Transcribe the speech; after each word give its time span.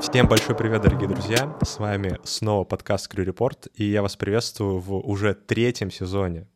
Всем 0.00 0.28
большой 0.28 0.54
привет, 0.54 0.82
дорогие 0.82 1.08
друзья! 1.08 1.56
С 1.62 1.78
вами 1.78 2.18
снова 2.24 2.64
подкаст 2.64 3.12
Crew 3.12 3.24
Report, 3.24 3.70
и 3.74 3.84
я 3.84 4.02
вас 4.02 4.16
приветствую 4.16 4.78
в 4.78 4.98
уже 4.98 5.34
третьем 5.34 5.90
сезоне 5.90 6.46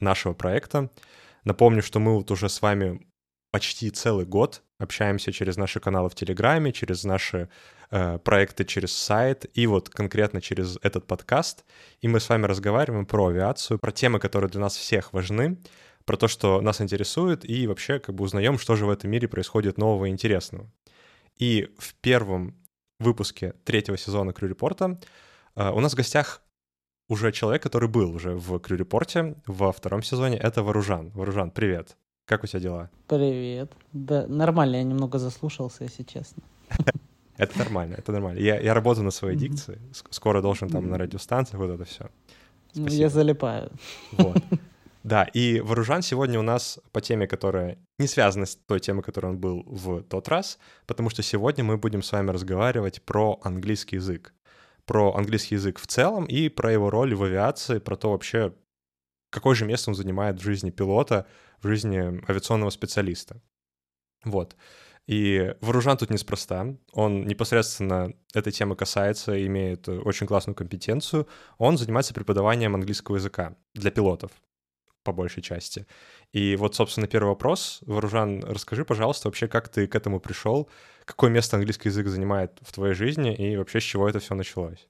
нашего 0.00 0.32
проекта. 0.32 0.90
Напомню, 1.44 1.82
что 1.82 2.00
мы 2.00 2.16
вот 2.16 2.30
уже 2.30 2.48
с 2.48 2.62
вами 2.62 3.06
почти 3.54 3.88
целый 3.90 4.26
год 4.26 4.64
общаемся 4.80 5.30
через 5.30 5.56
наши 5.56 5.78
каналы 5.78 6.08
в 6.08 6.16
Телеграме, 6.16 6.72
через 6.72 7.04
наши 7.04 7.48
э, 7.92 8.18
проекты 8.18 8.64
через 8.64 8.92
сайт 8.92 9.46
и 9.54 9.68
вот 9.68 9.88
конкретно 9.88 10.40
через 10.40 10.76
этот 10.82 11.06
подкаст. 11.06 11.64
И 12.00 12.08
мы 12.08 12.18
с 12.18 12.28
вами 12.28 12.46
разговариваем 12.46 13.06
про 13.06 13.28
авиацию, 13.28 13.78
про 13.78 13.92
темы, 13.92 14.18
которые 14.18 14.50
для 14.50 14.60
нас 14.60 14.76
всех 14.76 15.12
важны, 15.12 15.56
про 16.04 16.16
то, 16.16 16.26
что 16.26 16.60
нас 16.62 16.80
интересует, 16.80 17.48
и 17.48 17.68
вообще 17.68 18.00
как 18.00 18.16
бы 18.16 18.24
узнаем, 18.24 18.58
что 18.58 18.74
же 18.74 18.86
в 18.86 18.90
этом 18.90 19.12
мире 19.12 19.28
происходит 19.28 19.78
нового 19.78 20.06
и 20.06 20.10
интересного. 20.10 20.68
И 21.38 21.72
в 21.78 21.94
первом 22.00 22.56
выпуске 22.98 23.54
третьего 23.62 23.96
сезона 23.96 24.32
Крю 24.32 24.48
Репорта 24.48 24.98
э, 25.54 25.70
у 25.70 25.78
нас 25.78 25.92
в 25.92 25.96
гостях 25.96 26.42
уже 27.08 27.30
человек, 27.30 27.62
который 27.62 27.88
был 27.88 28.16
уже 28.16 28.34
в 28.34 28.58
Крю 28.58 28.78
Репорте 28.78 29.36
во 29.46 29.70
втором 29.70 30.02
сезоне, 30.02 30.38
это 30.38 30.64
Вооружан. 30.64 31.10
Вооружан, 31.10 31.52
привет. 31.52 31.96
Как 32.26 32.42
у 32.44 32.46
тебя 32.46 32.60
дела? 32.60 32.90
Привет. 33.06 33.72
Да, 33.92 34.26
нормально, 34.26 34.76
я 34.76 34.82
немного 34.82 35.18
заслушался, 35.18 35.84
если 35.84 36.04
честно. 36.04 36.42
Это 37.36 37.58
нормально, 37.58 37.96
это 37.98 38.12
нормально. 38.12 38.38
Я, 38.38 38.60
я 38.60 38.74
работаю 38.74 39.04
над 39.04 39.12
своей 39.14 39.36
дикцией. 39.36 39.80
С- 39.92 40.04
Скоро 40.10 40.40
должен 40.40 40.68
там 40.68 40.88
на 40.88 40.96
радиостанциях 40.98 41.58
вот 41.60 41.68
это 41.70 41.84
все. 41.84 42.08
Ну, 42.76 42.86
я 42.86 43.08
залипаю. 43.08 43.70
Вот. 44.12 44.36
Да, 45.02 45.24
и 45.24 45.60
Вооружан 45.60 46.00
сегодня 46.00 46.38
у 46.38 46.42
нас 46.42 46.78
по 46.92 47.00
теме, 47.02 47.26
которая 47.26 47.76
не 47.98 48.06
связана 48.06 48.46
с 48.46 48.56
той 48.56 48.80
темой, 48.80 49.02
которой 49.02 49.26
он 49.32 49.38
был 49.38 49.62
в 49.66 50.00
тот 50.02 50.28
раз, 50.28 50.58
потому 50.86 51.10
что 51.10 51.22
сегодня 51.22 51.62
мы 51.62 51.76
будем 51.76 52.02
с 52.02 52.10
вами 52.12 52.30
разговаривать 52.30 53.02
про 53.02 53.38
английский 53.42 53.96
язык. 53.96 54.32
Про 54.86 55.14
английский 55.14 55.56
язык 55.56 55.78
в 55.78 55.86
целом 55.86 56.24
и 56.24 56.48
про 56.48 56.72
его 56.72 56.88
роль 56.88 57.14
в 57.14 57.22
авиации, 57.22 57.80
про 57.80 57.96
то 57.96 58.12
вообще, 58.12 58.54
какое 59.30 59.54
же 59.54 59.66
место 59.66 59.90
он 59.90 59.94
занимает 59.94 60.38
в 60.40 60.42
жизни 60.42 60.70
пилота, 60.70 61.26
в 61.64 61.68
жизни 61.68 61.98
авиационного 62.28 62.70
специалиста. 62.70 63.40
Вот. 64.24 64.56
И 65.06 65.54
Вооружан 65.60 65.98
тут 65.98 66.10
неспроста. 66.10 66.76
Он 66.92 67.26
непосредственно 67.26 68.12
этой 68.32 68.52
темы 68.52 68.74
касается, 68.74 69.46
имеет 69.46 69.88
очень 69.88 70.26
классную 70.26 70.54
компетенцию. 70.54 71.26
Он 71.58 71.76
занимается 71.76 72.14
преподаванием 72.14 72.74
английского 72.74 73.16
языка 73.16 73.56
для 73.74 73.90
пилотов, 73.90 74.30
по 75.02 75.12
большей 75.12 75.42
части. 75.42 75.86
И 76.32 76.56
вот, 76.56 76.74
собственно, 76.74 77.06
первый 77.06 77.28
вопрос. 77.28 77.80
Вооружан, 77.82 78.42
расскажи, 78.44 78.84
пожалуйста, 78.84 79.28
вообще, 79.28 79.46
как 79.46 79.68
ты 79.68 79.86
к 79.86 79.94
этому 79.94 80.20
пришел, 80.20 80.70
какое 81.04 81.30
место 81.30 81.56
английский 81.56 81.90
язык 81.90 82.06
занимает 82.08 82.58
в 82.62 82.72
твоей 82.72 82.94
жизни 82.94 83.34
и 83.34 83.56
вообще 83.56 83.80
с 83.80 83.84
чего 83.84 84.08
это 84.08 84.20
все 84.20 84.34
началось? 84.34 84.88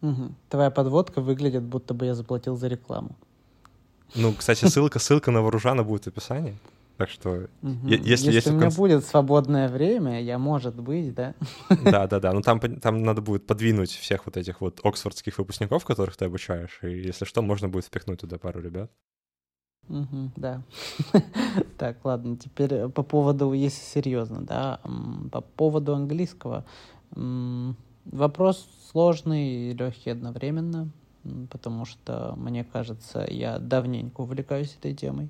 Мгм. 0.00 0.36
Твоя 0.48 0.70
подводка 0.70 1.20
выглядит, 1.20 1.64
будто 1.64 1.92
бы 1.94 2.06
я 2.06 2.14
заплатил 2.14 2.56
за 2.56 2.68
рекламу. 2.68 3.16
Ну, 4.14 4.32
кстати, 4.34 4.64
ссылка, 4.66 4.98
ссылка 4.98 5.30
на 5.30 5.40
Вооружана 5.42 5.82
будет 5.84 6.04
в 6.04 6.08
описании. 6.08 6.56
Так 6.98 7.08
что, 7.08 7.48
Мгм. 7.62 7.86
е- 7.88 8.00
если, 8.04 8.30
есть 8.32 8.46
у 8.46 8.50
меня 8.52 8.62
конце- 8.66 8.76
будет 8.76 9.04
свободное 9.06 9.68
время, 9.68 10.22
я, 10.22 10.38
может 10.38 10.74
быть, 10.80 11.14
да? 11.14 11.34
Да, 11.70 12.06
да, 12.06 12.20
да. 12.20 12.32
Ну 12.32 12.42
там, 12.42 12.60
там 12.60 13.02
надо 13.02 13.22
будет 13.22 13.46
подвинуть 13.46 13.90
всех 13.90 14.26
вот 14.26 14.36
этих 14.36 14.60
вот 14.60 14.80
оксфордских 14.84 15.38
выпускников, 15.38 15.84
которых 15.84 16.16
ты 16.16 16.26
обучаешь. 16.26 16.78
И 16.82 16.88
если 16.90 17.24
что, 17.24 17.40
можно 17.42 17.68
будет 17.68 17.86
впихнуть 17.86 18.20
туда 18.20 18.38
пару 18.38 18.60
ребят. 18.60 18.90
Мгм, 19.88 20.32
да. 20.36 20.62
Так, 21.78 22.04
ладно, 22.04 22.36
теперь 22.36 22.72
э, 22.74 22.88
по 22.88 23.02
поводу, 23.02 23.52
если 23.52 23.82
серьезно, 23.82 24.42
да, 24.42 24.78
по 25.32 25.40
поводу 25.40 25.94
английского. 25.94 26.64
Вопрос 28.04 28.68
сложный 28.90 29.70
и 29.70 29.74
легкий 29.74 30.10
одновременно, 30.10 30.90
потому 31.50 31.84
что, 31.84 32.34
мне 32.36 32.64
кажется, 32.64 33.26
я 33.28 33.58
давненько 33.58 34.20
увлекаюсь 34.22 34.76
этой 34.78 34.94
темой. 34.94 35.28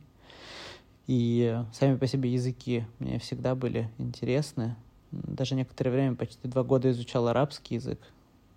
И 1.07 1.61
сами 1.73 1.97
по 1.97 2.07
себе 2.07 2.33
языки 2.33 2.87
мне 2.99 3.19
всегда 3.19 3.55
были 3.55 3.91
интересны. 3.99 4.77
Даже 5.11 5.55
некоторое 5.55 5.91
время, 5.91 6.17
почти 6.17 6.49
два 6.49 6.63
года 6.63 6.91
изучал 6.91 7.29
арабский 7.29 7.75
язык. 7.75 8.01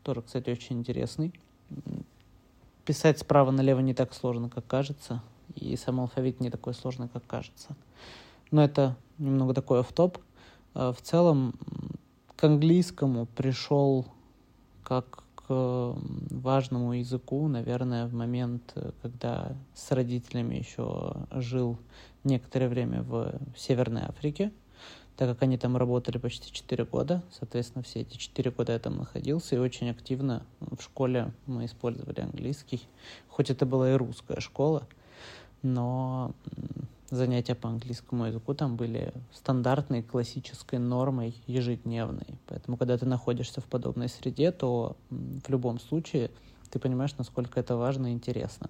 Тоже, 0.04 0.22
кстати, 0.22 0.50
очень 0.50 0.80
интересный. 0.80 1.34
Писать 2.86 3.20
справа 3.20 3.52
налево 3.52 3.80
не 3.80 3.94
так 3.94 4.14
сложно, 4.14 4.50
как 4.50 4.66
кажется. 4.68 5.22
И 5.56 5.76
сам 5.76 6.00
алфавит 6.00 6.40
не 6.40 6.50
такой 6.50 6.74
сложный, 6.74 7.10
как 7.10 7.26
кажется. 7.26 7.76
Но 8.52 8.64
это 8.64 8.96
немного 9.18 9.54
такой 9.54 9.80
офф-топ. 9.80 10.20
А 10.74 10.94
В 10.94 11.02
целом, 11.02 11.56
к 12.36 12.44
английскому 12.44 13.26
пришел 13.26 14.06
как 14.84 15.25
к 15.48 15.96
важному 16.32 16.94
языку, 16.94 17.48
наверное, 17.48 18.08
в 18.08 18.14
момент, 18.14 18.72
э, 18.76 18.92
когда 19.02 19.56
с 19.74 19.92
родителями 19.92 20.56
еще 20.56 21.14
жил 21.32 21.78
некоторое 22.24 22.68
время 22.68 23.04
в 23.04 23.40
Северной 23.56 24.04
Африке, 24.04 24.52
так 25.18 25.30
как 25.30 25.44
они 25.44 25.58
там 25.58 25.78
работали 25.78 26.18
почти 26.18 26.52
4 26.52 26.86
года. 26.86 27.24
Соответственно, 27.32 27.84
все 27.84 28.02
эти 28.02 28.18
4 28.18 28.52
года 28.52 28.74
я 28.74 28.80
там 28.80 28.98
находился, 28.98 29.56
и 29.56 29.60
очень 29.60 29.90
активно 29.90 30.46
в 30.60 30.82
школе 30.82 31.32
мы 31.46 31.66
использовали 31.66 32.22
английский. 32.22 32.82
Хоть 33.30 33.50
это 33.50 33.66
была 33.66 33.92
и 33.92 33.96
русская 33.96 34.40
школа, 34.42 34.88
но 35.62 36.34
занятия 37.10 37.56
по 37.56 37.70
английскому 37.70 38.26
языку 38.26 38.54
там 38.54 38.76
были 38.76 39.14
стандартной 39.34 40.02
классической 40.04 40.80
нормой 40.80 41.36
ежедневной. 41.48 42.28
Поэтому, 42.48 42.78
когда 42.78 42.98
ты 42.98 43.06
находишься 43.06 43.62
в 43.62 43.66
подобной 43.66 44.10
среде, 44.10 44.52
то 44.52 44.96
в 45.10 45.50
любом 45.50 45.80
случае 45.80 46.32
ты 46.72 46.80
понимаешь, 46.80 47.16
насколько 47.18 47.60
это 47.60 47.76
важно 47.76 48.08
и 48.08 48.12
интересно. 48.12 48.70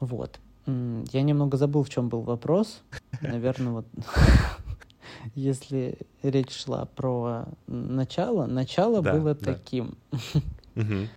Вот. 0.00 0.38
Я 0.66 1.22
немного 1.22 1.56
забыл, 1.56 1.82
в 1.82 1.90
чем 1.90 2.08
был 2.08 2.22
вопрос. 2.22 2.82
Наверное, 3.20 3.72
вот 3.72 3.86
если 5.34 5.98
речь 6.22 6.52
шла 6.52 6.86
про 6.86 7.46
начало, 7.66 8.46
начало 8.46 9.02
Да, 9.02 9.12
было 9.14 9.34
да. 9.34 9.54
таким. 9.54 9.96
Мгм. 10.74 11.08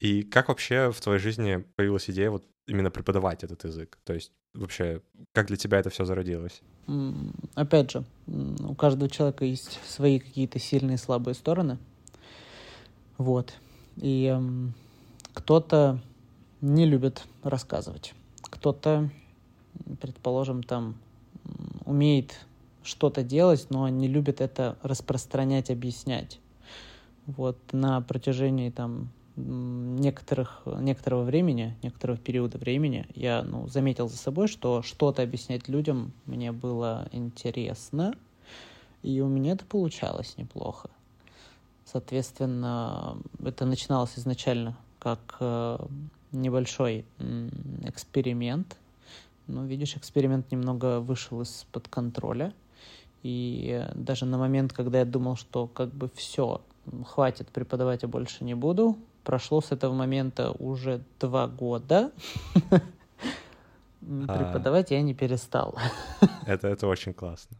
И 0.00 0.22
как 0.22 0.48
вообще 0.48 0.90
в 0.90 1.00
твоей 1.00 1.20
жизни 1.20 1.64
появилась 1.76 2.08
идея 2.08 2.30
вот 2.30 2.44
именно 2.70 2.90
преподавать 2.90 3.44
этот 3.44 3.64
язык? 3.64 3.98
То 4.04 4.14
есть 4.14 4.32
вообще, 4.54 5.02
как 5.32 5.46
для 5.48 5.56
тебя 5.56 5.78
это 5.78 5.90
все 5.90 6.04
зародилось? 6.04 6.62
Опять 7.54 7.90
же, 7.90 8.04
у 8.26 8.74
каждого 8.74 9.10
человека 9.10 9.44
есть 9.44 9.80
свои 9.86 10.18
какие-то 10.18 10.58
сильные 10.58 10.94
и 10.94 10.98
слабые 10.98 11.34
стороны. 11.34 11.78
Вот. 13.18 13.54
И 13.96 14.34
кто-то 15.34 16.00
не 16.60 16.86
любит 16.86 17.24
рассказывать. 17.42 18.14
Кто-то, 18.42 19.10
предположим, 20.00 20.62
там 20.62 20.96
умеет 21.84 22.46
что-то 22.82 23.22
делать, 23.22 23.66
но 23.70 23.88
не 23.88 24.08
любит 24.08 24.40
это 24.40 24.78
распространять, 24.82 25.70
объяснять. 25.70 26.40
Вот 27.26 27.58
на 27.72 28.00
протяжении 28.00 28.70
там 28.70 29.10
некоторых, 29.36 30.62
некоторого 30.66 31.22
времени, 31.22 31.76
некоторого 31.82 32.18
периода 32.18 32.58
времени 32.58 33.06
я 33.14 33.42
ну, 33.42 33.66
заметил 33.68 34.08
за 34.08 34.16
собой, 34.16 34.48
что 34.48 34.82
что-то 34.82 35.22
объяснять 35.22 35.68
людям 35.68 36.12
мне 36.26 36.52
было 36.52 37.08
интересно, 37.12 38.14
и 39.02 39.20
у 39.20 39.28
меня 39.28 39.52
это 39.52 39.64
получалось 39.64 40.36
неплохо. 40.36 40.90
Соответственно, 41.84 43.16
это 43.42 43.64
начиналось 43.66 44.18
изначально 44.18 44.76
как 44.98 45.36
э, 45.40 45.78
небольшой 46.32 47.04
эксперимент. 47.82 48.76
Но, 49.46 49.64
видишь, 49.64 49.96
эксперимент 49.96 50.52
немного 50.52 51.00
вышел 51.00 51.40
из-под 51.42 51.88
контроля. 51.88 52.52
И 53.22 53.86
даже 53.94 54.24
на 54.24 54.38
момент, 54.38 54.72
когда 54.72 55.00
я 55.00 55.04
думал, 55.04 55.36
что 55.36 55.66
как 55.66 55.92
бы 55.92 56.08
все, 56.14 56.60
хватит 57.06 57.48
преподавать, 57.48 58.02
я 58.02 58.08
больше 58.08 58.44
не 58.44 58.54
буду, 58.54 58.96
прошло 59.24 59.60
с 59.60 59.72
этого 59.72 59.92
момента 59.92 60.52
уже 60.52 61.04
два 61.18 61.46
года. 61.46 62.12
А. 64.02 64.38
Преподавать 64.38 64.90
я 64.90 65.02
не 65.02 65.14
перестал. 65.14 65.78
Это, 66.46 66.68
это 66.68 66.86
очень 66.86 67.12
классно. 67.12 67.58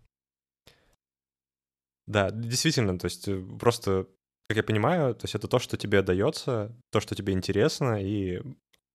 Да, 2.06 2.30
действительно, 2.30 2.98
то 2.98 3.04
есть 3.04 3.28
э, 3.28 3.40
просто, 3.58 4.06
как 4.48 4.56
я 4.56 4.62
понимаю, 4.62 5.14
то 5.14 5.24
есть 5.24 5.34
это 5.34 5.48
то, 5.48 5.58
что 5.58 5.76
тебе 5.76 6.02
дается, 6.02 6.74
то, 6.90 7.00
что 7.00 7.14
тебе 7.14 7.34
интересно, 7.34 8.02
и 8.02 8.40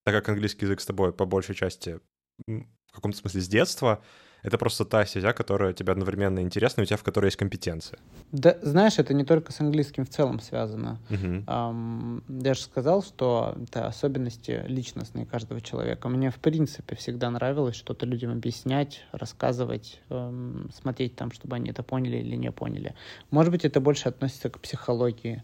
так 0.03 0.15
как 0.15 0.29
английский 0.29 0.65
язык 0.65 0.81
с 0.81 0.85
тобой 0.85 1.13
по 1.13 1.25
большей 1.25 1.55
части 1.55 1.99
в 2.47 2.91
каком-то 2.91 3.17
смысле 3.17 3.41
с 3.41 3.47
детства, 3.47 4.03
Это 4.45 4.57
просто 4.57 4.85
та 4.85 5.05
стезя, 5.05 5.33
которая 5.33 5.73
тебе 5.73 5.91
одновременно 5.91 6.39
интересна, 6.39 6.83
у 6.83 6.85
тебя 6.85 6.97
в 6.97 7.03
которой 7.03 7.25
есть 7.25 7.37
компетенция. 7.37 7.99
Да, 8.31 8.57
знаешь, 8.61 8.99
это 8.99 9.13
не 9.13 9.23
только 9.23 9.51
с 9.51 9.59
английским 9.59 10.05
в 10.05 10.09
целом 10.09 10.39
связано. 10.39 10.99
Мгм. 11.09 11.43
Ам, 11.47 12.23
я 12.27 12.53
же 12.53 12.61
сказал, 12.61 13.03
что 13.03 13.55
это 13.63 13.87
особенности 13.87 14.63
личностные 14.67 15.25
каждого 15.25 15.61
человека. 15.61 16.09
Мне, 16.09 16.29
в 16.29 16.35
принципе, 16.35 16.95
всегда 16.95 17.29
нравилось 17.31 17.75
что-то 17.75 18.05
людям 18.05 18.31
объяснять, 18.31 19.03
рассказывать, 19.11 20.01
эм, 20.09 20.69
смотреть 20.73 21.15
там, 21.15 21.31
чтобы 21.31 21.55
они 21.55 21.71
это 21.71 21.83
поняли 21.83 22.17
или 22.17 22.35
не 22.35 22.51
поняли. 22.51 22.93
Может 23.31 23.51
быть, 23.51 23.65
это 23.65 23.79
больше 23.81 24.09
относится 24.09 24.49
к 24.49 24.59
психологии. 24.59 25.43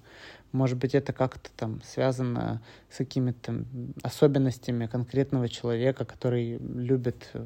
Может 0.52 0.78
быть, 0.78 0.96
это 0.96 1.14
как-то 1.14 1.50
там 1.56 1.82
связано 1.82 2.62
с 2.90 2.98
какими-то 2.98 3.66
особенностями 4.04 4.86
конкретного 4.86 5.48
человека, 5.48 6.04
который 6.04 6.58
любит 6.58 7.30
э, 7.34 7.46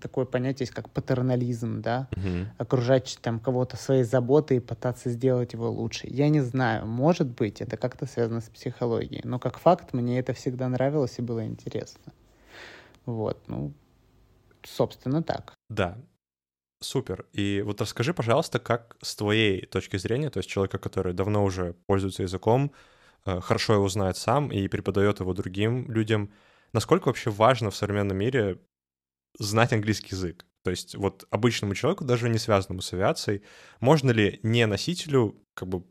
такое 0.00 0.24
понятие 0.24 0.64
есть, 0.64 0.72
как 0.72 0.90
патернализм, 0.90 1.82
да, 1.82 2.08
Мгм. 2.16 2.48
окружать 2.58 3.18
там 3.22 3.40
кого-то 3.40 3.76
своей 3.76 4.04
заботой 4.04 4.58
и 4.58 4.60
пытаться 4.60 5.10
сделать 5.10 5.52
его 5.52 5.70
лучше. 5.70 6.06
Я 6.08 6.28
не 6.28 6.40
знаю, 6.40 6.86
может 6.86 7.28
быть, 7.28 7.60
это 7.60 7.76
как-то 7.76 8.06
связано 8.06 8.40
с 8.40 8.48
психологией, 8.48 9.22
но 9.24 9.38
как 9.38 9.58
факт 9.58 9.92
мне 9.92 10.18
это 10.18 10.32
всегда 10.32 10.68
нравилось 10.68 11.18
и 11.18 11.22
было 11.22 11.46
интересно. 11.46 12.12
Вот, 13.06 13.38
ну, 13.48 13.72
собственно, 14.62 15.22
так. 15.22 15.54
Да. 15.68 15.98
Супер. 16.82 17.26
И 17.32 17.62
вот 17.64 17.80
расскажи, 17.80 18.14
пожалуйста, 18.14 18.58
как 18.58 18.96
с 19.02 19.14
твоей 19.14 19.66
точки 19.66 19.98
зрения, 19.98 20.30
то 20.30 20.38
есть 20.38 20.48
человека, 20.48 20.78
который 20.78 21.12
давно 21.12 21.44
уже 21.44 21.74
пользуется 21.86 22.22
языком, 22.22 22.72
э, 23.26 23.40
хорошо 23.40 23.74
его 23.74 23.88
знает 23.88 24.16
сам 24.16 24.50
и 24.50 24.66
преподает 24.66 25.20
его 25.20 25.34
другим 25.34 25.90
людям, 25.90 26.32
насколько 26.72 27.08
вообще 27.08 27.30
важно 27.30 27.70
в 27.70 27.76
современном 27.76 28.16
мире 28.16 28.58
знать 29.38 29.72
английский 29.72 30.14
язык? 30.14 30.46
То 30.62 30.70
есть 30.70 30.94
вот 30.94 31.26
обычному 31.30 31.74
человеку, 31.74 32.04
даже 32.04 32.28
не 32.28 32.38
связанному 32.38 32.82
с 32.82 32.92
авиацией, 32.92 33.42
можно 33.80 34.10
ли 34.10 34.40
не 34.42 34.66
носителю 34.66 35.42
как 35.54 35.68
бы 35.68 35.84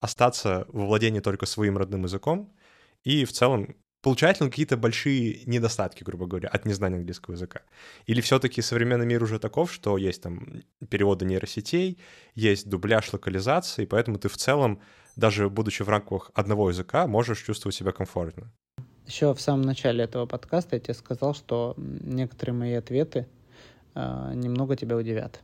остаться 0.00 0.66
во 0.68 0.86
владении 0.86 1.20
только 1.20 1.46
своим 1.46 1.78
родным 1.78 2.04
языком 2.04 2.52
и 3.04 3.24
в 3.24 3.32
целом 3.32 3.76
получает 4.02 4.40
ли 4.40 4.44
он 4.44 4.50
какие-то 4.50 4.76
большие 4.76 5.44
недостатки, 5.46 6.02
грубо 6.02 6.26
говоря, 6.26 6.48
от 6.48 6.64
незнания 6.66 6.96
английского 6.96 7.34
языка? 7.34 7.62
Или 8.06 8.20
все-таки 8.20 8.60
современный 8.60 9.06
мир 9.06 9.22
уже 9.22 9.38
таков, 9.38 9.72
что 9.72 9.96
есть 9.96 10.22
там 10.22 10.62
переводы 10.90 11.24
нейросетей, 11.24 12.00
есть 12.34 12.68
дубляж 12.68 13.12
локализации, 13.12 13.86
поэтому 13.86 14.18
ты 14.18 14.28
в 14.28 14.36
целом, 14.36 14.80
даже 15.16 15.48
будучи 15.48 15.82
в 15.82 15.88
рамках 15.88 16.32
одного 16.34 16.70
языка, 16.70 17.06
можешь 17.06 17.42
чувствовать 17.42 17.76
себя 17.76 17.92
комфортно? 17.92 18.52
Еще 19.12 19.34
в 19.34 19.42
самом 19.42 19.60
начале 19.60 20.04
этого 20.04 20.24
подкаста 20.24 20.76
я 20.76 20.80
тебе 20.80 20.94
сказал, 20.94 21.34
что 21.34 21.74
некоторые 21.76 22.54
мои 22.54 22.72
ответы 22.72 23.26
э, 23.94 24.32
немного 24.34 24.74
тебя 24.74 24.96
удивят. 24.96 25.40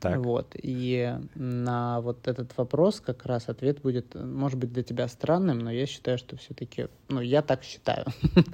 Так. 0.00 0.16
Вот. 0.20 0.56
И 0.56 1.14
на 1.34 2.00
вот 2.00 2.26
этот 2.26 2.56
вопрос 2.56 3.02
как 3.02 3.26
раз 3.26 3.50
ответ 3.50 3.82
будет, 3.82 4.14
может 4.14 4.58
быть, 4.58 4.72
для 4.72 4.82
тебя 4.82 5.06
странным, 5.06 5.58
но 5.58 5.70
я 5.70 5.84
считаю, 5.84 6.16
что 6.16 6.38
все-таки, 6.38 6.88
ну, 7.10 7.20
я 7.20 7.42
так 7.42 7.62
считаю. 7.62 8.06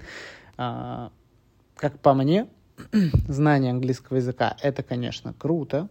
А, 0.56 1.12
Как 1.76 2.00
по 2.00 2.12
мне, 2.12 2.48
знание 3.28 3.70
английского 3.70 4.16
языка— 4.16 4.56
это, 4.62 4.82
конечно, 4.82 5.32
круто, 5.32 5.88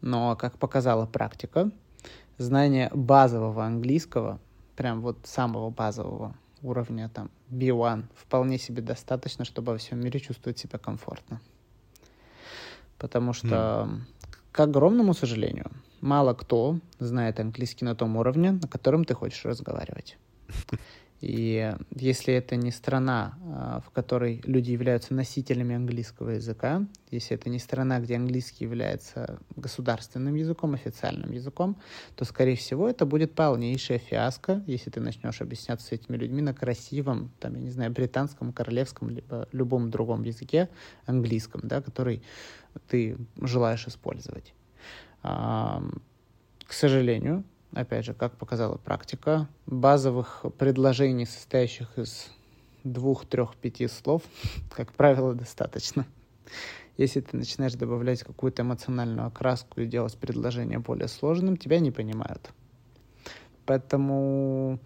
но, 0.00 0.36
как 0.36 0.58
показала 0.58 1.06
практика, 1.06 1.72
знание 2.38 2.88
базового 2.94 3.64
английского, 3.64 4.38
прям 4.76 5.00
вот 5.00 5.18
самого 5.24 5.70
базового 5.70 6.36
уровня, 6.62 7.08
там, 7.08 7.30
B1, 7.50 8.04
вполне 8.14 8.58
себе 8.58 8.82
достаточно, 8.82 9.44
чтобы 9.44 9.72
во 9.72 9.78
всем 9.78 10.00
мире 10.00 10.20
чувствовать 10.20 10.58
себя 10.58 10.78
комфортно. 10.78 11.40
Потому 12.98 13.32
что, 13.32 13.88
к 14.52 14.60
огромному 14.60 15.14
сожалению, 15.14 15.70
мало 16.00 16.34
кто 16.34 16.78
знает 16.98 17.40
английский 17.40 17.84
на 17.84 17.94
том 17.94 18.16
уровне, 18.16 18.52
на 18.52 18.68
котором 18.68 19.04
ты 19.04 19.14
хочешь 19.14 19.44
разговаривать. 19.44 20.16
И 21.22 21.72
если 21.94 22.34
это 22.34 22.56
не 22.56 22.72
страна, 22.72 23.38
а, 23.44 23.80
в 23.86 23.90
которой 23.90 24.42
люди 24.44 24.72
являются 24.72 25.14
носителями 25.14 25.76
английского 25.76 26.30
языка, 26.30 26.84
если 27.12 27.36
это 27.36 27.48
не 27.48 27.60
страна, 27.60 28.00
где 28.00 28.16
английский 28.16 28.64
является 28.64 29.38
государственным 29.54 30.34
языком, 30.34 30.74
официальным 30.74 31.30
языком, 31.30 31.76
то, 32.16 32.24
скорее 32.24 32.56
всего, 32.56 32.88
это 32.88 33.06
будет 33.06 33.36
полнейшая 33.36 33.98
фиаско, 33.98 34.64
если 34.66 34.90
ты 34.90 34.98
начнешь 34.98 35.40
объясняться 35.40 35.86
с 35.86 35.92
этими 35.92 36.16
людьми 36.16 36.42
на 36.42 36.54
красивом, 36.54 37.30
там, 37.38 37.54
я 37.54 37.60
не 37.60 37.70
знаю, 37.70 37.92
британском, 37.92 38.52
королевском, 38.52 39.08
либо 39.08 39.48
любом 39.52 39.92
другом 39.92 40.24
языке, 40.24 40.68
английском, 41.06 41.60
да, 41.62 41.80
который 41.80 42.20
ты 42.88 43.16
желаешь 43.40 43.86
использовать. 43.86 44.54
К 45.22 45.82
сожалению, 46.72 47.44
опять 47.74 48.04
же, 48.04 48.14
как 48.14 48.36
показала 48.36 48.76
практика, 48.76 49.48
базовых 49.66 50.44
предложений, 50.58 51.26
состоящих 51.26 51.98
из 51.98 52.30
двух, 52.84 53.26
трех, 53.26 53.56
пяти 53.56 53.88
слов, 53.88 54.22
как 54.74 54.92
правило, 54.92 55.34
достаточно. 55.34 56.06
Если 56.98 57.20
ты 57.20 57.36
начинаешь 57.36 57.74
добавлять 57.74 58.22
какую-то 58.22 58.62
эмоциональную 58.62 59.26
окраску 59.26 59.80
и 59.80 59.86
делать 59.86 60.16
предложение 60.18 60.78
более 60.78 61.08
сложным, 61.08 61.56
тебя 61.56 61.80
не 61.80 61.90
понимают. 61.90 62.50
Поэтому 63.64 64.78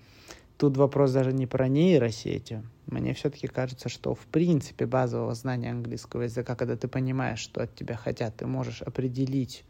тут 0.56 0.76
вопрос 0.76 1.12
даже 1.12 1.32
не 1.32 1.46
про 1.46 1.66
нейросети. 1.66 2.62
Мне 2.86 3.14
все-таки 3.14 3.48
кажется, 3.48 3.88
что 3.88 4.14
в 4.14 4.26
принципе 4.26 4.86
базового 4.86 5.34
знания 5.34 5.70
английского 5.70 6.22
языка, 6.22 6.54
когда 6.54 6.76
ты 6.76 6.86
понимаешь, 6.86 7.40
что 7.40 7.62
от 7.62 7.74
тебя 7.74 7.96
хотят, 7.96 8.36
ты 8.36 8.46
можешь 8.46 8.82
определить 8.82 9.64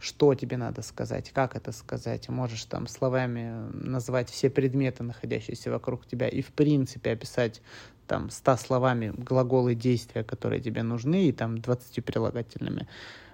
что 0.00 0.34
тебе 0.34 0.56
надо 0.56 0.82
сказать, 0.82 1.30
как 1.30 1.54
это 1.54 1.72
сказать. 1.72 2.28
Можешь 2.28 2.64
там 2.64 2.86
словами 2.86 3.70
назвать 3.72 4.30
все 4.30 4.50
предметы, 4.50 5.02
находящиеся 5.02 5.70
вокруг 5.70 6.06
тебя, 6.06 6.28
и 6.28 6.40
в 6.42 6.52
принципе 6.52 7.12
описать 7.12 7.60
там 8.06 8.30
ста 8.30 8.56
словами 8.56 9.12
глаголы 9.16 9.74
действия, 9.74 10.24
которые 10.24 10.60
тебе 10.60 10.82
нужны, 10.82 11.28
и 11.28 11.32
там 11.32 11.58
20 11.58 12.04
прилагательными. 12.04 12.88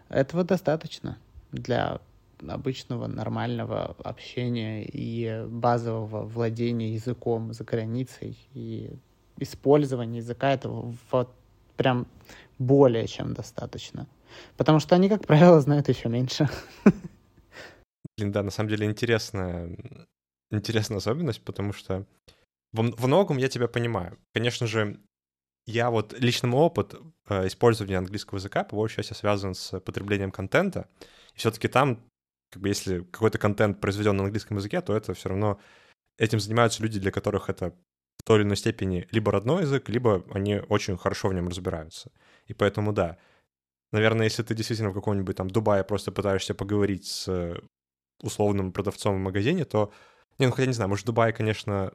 Этого 0.08 0.44
достаточно 0.44 1.16
для 1.52 2.00
обычного 2.46 3.06
нормального 3.06 3.96
общения 4.04 4.84
и 4.84 5.46
базового 5.48 6.24
владения 6.26 6.92
языком 6.92 7.52
за 7.52 7.64
границей 7.64 8.36
и 8.52 8.90
использования 9.38 10.18
языка 10.18 10.52
этого 10.52 10.94
вот 11.10 11.34
прям 11.76 12.06
более 12.58 13.06
чем 13.06 13.34
достаточно. 13.34 14.06
Потому 14.56 14.80
что 14.80 14.94
они, 14.94 15.08
как 15.08 15.26
правило, 15.26 15.60
знают 15.60 15.88
еще 15.88 16.08
меньше. 16.08 16.48
Блин, 18.16 18.32
да, 18.32 18.42
на 18.42 18.50
самом 18.50 18.70
деле 18.70 18.86
интересная, 18.86 19.76
интересная 20.50 20.98
особенность, 20.98 21.42
потому 21.42 21.72
что 21.72 22.06
во, 22.72 22.82
во 22.82 23.06
многом 23.06 23.36
я 23.36 23.48
тебя 23.48 23.68
понимаю. 23.68 24.18
Конечно 24.32 24.66
же, 24.66 25.00
я 25.66 25.90
вот 25.90 26.18
личный 26.18 26.50
опыт 26.50 26.94
э, 27.28 27.46
использования 27.46 27.98
английского 27.98 28.38
языка 28.38 28.64
по 28.64 28.76
большей 28.76 28.96
части 28.96 29.14
связан 29.14 29.54
с 29.54 29.78
потреблением 29.80 30.30
контента. 30.30 30.88
И 31.34 31.38
все-таки 31.38 31.68
там, 31.68 32.02
как 32.50 32.62
бы, 32.62 32.68
если 32.68 33.00
какой-то 33.00 33.38
контент 33.38 33.80
произведен 33.80 34.16
на 34.16 34.24
английском 34.24 34.56
языке, 34.56 34.80
то 34.80 34.96
это 34.96 35.12
все 35.14 35.28
равно 35.28 35.60
этим 36.18 36.40
занимаются 36.40 36.82
люди, 36.82 37.00
для 37.00 37.10
которых 37.10 37.50
это 37.50 37.74
той 38.26 38.38
или 38.38 38.44
иной 38.44 38.56
степени 38.56 39.06
либо 39.12 39.30
родной 39.30 39.62
язык, 39.62 39.88
либо 39.88 40.24
они 40.32 40.60
очень 40.68 40.96
хорошо 40.96 41.28
в 41.28 41.34
нем 41.34 41.48
разбираются. 41.48 42.10
И 42.48 42.54
поэтому, 42.54 42.92
да, 42.92 43.18
наверное, 43.92 44.24
если 44.24 44.42
ты 44.42 44.52
действительно 44.54 44.90
в 44.90 44.94
каком-нибудь 44.94 45.36
там 45.36 45.48
Дубае 45.48 45.84
просто 45.84 46.10
пытаешься 46.10 46.52
поговорить 46.52 47.06
с 47.06 47.56
условным 48.20 48.72
продавцом 48.72 49.14
в 49.14 49.20
магазине, 49.20 49.64
то... 49.64 49.92
Не, 50.38 50.46
ну 50.46 50.52
хотя 50.52 50.66
не 50.66 50.72
знаю, 50.72 50.88
может, 50.88 51.04
в 51.04 51.06
Дубае, 51.06 51.32
конечно, 51.32 51.92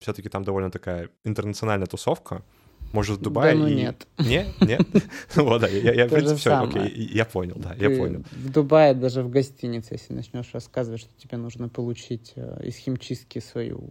все-таки 0.00 0.28
там 0.28 0.44
довольно 0.44 0.70
такая 0.70 1.08
интернациональная 1.24 1.86
тусовка. 1.86 2.44
Может, 2.92 3.18
в 3.18 3.22
Дубае... 3.22 3.54
Да 3.54 3.60
ну 3.60 3.66
и- 3.66 3.74
нет. 3.74 4.06
Не? 4.18 4.46
Нет? 4.60 4.86
Вот, 5.34 5.62
да, 5.62 5.68
я, 5.68 6.06
в 6.06 6.10
принципе, 6.10 6.36
все, 6.36 6.50
окей, 6.58 6.90
я 6.90 7.24
понял, 7.24 7.56
да, 7.56 7.74
я 7.74 7.88
понял. 7.88 8.22
В 8.32 8.52
Дубае 8.52 8.92
даже 8.92 9.22
в 9.22 9.30
гостинице, 9.30 9.94
если 9.94 10.12
начнешь 10.12 10.50
рассказывать, 10.52 11.00
что 11.00 11.10
тебе 11.16 11.38
нужно 11.38 11.70
получить 11.70 12.32
э, 12.36 12.66
из 12.66 12.76
химчистки 12.76 13.38
свою 13.38 13.90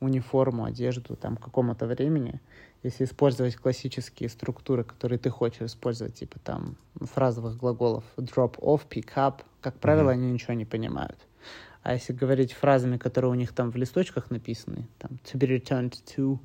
униформу, 0.00 0.64
одежду 0.64 1.16
там 1.16 1.36
к 1.36 1.44
какому-то 1.44 1.86
времени, 1.86 2.40
если 2.82 3.04
использовать 3.04 3.56
классические 3.56 4.28
структуры, 4.28 4.84
которые 4.84 5.18
ты 5.18 5.30
хочешь 5.30 5.62
использовать, 5.62 6.14
типа 6.14 6.38
там 6.38 6.76
фразовых 7.00 7.56
глаголов 7.58 8.04
drop 8.16 8.58
off, 8.58 8.82
pick 8.88 9.14
up, 9.16 9.42
как 9.60 9.78
правило, 9.78 10.10
Мгм. 10.10 10.20
они 10.22 10.32
ничего 10.32 10.54
не 10.54 10.64
понимают. 10.64 11.18
А 11.82 11.94
если 11.94 12.12
говорить 12.12 12.52
фразами, 12.52 12.96
которые 12.98 13.30
у 13.30 13.34
них 13.34 13.52
там 13.52 13.70
в 13.70 13.76
листочках 13.76 14.30
написаны, 14.30 14.86
там 14.98 15.12
to 15.24 15.38
be 15.38 15.48
returned 15.48 15.94
to, 16.16 16.38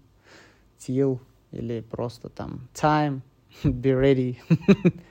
till, 0.80 1.20
или 1.52 1.82
просто 1.82 2.30
там 2.30 2.68
time, 2.74 3.22
be 3.64 3.94
ready, 3.94 4.38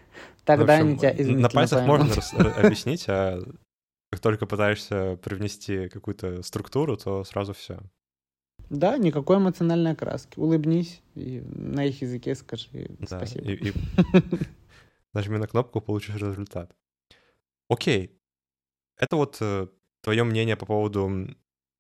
тогда 0.44 0.74
общем, 0.74 0.86
они 0.88 0.96
тебя 0.98 1.10
На 1.10 1.18
извините, 1.18 1.48
пальцах 1.54 1.78
поймут. 1.80 2.08
можно 2.08 2.22
э, 2.38 2.64
объяснить, 2.66 3.04
а 3.08 3.40
как 4.10 4.20
только 4.20 4.46
пытаешься 4.46 5.18
привнести 5.22 5.88
какую-то 5.88 6.42
структуру, 6.42 6.96
то 6.96 7.24
сразу 7.24 7.52
все. 7.52 7.80
Да, 8.70 8.96
никакой 8.98 9.36
эмоциональной 9.36 9.92
окраски. 9.92 10.38
Улыбнись 10.38 11.02
и 11.14 11.42
на 11.46 11.84
их 11.84 12.02
языке 12.02 12.34
скажи 12.34 12.88
Да, 13.00 13.18
спасибо. 13.18 13.50
и, 13.50 13.68
и 13.68 13.72
нажми 15.12 15.38
на 15.38 15.46
кнопку, 15.46 15.80
получишь 15.80 16.16
результат. 16.16 16.74
Окей. 17.68 18.18
Это 18.96 19.16
вот 19.16 19.38
э, 19.40 19.68
твое 20.00 20.24
мнение 20.24 20.56
по 20.56 20.66
поводу 20.66 21.28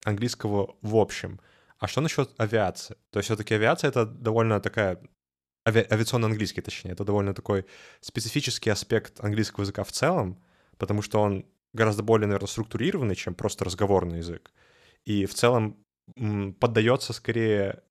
английского 0.04 0.76
в 0.82 0.96
общем. 0.96 1.40
А 1.78 1.86
что 1.86 2.00
насчет 2.00 2.32
авиации? 2.38 2.96
То 3.10 3.18
есть 3.18 3.26
все-таки 3.26 3.54
авиация— 3.54 3.88
это 3.90 4.06
довольно 4.06 4.60
такая 4.60 5.00
ави... 5.66 5.86
авиационно-английский, 5.90 6.62
точнее, 6.62 6.92
это 6.92 7.04
довольно 7.04 7.34
такой 7.34 7.66
специфический 8.00 8.70
аспект 8.70 9.22
английского 9.22 9.62
языка 9.62 9.84
в 9.84 9.92
целом, 9.92 10.42
потому 10.78 11.02
что 11.02 11.20
он 11.20 11.46
гораздо 11.72 12.02
более, 12.02 12.26
наверное, 12.26 12.48
структурированный, 12.48 13.16
чем 13.16 13.34
просто 13.34 13.64
разговорный 13.64 14.18
язык. 14.18 14.52
И 15.04 15.26
в 15.26 15.34
целом 15.34 15.83
поддается 16.60 17.12
скорее, 17.12 17.82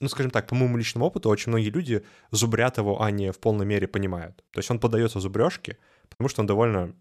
ну, 0.00 0.08
скажем 0.08 0.30
так, 0.30 0.46
по 0.46 0.54
моему 0.54 0.76
личному 0.76 1.06
опыту, 1.06 1.28
очень 1.28 1.50
многие 1.50 1.70
люди 1.70 2.04
зубрят 2.30 2.78
его, 2.78 3.02
а 3.02 3.10
не 3.10 3.32
в 3.32 3.38
полной 3.38 3.66
мере 3.66 3.86
понимают. 3.86 4.44
То 4.52 4.60
есть 4.60 4.70
он 4.70 4.80
поддается 4.80 5.20
зубрежке, 5.20 5.78
потому 6.08 6.28
что 6.28 6.42
он 6.42 6.46
довольно 6.46 6.94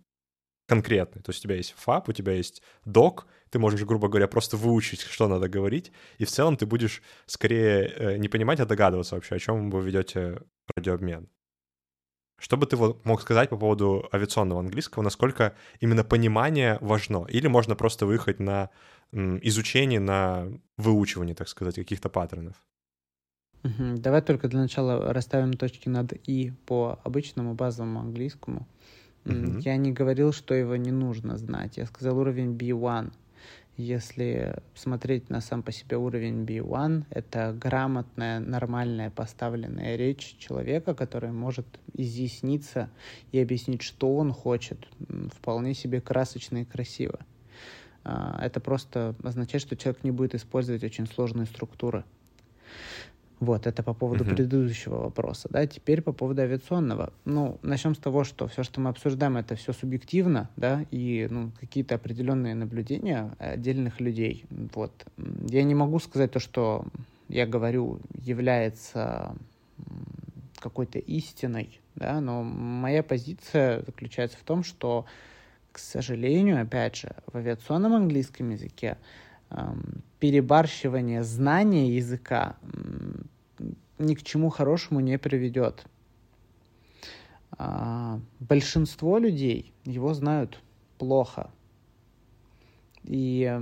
конкретный. 0.68 1.22
То 1.22 1.32
есть 1.32 1.39
у 1.41 1.44
тебя 1.44 1.56
есть 1.56 1.74
фаб, 1.77 2.10
у 2.10 2.13
тебя 2.13 2.34
есть 2.34 2.62
док, 2.86 3.27
ты 3.50 3.60
можешь, 3.60 3.84
грубо 3.84 4.08
говоря, 4.08 4.27
просто 4.27 4.56
выучить, 4.56 5.01
что 5.01 5.27
надо 5.27 5.50
говорить, 5.50 5.91
и 6.20 6.25
в 6.25 6.29
целом 6.29 6.58
ты 6.58 6.65
будешь 6.65 7.01
скорее 7.25 7.88
э, 7.88 8.18
не 8.18 8.29
понимать, 8.29 8.60
а 8.60 8.65
догадываться 8.65 9.15
вообще, 9.15 9.36
о 9.36 9.39
чем 9.39 9.72
вы 9.72 9.82
ведете 9.82 10.41
радиообмен. 10.75 11.27
Что 12.39 12.58
бы 12.58 12.65
ты 12.65 12.77
мог 12.77 13.22
сказать 13.22 13.50
по 13.50 13.58
поводу 13.58 14.08
авиационного 14.12 14.62
английского, 14.62 15.03
насколько 15.03 15.53
именно 15.81 16.03
понимание 16.03 16.77
важно? 16.81 17.25
Или 17.29 17.48
можно 17.48 17.75
просто 17.75 18.05
выехать 18.05 18.39
на 18.39 18.69
изучение, 19.12 20.00
на 20.00 20.48
выучивание, 20.77 21.36
так 21.36 21.48
сказать, 21.48 21.75
каких-то 21.75 22.10
паттернов? 22.10 22.55
Давай 23.63 24.22
только 24.22 24.48
для 24.48 24.62
начала 24.62 25.13
расставим 25.13 25.53
точки 25.53 25.89
над 25.89 26.13
«и» 26.29 26.53
по 26.65 27.00
обычному 27.03 27.55
базовому 27.55 28.00
английскому. 28.00 28.67
Угу. 29.25 29.60
Я 29.60 29.75
не 29.75 29.91
говорил, 29.91 30.31
что 30.31 30.53
его 30.53 30.77
не 30.77 30.91
нужно 30.91 31.38
знать. 31.38 31.77
Я 31.77 31.86
сказал 31.86 32.17
уровень 32.17 32.55
B1. 32.55 33.12
Если 33.79 34.57
смотреть 34.75 35.29
на 35.29 35.39
сам 35.39 35.63
по 35.63 35.71
себе 35.71 35.95
уровень 35.95 36.43
B1, 36.43 37.05
это 37.12 37.53
грамотная, 37.57 38.41
нормальная, 38.41 39.09
поставленная 39.09 39.95
речь 39.95 40.36
человека, 40.38 40.93
который 40.93 41.31
может 41.31 41.65
изъясниться 41.93 42.89
и 43.31 43.39
объяснить, 43.39 43.81
что 43.81 44.17
он 44.17 44.33
хочет, 44.33 44.86
вполне 45.33 45.74
себе 45.74 46.01
красочно 46.01 46.63
и 46.63 46.65
красиво. 46.65 47.19
А, 48.03 48.38
это 48.43 48.59
просто 48.59 49.15
означает, 49.24 49.62
что 49.62 49.77
человек 49.77 50.03
не 50.03 50.12
будет 50.12 50.36
использовать 50.36 50.83
очень 50.83 51.07
сложные 51.07 51.45
структуры. 51.45 52.03
Вот, 53.39 53.67
это 53.67 53.84
по 53.84 53.93
поводу 53.93 54.25
uh-huh. 54.25 54.36
предыдущего 54.36 54.98
вопроса. 54.98 55.48
Да, 55.50 55.65
теперь 55.65 56.01
по 56.01 56.12
поводу 56.12 56.41
авиационного. 56.41 57.13
Ну, 57.24 57.58
начнем 57.62 57.96
с 57.96 57.98
того, 57.98 58.25
что 58.25 58.48
все, 58.48 58.63
что 58.63 58.81
мы 58.81 58.89
обсуждаем, 58.89 59.38
это 59.38 59.55
все 59.55 59.72
субъективно, 59.72 60.50
да, 60.58 60.86
и 60.91 61.27
ну, 61.29 61.51
какие-то 61.60 61.96
определенные 61.96 62.53
наблюдения 62.53 63.31
отдельных 63.39 64.01
людей. 64.01 64.46
Вот. 64.74 64.91
Я 65.48 65.63
не 65.63 65.74
могу 65.74 66.00
сказать 66.00 66.31
то, 66.31 66.39
что 66.39 66.86
я 67.29 67.46
говорю, 67.46 68.00
является 68.13 69.36
какой-то 70.60 71.00
истиной, 71.00 71.79
да, 71.96 72.19
но 72.19 72.43
моя 72.43 73.03
позиция 73.03 73.84
заключается 73.86 74.38
в 74.38 74.43
том, 74.43 74.63
что, 74.63 75.05
к 75.72 75.79
сожалению, 75.79 76.62
опять 76.62 76.98
же, 76.98 77.15
в 77.31 77.38
авиационном 77.38 77.93
английском 77.93 78.50
языке 78.50 78.98
перебарщивание 80.20 81.24
знания 81.24 81.96
языка 81.96 82.58
ни 83.98 84.15
к 84.15 84.24
чему 84.24 84.50
хорошему 84.50 85.00
не 85.01 85.18
приведет. 85.18 85.86
А, 87.51 88.20
большинство 88.39 89.18
людей 89.18 89.74
его 89.84 90.13
знают 90.13 90.62
плохо. 90.98 91.51
И 93.03 93.60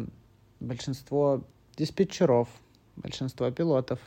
большинство 0.59 1.43
диспетчеров, 1.75 2.49
большинство 2.95 3.49
пилотов, 3.51 3.99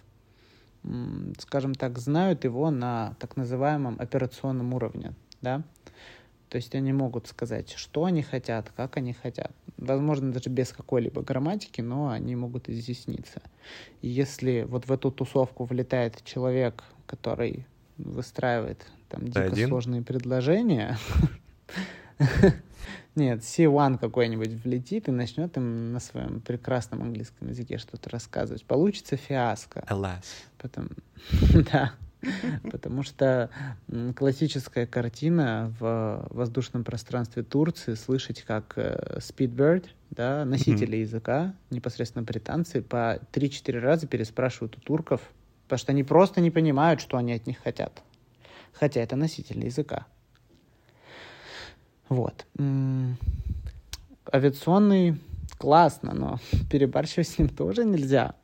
скажем 1.39 1.75
так, 1.75 1.99
знают 1.99 2.45
его 2.45 2.71
на 2.71 3.15
так 3.19 3.37
называемом 3.37 3.97
операционном 3.99 4.73
уровне. 4.75 5.15
Да? 5.43 5.63
То 6.50 6.57
есть 6.57 6.75
они 6.75 6.92
могут 6.92 7.28
сказать, 7.28 7.71
что 7.76 8.04
они 8.04 8.23
хотят, 8.23 8.73
как 8.76 8.97
они 8.97 9.12
хотят. 9.12 9.52
Возможно, 9.76 10.33
даже 10.33 10.50
без 10.50 10.73
какой-либо 10.73 11.23
грамматики, 11.23 11.80
но 11.80 12.09
они 12.09 12.35
могут 12.35 12.69
изъясниться. 12.69 13.40
И 14.02 14.09
если 14.09 14.66
вот 14.69 14.87
в 14.87 14.92
эту 14.92 15.12
тусовку 15.12 15.64
влетает 15.64 16.23
человек, 16.25 16.83
который 17.07 17.66
выстраивает 17.99 18.85
там 19.09 19.28
дико 19.28 19.45
Один? 19.45 19.69
сложные 19.69 20.02
предложения, 20.02 20.99
нет, 23.14 23.42
C1 23.42 23.99
какой-нибудь 23.99 24.50
влетит 24.64 25.09
и 25.09 25.12
начнет 25.12 25.57
им 25.57 25.92
на 25.92 26.00
своем 26.00 26.40
прекрасном 26.40 27.02
английском 27.02 27.49
языке 27.49 27.78
что-то 27.78 28.11
рассказывать. 28.11 28.64
Получится 28.64 29.16
фиаско. 29.16 29.85
Alas. 29.88 30.25
Потом, 30.59 30.88
да. 31.73 31.92
Потому 32.71 33.03
что 33.03 33.50
классическая 34.17 34.87
картина 34.87 35.73
в 35.79 36.27
воздушном 36.31 36.85
пространстве 36.85 37.43
Турции 37.43 37.95
слышать, 37.95 38.43
как 38.43 38.75
э, 38.77 39.19
Speedbird, 39.19 39.87
да, 40.11 40.45
носители 40.45 40.99
mm-hmm. 40.99 41.03
языка, 41.03 41.55
непосредственно 41.71 42.25
британцы, 42.25 42.83
по 42.83 43.21
3-4 43.33 43.79
раза 43.79 44.07
переспрашивают 44.07 44.77
у 44.77 44.81
турков, 44.81 45.21
потому 45.65 45.79
что 45.79 45.93
они 45.93 46.05
просто 46.05 46.41
не 46.41 46.50
понимают, 46.50 47.00
что 47.00 47.17
они 47.17 47.33
от 47.33 47.47
них 47.47 47.59
хотят. 47.62 48.03
Хотя 48.73 49.00
это 49.00 49.17
носители 49.17 49.67
языка. 49.67 50.07
Вот. 52.09 52.45
Авиационный 54.33 55.21
классно, 55.59 56.12
но 56.15 56.39
перебарщивать 56.71 57.29
с 57.29 57.39
ним 57.39 57.49
тоже 57.49 57.85
нельзя 57.85 58.35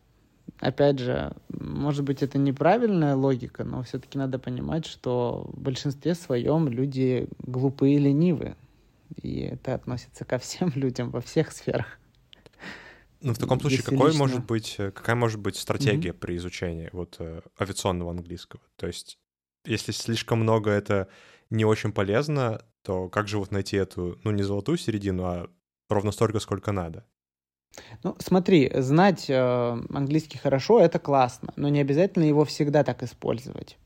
опять 0.58 0.98
же, 0.98 1.32
может 1.48 2.04
быть, 2.04 2.22
это 2.22 2.38
неправильная 2.38 3.14
логика, 3.14 3.64
но 3.64 3.82
все-таки 3.82 4.18
надо 4.18 4.38
понимать, 4.38 4.86
что 4.86 5.50
в 5.52 5.60
большинстве 5.60 6.14
своем 6.14 6.68
люди 6.68 7.28
глупые 7.38 7.96
и 7.96 7.98
ленивы. 7.98 8.56
И 9.22 9.40
это 9.40 9.74
относится 9.74 10.24
ко 10.24 10.38
всем 10.38 10.72
людям 10.74 11.10
во 11.10 11.20
всех 11.20 11.52
сферах. 11.52 11.98
Ну, 13.20 13.32
в 13.32 13.38
таком 13.38 13.60
случае, 13.60 13.82
какой 13.82 14.08
лично... 14.08 14.18
может 14.18 14.44
быть, 14.44 14.76
э, 14.78 14.90
какая 14.90 15.16
может 15.16 15.40
быть 15.40 15.56
стратегия 15.56 16.10
mm-hmm. 16.10 16.18
при 16.18 16.36
изучении 16.36 16.90
вот 16.92 17.16
э, 17.18 17.40
авиационного 17.58 18.10
английского? 18.10 18.62
То 18.76 18.86
есть, 18.86 19.18
если 19.64 19.92
слишком 19.92 20.40
много 20.40 20.70
это 20.70 21.08
не 21.50 21.64
очень 21.64 21.92
полезно, 21.92 22.62
то 22.82 23.08
как 23.08 23.26
же 23.26 23.38
вот 23.38 23.50
найти 23.50 23.76
эту, 23.76 24.18
ну, 24.22 24.30
не 24.32 24.42
золотую 24.42 24.76
середину, 24.78 25.24
а 25.24 25.50
ровно 25.88 26.12
столько, 26.12 26.40
сколько 26.40 26.72
надо? 26.72 27.06
Ну, 28.02 28.16
смотри, 28.18 28.70
знать 28.74 29.26
э, 29.28 29.78
английский 29.92 30.38
хорошо 30.38 30.80
это 30.80 30.98
классно, 30.98 31.52
но 31.56 31.68
не 31.68 31.80
обязательно 31.80 32.24
его 32.24 32.44
всегда 32.44 32.84
так 32.84 33.02
использовать. 33.02 33.76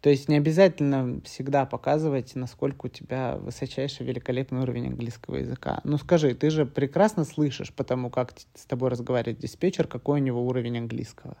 То 0.00 0.10
есть 0.10 0.28
не 0.28 0.36
обязательно 0.36 1.20
всегда 1.24 1.64
показывать, 1.64 2.34
насколько 2.34 2.86
у 2.86 2.88
тебя 2.88 3.36
высочайший 3.36 4.04
великолепный 4.06 4.60
уровень 4.60 4.88
английского 4.88 5.36
языка. 5.36 5.80
Ну 5.84 5.96
скажи, 5.96 6.34
ты 6.34 6.50
же 6.50 6.66
прекрасно 6.66 7.24
слышишь, 7.24 7.72
потому 7.72 8.10
как 8.10 8.34
с 8.54 8.66
тобой 8.66 8.90
разговаривает 8.90 9.38
диспетчер, 9.38 9.86
какой 9.86 10.20
у 10.20 10.22
него 10.22 10.46
уровень 10.46 10.78
английского. 10.78 11.36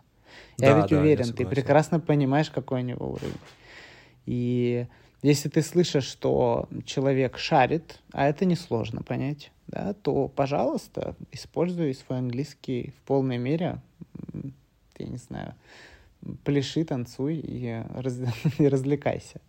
Я 0.58 0.72
да, 0.72 0.80
ведь 0.80 0.90
да, 0.90 0.98
уверен, 0.98 1.26
я 1.26 1.32
ты 1.32 1.46
прекрасно 1.46 2.00
понимаешь, 2.00 2.50
какой 2.50 2.80
у 2.80 2.84
него 2.84 3.10
уровень. 3.10 3.38
И 4.26 4.86
если 5.24 5.48
ты 5.48 5.62
слышишь, 5.62 6.04
что 6.04 6.68
человек 6.84 7.38
шарит, 7.38 7.98
а 8.12 8.26
это 8.26 8.44
несложно 8.44 9.02
понять, 9.02 9.52
да, 9.68 9.94
то, 9.94 10.28
пожалуйста, 10.28 11.16
используй 11.32 11.94
свой 11.94 12.18
английский 12.18 12.92
в 12.98 13.06
полной 13.06 13.38
мере. 13.38 13.80
Я 14.98 15.06
не 15.06 15.16
знаю, 15.16 15.54
пляши, 16.44 16.84
танцуй 16.84 17.36
и, 17.36 17.82
раз, 17.94 18.18
и 18.58 18.68
развлекайся. 18.68 19.40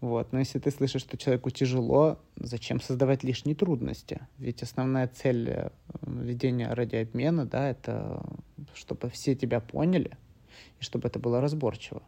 Вот. 0.00 0.32
Но 0.32 0.40
если 0.40 0.58
ты 0.58 0.72
слышишь, 0.72 1.02
что 1.02 1.16
человеку 1.16 1.50
тяжело, 1.50 2.18
зачем 2.34 2.80
создавать 2.80 3.22
лишние 3.22 3.54
трудности? 3.54 4.20
Ведь 4.38 4.64
основная 4.64 5.06
цель 5.06 5.48
э, 5.48 5.70
ведения 6.02 6.74
радиообмена, 6.74 7.46
да, 7.46 7.70
это 7.70 8.20
чтобы 8.74 9.10
все 9.10 9.36
тебя 9.36 9.60
поняли 9.60 10.10
и 10.80 10.82
чтобы 10.82 11.06
это 11.06 11.20
было 11.20 11.40
разборчиво. 11.40 12.02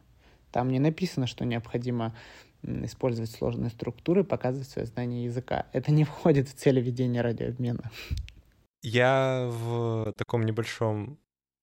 Там 0.51 0.71
не 0.71 0.79
написано, 0.79 1.27
что 1.27 1.45
необходимо 1.45 2.15
использовать 2.63 3.31
сложные 3.31 3.71
структуры, 3.71 4.25
показывать 4.25 4.69
свое 4.69 4.87
знание 4.87 5.25
языка. 5.25 5.67
Это 5.73 5.93
не 5.93 6.05
входит 6.05 6.49
в 6.49 6.55
цели 6.55 6.81
ведения 6.81 7.23
радиообмена. 7.23 7.91
Я 8.83 9.49
в 9.51 10.13
таком 10.17 10.45
небольшом 10.45 11.19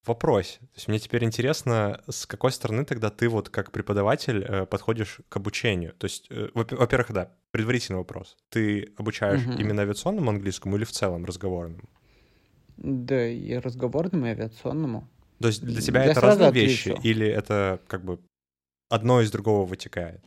вопросе. 0.06 0.60
То 0.60 0.76
есть 0.76 0.88
мне 0.88 1.00
теперь 1.00 1.24
интересно, 1.24 2.02
с 2.10 2.26
какой 2.26 2.52
стороны 2.52 2.86
тогда 2.86 3.10
ты 3.10 3.30
вот 3.30 3.50
как 3.50 3.72
преподаватель 3.72 4.44
э, 4.44 4.66
подходишь 4.66 5.22
к 5.30 5.38
обучению? 5.38 5.94
То 5.94 6.06
есть, 6.06 6.28
э, 6.30 6.50
во-первых, 6.54 7.12
да, 7.14 7.32
предварительный 7.52 8.00
вопрос. 8.00 8.36
Ты 8.50 8.94
обучаешь 8.98 9.46
угу. 9.46 9.54
именно 9.54 9.84
авиационному 9.84 10.30
английскому 10.30 10.76
или 10.76 10.84
в 10.84 10.92
целом 10.92 11.26
разговорному? 11.26 11.90
Да, 12.78 13.28
и 13.28 13.54
разговорному, 13.56 14.26
и 14.26 14.30
авиационному. 14.30 15.08
То 15.40 15.48
есть 15.48 15.64
для 15.64 15.82
тебя 15.82 16.04
Я 16.04 16.12
это 16.12 16.22
разные 16.22 16.50
отвечу. 16.50 16.90
вещи 16.92 17.00
или 17.04 17.28
это 17.28 17.80
как 17.88 18.04
бы 18.04 18.20
одно 18.90 19.22
из 19.22 19.32
другого 19.32 19.66
вытекает? 19.66 20.24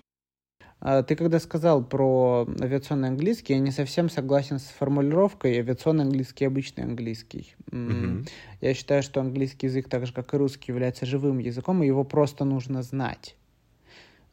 А 0.88 1.02
ты 1.02 1.16
когда 1.16 1.40
сказал 1.40 1.83
про 1.83 2.47
авиационный 2.61 3.09
английский, 3.09 3.55
я 3.55 3.59
не 3.59 3.73
совсем 3.73 4.09
согласен 4.09 4.61
с 4.61 4.66
формулировкой 4.66 5.59
авиационный 5.59 6.05
английский 6.05 6.45
обычный 6.45 6.85
английский. 6.85 7.57
Мгм. 7.73 8.25
Я 8.61 8.73
считаю, 8.73 9.02
что 9.02 9.21
английский 9.21 9.66
язык, 9.66 9.88
так 9.88 10.07
же 10.07 10.12
как 10.12 10.33
и 10.33 10.37
русский, 10.37 10.71
является 10.71 11.05
живым 11.05 11.38
языком, 11.38 11.83
и 11.83 11.88
его 11.88 12.05
просто 12.05 12.45
нужно 12.45 12.85
знать. 12.85 13.35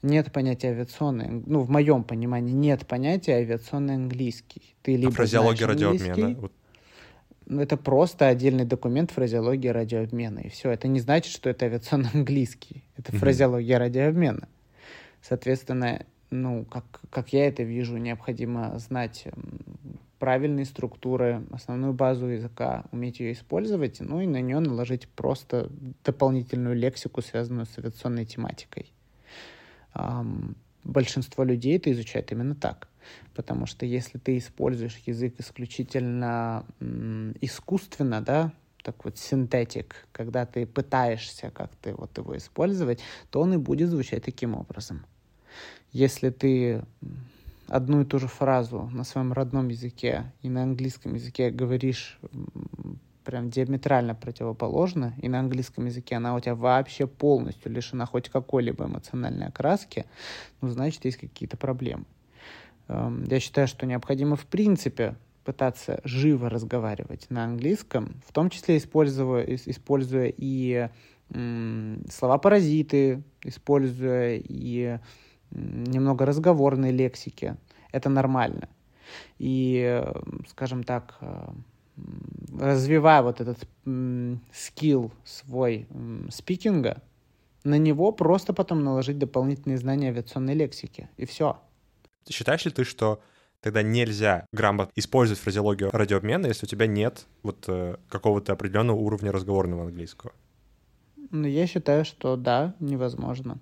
Нет 0.03 0.31
понятия 0.31 0.67
авиационный, 0.67 1.41
ну, 1.43 1.61
в 1.61 1.71
моем 1.71 2.03
понимании, 2.03 2.53
нет 2.53 2.85
понятия 2.85 3.37
авиационный 3.37 3.95
английский. 3.95 4.75
Ты 4.83 4.93
А 4.93 4.97
либо 4.97 5.11
фразеология 5.11 5.65
знаешь 5.65 5.81
радиообмена? 5.81 6.39
Вот 6.39 6.51
ну, 7.47 7.61
это 7.61 7.77
просто 7.77 8.27
отдельный 8.27 8.65
документ 8.65 9.09
фразеологии 9.09 9.69
радиообмена, 9.69 10.41
и 10.41 10.49
все. 10.49 10.69
Это 10.69 10.87
не 10.87 10.99
значит, 10.99 11.33
что 11.33 11.49
это 11.49 11.65
авиационный 11.65 12.11
английский. 12.13 12.83
Это 12.95 13.11
Мгм. 13.11 13.21
фразеология 13.21 13.79
радиообмена. 13.79 14.47
Соответственно, 15.23 16.05
ну, 16.33 16.65
как, 16.65 17.01
как 17.09 17.33
я 17.33 17.47
это 17.47 17.63
вижу, 17.63 17.97
необходимо 17.97 18.77
знать 18.79 19.27
правильные 20.19 20.65
структуры, 20.65 21.43
основную 21.51 21.93
базу 21.93 22.27
языка, 22.27 22.85
уметь 22.91 23.19
ее 23.19 23.33
использовать, 23.33 23.99
ну 23.99 24.21
и 24.21 24.27
на 24.27 24.41
нее 24.41 24.59
наложить 24.59 25.07
просто 25.09 25.69
дополнительную 26.03 26.75
лексику, 26.75 27.21
связанную 27.21 27.65
с 27.65 27.77
авиационной 27.77 28.25
тематикой. 28.25 28.91
Большинство 30.83 31.43
людей 31.43 31.77
это 31.77 31.91
изучает 31.91 32.31
именно 32.31 32.55
так. 32.55 32.87
Потому 33.35 33.65
что 33.65 33.85
если 33.85 34.17
ты 34.17 34.37
используешь 34.37 34.97
язык 35.05 35.35
исключительно 35.39 36.65
искусственно, 37.41 38.21
да, 38.21 38.53
так 38.81 39.03
вот 39.03 39.17
синтетик, 39.17 40.07
когда 40.13 40.45
ты 40.45 40.65
пытаешься 40.65 41.51
как-то 41.51 41.95
вот 41.95 42.17
его 42.17 42.37
использовать, 42.37 43.01
то 43.29 43.41
он 43.41 43.53
и 43.53 43.57
будет 43.57 43.89
звучать 43.89 44.23
таким 44.23 44.55
образом. 44.55 45.05
Если 45.93 46.31
ты 46.31 46.83
одну 47.67 48.01
и 48.01 48.05
ту 48.05 48.19
же 48.19 48.27
фразу 48.27 48.89
на 48.91 49.03
своем 49.03 49.31
родном 49.31 49.69
языке 49.69 50.31
и 50.41 50.49
на 50.49 50.63
английском 50.63 51.13
языке 51.13 51.49
говоришь 51.51 52.19
прям 53.23 53.49
диаметрально 53.49 54.15
противоположно, 54.15 55.13
и 55.21 55.29
на 55.29 55.39
английском 55.39 55.85
языке 55.85 56.15
она 56.15 56.35
у 56.35 56.39
тебя 56.39 56.55
вообще 56.55 57.07
полностью 57.07 57.71
лишена 57.71 58.05
хоть 58.05 58.27
какой-либо 58.27 58.85
эмоциональной 58.85 59.47
окраски, 59.47 60.05
ну, 60.61 60.69
значит, 60.69 61.05
есть 61.05 61.17
какие-то 61.17 61.55
проблемы. 61.55 62.03
Эм, 62.89 63.23
Я 63.23 63.39
считаю, 63.39 63.67
что 63.67 63.85
необходимо 63.85 64.35
в 64.35 64.45
принципе 64.45 65.15
пытаться 65.45 66.01
живо 66.03 66.49
разговаривать 66.49 67.29
на 67.29 67.45
английском, 67.45 68.15
в 68.27 68.33
том 68.33 68.49
числе 68.49 68.77
используя, 68.77 69.45
ис- 69.45 69.63
используя 69.67 70.33
и 70.35 70.89
слова-паразиты, 72.09 73.23
используя 73.43 74.37
и 74.37 74.99
немного 75.53 76.25
разговорной 76.25 76.91
лексики. 76.91 77.55
Это 77.91 78.09
нормально. 78.09 78.69
И, 79.37 79.81
э, 79.83 80.13
скажем 80.47 80.83
так, 80.83 81.17
э, 81.21 81.49
развивая 82.59 83.21
вот 83.21 83.41
этот 83.41 83.67
скилл 84.51 85.11
свой 85.23 85.87
спикинга, 86.29 87.01
на 87.63 87.77
него 87.77 88.11
просто 88.11 88.53
потом 88.53 88.83
наложить 88.83 89.17
дополнительные 89.17 89.77
знания 89.77 90.09
авиационной 90.09 90.53
лексики. 90.53 91.09
И 91.17 91.25
все. 91.25 91.59
Считаешь 92.29 92.65
ли 92.65 92.71
ты, 92.71 92.83
что 92.83 93.21
тогда 93.61 93.81
нельзя 93.81 94.47
грамотно 94.51 94.91
использовать 94.95 95.39
фразеологию 95.39 95.89
радиообмена, 95.91 96.47
если 96.47 96.65
у 96.65 96.69
тебя 96.69 96.87
нет 96.87 97.25
вот 97.43 97.65
э, 97.67 97.97
какого-то 98.09 98.53
определенного 98.53 98.97
уровня 98.97 99.31
разговорного 99.31 99.83
английского? 99.83 100.33
Ну, 101.31 101.47
я 101.47 101.65
считаю, 101.67 102.05
что 102.05 102.35
да, 102.35 102.75
невозможно. 102.79 103.59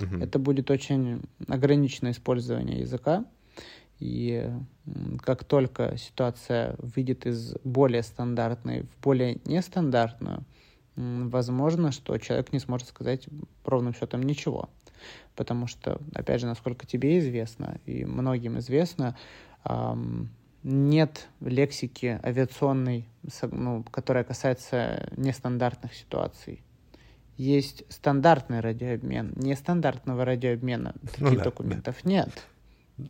Мгм. 0.00 0.22
Это 0.22 0.38
будет 0.38 0.70
очень 0.70 1.22
ограниченное 1.48 2.12
использование 2.12 2.80
языка. 2.80 3.24
И 3.98 4.50
как 5.22 5.44
только 5.44 5.96
ситуация 5.96 6.76
выйдет 6.78 7.26
из 7.26 7.54
более 7.64 8.02
стандартной 8.02 8.82
в 8.82 9.02
более 9.02 9.38
нестандартную, 9.46 10.44
возможно, 10.96 11.92
что 11.92 12.18
человек 12.18 12.52
не 12.52 12.58
сможет 12.58 12.88
сказать 12.88 13.26
ровным 13.64 13.94
счетом 13.94 14.22
ничего. 14.22 14.68
Потому 15.34 15.66
что, 15.66 16.00
опять 16.14 16.40
же, 16.40 16.46
насколько 16.46 16.86
тебе 16.86 17.18
известно, 17.18 17.78
и 17.86 18.04
многим 18.04 18.58
известно, 18.58 19.16
нет 20.62 21.28
лексики 21.40 22.20
авиационной, 22.22 23.06
ну, 23.50 23.84
которая 23.90 24.24
касается 24.24 25.08
нестандартных 25.16 25.94
ситуаций. 25.94 26.62
Есть 27.36 27.84
стандартный 27.92 28.60
радиообмен. 28.60 29.32
Нестандартного 29.36 30.24
радиообмена 30.24 30.94
таких 31.02 31.20
Ну 31.20 31.36
да, 31.36 31.44
документов 31.44 32.04
нет. 32.04 32.30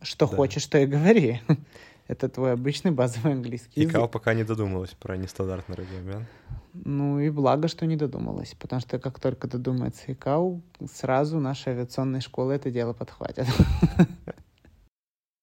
Что 0.01 0.27
Да. 0.27 0.35
хочешь, 0.35 0.65
то 0.65 0.77
и 0.77 0.85
говори. 0.85 1.41
Это 2.07 2.29
твой 2.29 2.53
обычный 2.53 2.91
базовый 2.91 3.33
английский 3.33 3.81
язык. 3.81 3.93
ИКАО 3.93 4.07
пока 4.07 4.33
не 4.33 4.43
додумалась 4.43 4.91
про 4.91 5.17
нестандартный 5.17 5.75
радиообмен. 5.75 6.25
Ну 6.73 7.19
и 7.19 7.29
благо, 7.29 7.67
что 7.67 7.85
не 7.85 7.95
додумалась, 7.95 8.53
потому 8.59 8.79
что 8.81 8.99
как 8.99 9.19
только 9.19 9.47
додумается 9.47 10.11
ИКАУ, 10.13 10.61
сразу 10.91 11.39
наши 11.39 11.69
авиационные 11.69 12.21
школы 12.21 12.53
это 12.53 12.71
дело 12.71 12.93
подхватят. 12.93 13.47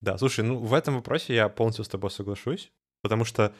Да, 0.00 0.18
слушай, 0.18 0.44
ну 0.44 0.58
в 0.58 0.74
этом 0.74 0.96
вопросе 0.96 1.34
я 1.34 1.48
полностью 1.48 1.82
с 1.82 1.88
тобой 1.88 2.10
соглашусь, 2.10 2.70
потому 3.00 3.24
что 3.24 3.54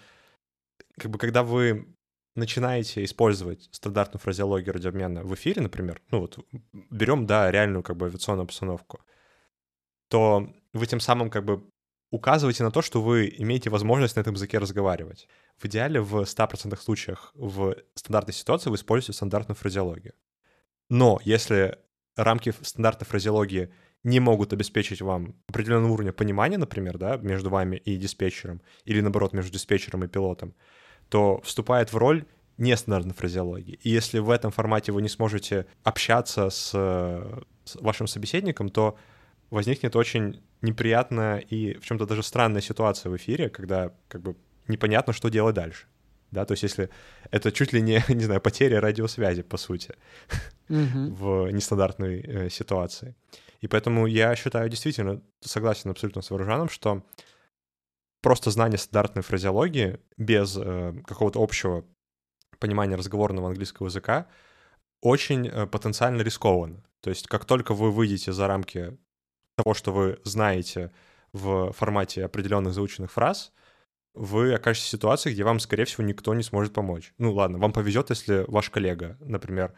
как 0.99 1.11
бы 1.11 1.19
когда 1.19 1.43
вы 1.43 1.87
начинаете 2.35 3.05
использовать 3.05 3.69
стандартную 3.71 4.21
фразеологию 4.21 4.75
радиообмена 4.75 5.23
в 5.23 5.35
эфире, 5.35 5.63
например, 5.63 6.01
ну 6.11 6.21
вот 6.21 6.39
берем, 6.91 7.27
да, 7.27 7.51
реальную 7.51 7.83
как 7.83 7.97
бы 7.97 8.07
авиационную 8.07 8.45
обстановку, 8.45 9.01
то 10.09 10.49
вы 10.73 10.87
тем 10.87 11.01
самым 11.01 11.31
как 11.31 11.45
бы 11.45 11.65
указываете 12.11 12.63
на 12.63 12.71
то, 12.71 12.83
что 12.83 13.03
вы 13.03 13.33
имеете 13.39 13.71
возможность 13.71 14.17
на 14.17 14.21
этом 14.21 14.35
языке 14.35 14.59
разговаривать. 14.59 15.29
В 15.59 15.67
идеале 15.67 16.01
в 16.01 16.23
100% 16.23 16.77
случаях 16.81 17.33
в 17.35 17.77
стандартной 17.95 18.35
ситуации 18.35 18.71
вы 18.71 18.77
используете 18.77 19.17
стандартную 19.17 19.57
фразеологию. 19.57 20.15
Но 20.89 21.21
если 21.25 21.79
рамки 22.17 22.53
стандартной 22.63 23.07
фразеологии 23.07 23.73
не 24.05 24.21
могут 24.21 24.53
обеспечить 24.53 25.01
вам 25.03 25.35
определенного 25.49 25.93
уровня 25.93 26.13
понимания, 26.13 26.59
например, 26.59 26.99
да, 26.99 27.17
между 27.17 27.51
вами 27.51 27.77
и 27.77 27.97
диспетчером, 27.97 28.61
или 28.85 29.01
наоборот, 29.01 29.33
между 29.33 29.53
диспетчером 29.53 30.05
и 30.05 30.09
пилотом, 30.09 30.55
то 31.09 31.41
вступает 31.43 31.93
в 31.93 31.97
роль 31.97 32.25
нестандартной 32.59 33.15
фразеологии. 33.15 33.79
И 33.83 33.91
если 33.91 34.19
в 34.19 34.31
этом 34.31 34.51
формате 34.51 34.93
вы 34.93 35.03
не 35.03 35.09
сможете 35.09 35.67
общаться 35.83 36.51
с, 36.51 36.71
с 36.71 37.75
вашим 37.77 38.07
собеседником, 38.07 38.69
то 38.69 38.97
возникнет 39.51 39.97
очень 39.97 40.43
неприятная 40.63 41.39
и 41.39 41.75
в 41.79 41.85
чем-то 41.85 42.07
даже 42.07 42.23
странная 42.23 42.61
ситуация 42.61 43.11
в 43.11 43.17
эфире, 43.17 43.49
когда 43.49 43.93
как 44.09 44.23
бы 44.23 44.37
непонятно, 44.69 45.13
что 45.13 45.29
делать 45.29 45.55
дальше. 45.55 45.87
Да, 46.31 46.45
то 46.45 46.53
есть 46.53 46.65
если 46.65 46.91
это 47.31 47.53
чуть 47.53 47.73
ли 47.73 47.81
не, 47.81 48.03
не 48.09 48.25
знаю, 48.25 48.41
потеря 48.41 48.81
радиосвязи, 48.81 49.43
по 49.43 49.57
сути 49.57 49.95
в 50.69 51.51
нестандартной 51.51 52.21
э, 52.21 52.51
ситуации. 52.51 53.15
И 53.61 53.69
поэтому 53.69 54.07
я 54.07 54.35
считаю, 54.37 54.69
действительно, 54.69 55.23
согласен 55.41 55.91
абсолютно 55.91 56.23
с 56.23 56.31
Вооружаном, 56.31 56.69
что 56.69 57.03
просто 58.25 58.51
знание 58.51 58.79
стандартной 58.79 59.23
фразеологии 59.23 60.01
без 60.17 60.57
э, 60.57 60.95
какого-то 61.07 61.43
общего 61.43 61.85
понимания 62.59 62.97
разговорного 62.97 63.49
английского 63.49 63.89
языка 63.89 64.29
очень 65.03 65.47
э, 65.47 65.67
потенциально 65.67 66.23
рискованно. 66.23 66.83
То 67.03 67.11
есть 67.11 67.27
как 67.29 67.45
только 67.45 67.75
вы 67.75 67.93
выйдете 67.93 68.33
за 68.33 68.47
рамки 68.47 68.97
того, 69.57 69.75
что 69.75 69.93
вы 69.93 70.21
знаете 70.25 70.91
в 71.35 71.73
формате 71.73 72.25
определенных 72.25 72.73
заученных 72.73 73.13
фраз, 73.13 73.53
вы 74.15 74.55
окажетесь 74.55 74.87
в 74.87 74.91
ситуации, 74.93 75.31
где 75.35 75.45
вам, 75.45 75.61
скорее 75.61 75.85
всего, 75.85 76.03
никто 76.03 76.33
не 76.33 76.43
сможет 76.43 76.73
помочь. 76.73 77.13
Ну 77.19 77.35
ладно, 77.35 77.59
вам 77.59 77.75
повезет, 77.75 78.09
если 78.09 78.47
ваш 78.49 78.71
коллега, 78.71 79.19
например, 79.21 79.75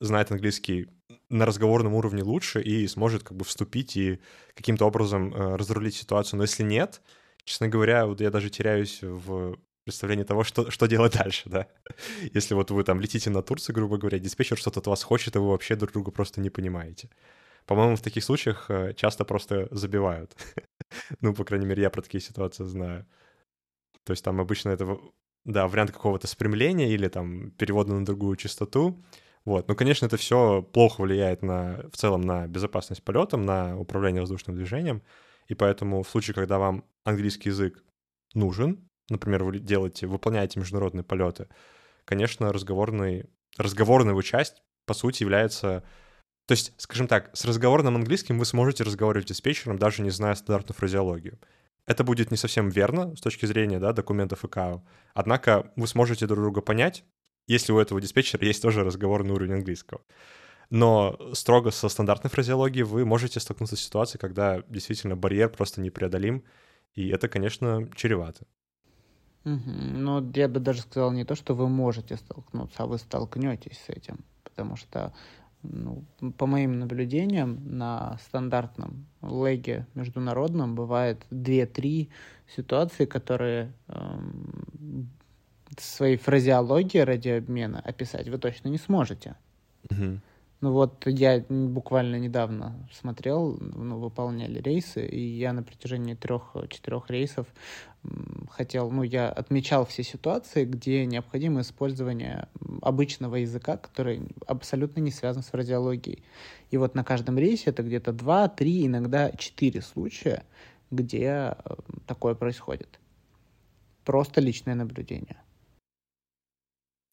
знает 0.00 0.30
английский 0.30 0.88
на 1.30 1.46
разговорном 1.46 1.94
уровне 1.94 2.22
лучше 2.22 2.60
и 2.60 2.86
сможет 2.88 3.22
как 3.22 3.38
бы 3.38 3.46
вступить 3.46 3.96
и 3.96 4.20
каким-то 4.54 4.84
образом 4.84 5.32
э, 5.32 5.56
разрулить 5.56 5.94
ситуацию. 5.94 6.36
Но 6.36 6.42
если 6.44 6.62
нет, 6.62 7.00
честно 7.46 7.68
говоря, 7.68 8.06
вот 8.06 8.20
я 8.20 8.30
даже 8.30 8.50
теряюсь 8.50 8.98
в 9.02 9.56
представлении 9.84 10.24
того, 10.24 10.42
что, 10.44 10.70
что 10.70 10.86
делать 10.86 11.14
дальше, 11.14 11.48
да. 11.48 11.68
Если 12.34 12.54
вот 12.54 12.70
вы 12.70 12.82
там 12.82 13.00
летите 13.00 13.30
на 13.30 13.40
Турцию, 13.42 13.74
грубо 13.74 13.96
говоря, 13.96 14.18
диспетчер 14.18 14.58
что-то 14.58 14.80
от 14.80 14.86
вас 14.88 15.02
хочет, 15.02 15.36
и 15.36 15.38
вы 15.38 15.48
вообще 15.48 15.76
друг 15.76 15.92
друга 15.92 16.10
просто 16.10 16.40
не 16.40 16.50
понимаете. 16.50 17.08
По-моему, 17.64 17.96
в 17.96 18.02
таких 18.02 18.24
случаях 18.24 18.66
э, 18.68 18.94
часто 18.94 19.24
просто 19.24 19.68
забивают. 19.70 20.36
ну, 21.20 21.34
по 21.34 21.44
крайней 21.44 21.66
мере, 21.66 21.82
я 21.82 21.90
про 21.90 22.02
такие 22.02 22.20
ситуации 22.20 22.64
знаю. 22.64 23.06
То 24.04 24.12
есть 24.12 24.24
там 24.24 24.40
обычно 24.40 24.70
это, 24.70 24.98
да, 25.44 25.68
вариант 25.68 25.92
какого-то 25.92 26.26
спрямления 26.26 26.88
или 26.88 27.08
там 27.08 27.52
перевода 27.52 27.92
на 27.92 28.04
другую 28.04 28.36
частоту. 28.36 29.04
Вот. 29.44 29.68
Ну, 29.68 29.76
конечно, 29.76 30.06
это 30.06 30.16
все 30.16 30.62
плохо 30.62 31.02
влияет 31.02 31.42
на, 31.42 31.88
в 31.92 31.96
целом 31.96 32.22
на 32.22 32.48
безопасность 32.48 33.04
полетом, 33.04 33.44
на 33.44 33.78
управление 33.78 34.20
воздушным 34.20 34.56
движением. 34.56 35.02
И 35.48 35.54
поэтому 35.54 36.02
в 36.02 36.08
случае, 36.08 36.34
когда 36.34 36.58
вам 36.58 36.84
английский 37.04 37.50
язык 37.50 37.84
нужен, 38.34 38.88
например, 39.08 39.44
вы 39.44 39.58
делаете, 39.58 40.06
выполняете 40.06 40.58
международные 40.58 41.04
полеты, 41.04 41.48
конечно, 42.04 42.52
разговорный, 42.52 43.28
разговорная 43.56 44.12
его 44.12 44.22
часть, 44.22 44.62
по 44.86 44.94
сути, 44.94 45.22
является 45.22 45.84
То 46.46 46.52
есть, 46.52 46.72
скажем 46.78 47.08
так, 47.08 47.30
с 47.36 47.44
разговорным 47.44 47.96
английским 47.96 48.38
вы 48.38 48.44
сможете 48.44 48.84
разговаривать 48.84 49.28
с 49.28 49.32
диспетчером, 49.32 49.78
даже 49.78 50.02
не 50.02 50.10
зная 50.10 50.34
стандартную 50.34 50.76
фразеологию. 50.76 51.38
Это 51.86 52.04
будет 52.04 52.30
не 52.30 52.36
совсем 52.36 52.68
верно 52.68 53.14
с 53.16 53.20
точки 53.20 53.46
зрения 53.46 53.78
да, 53.78 53.92
документов 53.92 54.44
ИКАО. 54.44 54.84
Однако 55.14 55.72
вы 55.76 55.86
сможете 55.86 56.26
друг 56.26 56.40
друга 56.40 56.60
понять, 56.60 57.04
если 57.48 57.72
у 57.72 57.78
этого 57.78 58.00
диспетчера 58.00 58.44
есть 58.44 58.62
тоже 58.62 58.84
разговорный 58.84 59.32
уровень 59.32 59.54
английского. 59.54 60.02
Но 60.70 61.18
строго 61.32 61.70
со 61.70 61.88
стандартной 61.88 62.30
фразеологией 62.30 62.84
вы 62.84 63.04
можете 63.04 63.40
столкнуться 63.40 63.76
с 63.76 63.80
ситуацией, 63.80 64.20
когда 64.20 64.62
действительно 64.68 65.16
барьер 65.16 65.48
просто 65.48 65.80
непреодолим, 65.80 66.42
и 66.94 67.08
это, 67.08 67.28
конечно, 67.28 67.88
чревато. 67.94 68.46
Ну, 69.44 70.32
я 70.34 70.48
бы 70.48 70.58
даже 70.58 70.80
сказал 70.80 71.12
не 71.12 71.24
то, 71.24 71.36
что 71.36 71.54
вы 71.54 71.68
можете 71.68 72.16
столкнуться, 72.16 72.82
а 72.82 72.86
вы 72.86 72.98
столкнетесь 72.98 73.78
с 73.78 73.88
этим. 73.88 74.24
Потому 74.42 74.74
что, 74.74 75.12
ну, 75.62 76.04
по 76.36 76.46
моим 76.46 76.80
наблюдениям, 76.80 77.60
на 77.78 78.18
стандартном 78.18 79.06
леге 79.22 79.86
международном 79.94 80.74
бывает 80.74 81.24
2-3 81.30 82.08
ситуации, 82.48 83.04
которые 83.04 83.72
эм, 83.86 85.10
своей 85.78 86.16
фразеологией 86.16 87.04
радиообмена 87.04 87.80
описать 87.80 88.28
вы 88.28 88.38
точно 88.38 88.68
не 88.68 88.78
сможете. 88.78 89.36
Угу. 89.90 90.20
Ну 90.62 90.72
вот 90.72 91.06
я 91.06 91.44
буквально 91.50 92.16
недавно 92.16 92.88
смотрел, 92.90 93.58
ну, 93.60 93.98
выполняли 93.98 94.58
рейсы, 94.58 95.06
и 95.06 95.20
я 95.20 95.52
на 95.52 95.62
протяжении 95.62 96.14
трех-четырех 96.14 97.10
рейсов 97.10 97.46
хотел, 98.50 98.90
ну, 98.90 99.02
я 99.02 99.28
отмечал 99.28 99.84
все 99.84 100.02
ситуации, 100.02 100.64
где 100.64 101.04
необходимо 101.04 101.60
использование 101.60 102.48
обычного 102.80 103.36
языка, 103.36 103.76
который 103.76 104.22
абсолютно 104.46 105.00
не 105.00 105.10
связан 105.10 105.42
с 105.42 105.52
радиологией. 105.52 106.22
И 106.70 106.78
вот 106.78 106.94
на 106.94 107.04
каждом 107.04 107.38
рейсе 107.38 107.70
это 107.70 107.82
где-то 107.82 108.12
два, 108.12 108.48
три, 108.48 108.86
иногда 108.86 109.32
четыре 109.32 109.82
случая, 109.82 110.42
где 110.90 111.54
э, 111.58 111.74
такое 112.06 112.34
происходит. 112.34 112.98
Просто 114.04 114.40
личное 114.40 114.74
наблюдение. 114.74 115.36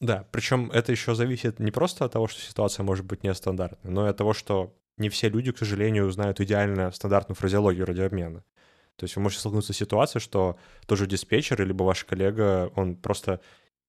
Да, 0.04 0.28
причем 0.32 0.70
это 0.70 0.92
еще 0.92 1.14
зависит 1.14 1.58
не 1.60 1.70
просто 1.70 2.04
от 2.04 2.12
того, 2.12 2.28
что 2.28 2.38
ситуация 2.38 2.84
может 2.84 3.06
быть 3.06 3.22
нестандартной, 3.22 3.90
но 3.90 4.06
и 4.06 4.10
от 4.10 4.16
того, 4.18 4.34
что 4.34 4.76
не 4.98 5.08
все 5.08 5.30
люди, 5.30 5.50
к 5.50 5.56
сожалению, 5.56 6.10
знают 6.10 6.40
идеально 6.40 6.92
стандартную 6.92 7.36
фразеологию 7.36 7.86
радиообмена. 7.86 8.44
То 8.96 9.04
есть 9.04 9.16
вы 9.16 9.22
можете 9.22 9.40
столкнуться 9.40 9.72
с 9.72 9.76
ситуацией, 9.78 10.20
что 10.20 10.58
тоже 10.86 11.06
диспетчер, 11.06 11.66
либо 11.66 11.84
ваш 11.84 12.04
коллега, 12.04 12.70
он 12.76 12.96
просто 12.96 13.40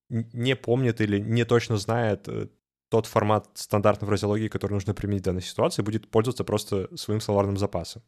не 0.08 0.56
помнит 0.56 1.02
или 1.02 1.18
не 1.18 1.44
точно 1.44 1.76
знает 1.76 2.26
э, 2.28 2.48
тот 2.88 3.04
формат 3.04 3.50
стандартной 3.52 4.08
фразеологии, 4.08 4.48
который 4.48 4.72
нужно 4.72 4.94
применить 4.94 5.20
в 5.20 5.26
данной 5.26 5.42
ситуации, 5.42 5.82
будет 5.82 6.10
пользоваться 6.10 6.44
просто 6.44 6.88
своим 6.96 7.20
словарным 7.20 7.58
запасом. 7.58 8.02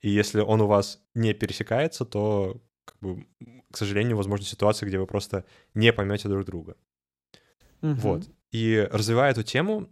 И 0.00 0.08
если 0.08 0.40
он 0.40 0.62
у 0.62 0.66
вас 0.66 1.02
не 1.14 1.34
пересекается, 1.34 2.06
то, 2.06 2.62
как 2.86 2.98
бы, 3.00 3.26
к 3.70 3.76
сожалению, 3.76 4.16
возможна 4.16 4.46
ситуация, 4.46 4.86
где 4.86 4.98
вы 4.98 5.06
просто 5.06 5.44
не 5.74 5.92
поймете 5.92 6.28
друг 6.28 6.46
друга. 6.46 6.76
Угу. 7.82 7.94
Вот. 7.94 8.28
И 8.52 8.88
развивая 8.90 9.30
эту 9.30 9.42
тему, 9.42 9.88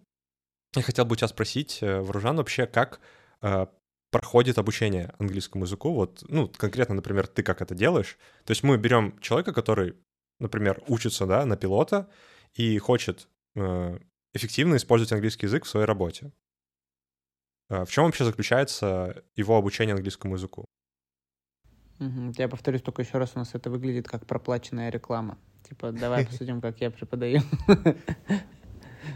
я 0.74 0.82
хотел 0.82 1.04
бы 1.04 1.12
у 1.12 1.16
тебя 1.16 1.28
спросить, 1.28 1.78
э, 1.82 2.00
Варужан, 2.00 2.36
вообще, 2.36 2.66
как 2.66 3.00
э, 3.42 3.66
проходит 4.10 4.58
обучение 4.58 5.12
английскому 5.18 5.64
языку? 5.64 5.92
Вот, 5.92 6.24
ну, 6.28 6.48
конкретно, 6.48 6.94
например, 6.94 7.26
ты 7.26 7.42
как 7.42 7.62
это 7.62 7.74
делаешь? 7.74 8.18
То 8.44 8.52
есть 8.52 8.62
мы 8.62 8.76
берем 8.78 9.18
человека, 9.20 9.52
который, 9.52 9.94
например, 10.40 10.82
учится, 10.88 11.26
да, 11.26 11.44
на 11.44 11.56
пилота 11.56 12.08
и 12.54 12.78
хочет 12.78 13.28
э, 13.56 13.98
эффективно 14.32 14.76
использовать 14.76 15.12
английский 15.12 15.46
язык 15.46 15.64
в 15.64 15.68
своей 15.68 15.86
работе. 15.86 16.32
Э, 17.68 17.84
в 17.84 17.90
чем 17.90 18.04
вообще 18.04 18.24
заключается 18.24 19.24
его 19.36 19.56
обучение 19.56 19.94
английскому 19.94 20.34
языку? 20.34 20.64
Угу. 22.00 22.34
Я 22.36 22.48
повторюсь 22.48 22.82
только 22.82 23.02
еще 23.02 23.18
раз, 23.18 23.32
у 23.34 23.38
нас 23.38 23.54
это 23.54 23.70
выглядит 23.70 24.08
как 24.08 24.26
проплаченная 24.26 24.90
реклама. 24.90 25.38
Типа, 25.68 25.92
давай 25.92 26.26
посудим, 26.30 26.60
как 26.60 26.80
я 26.80 26.90
преподаю. 26.90 27.40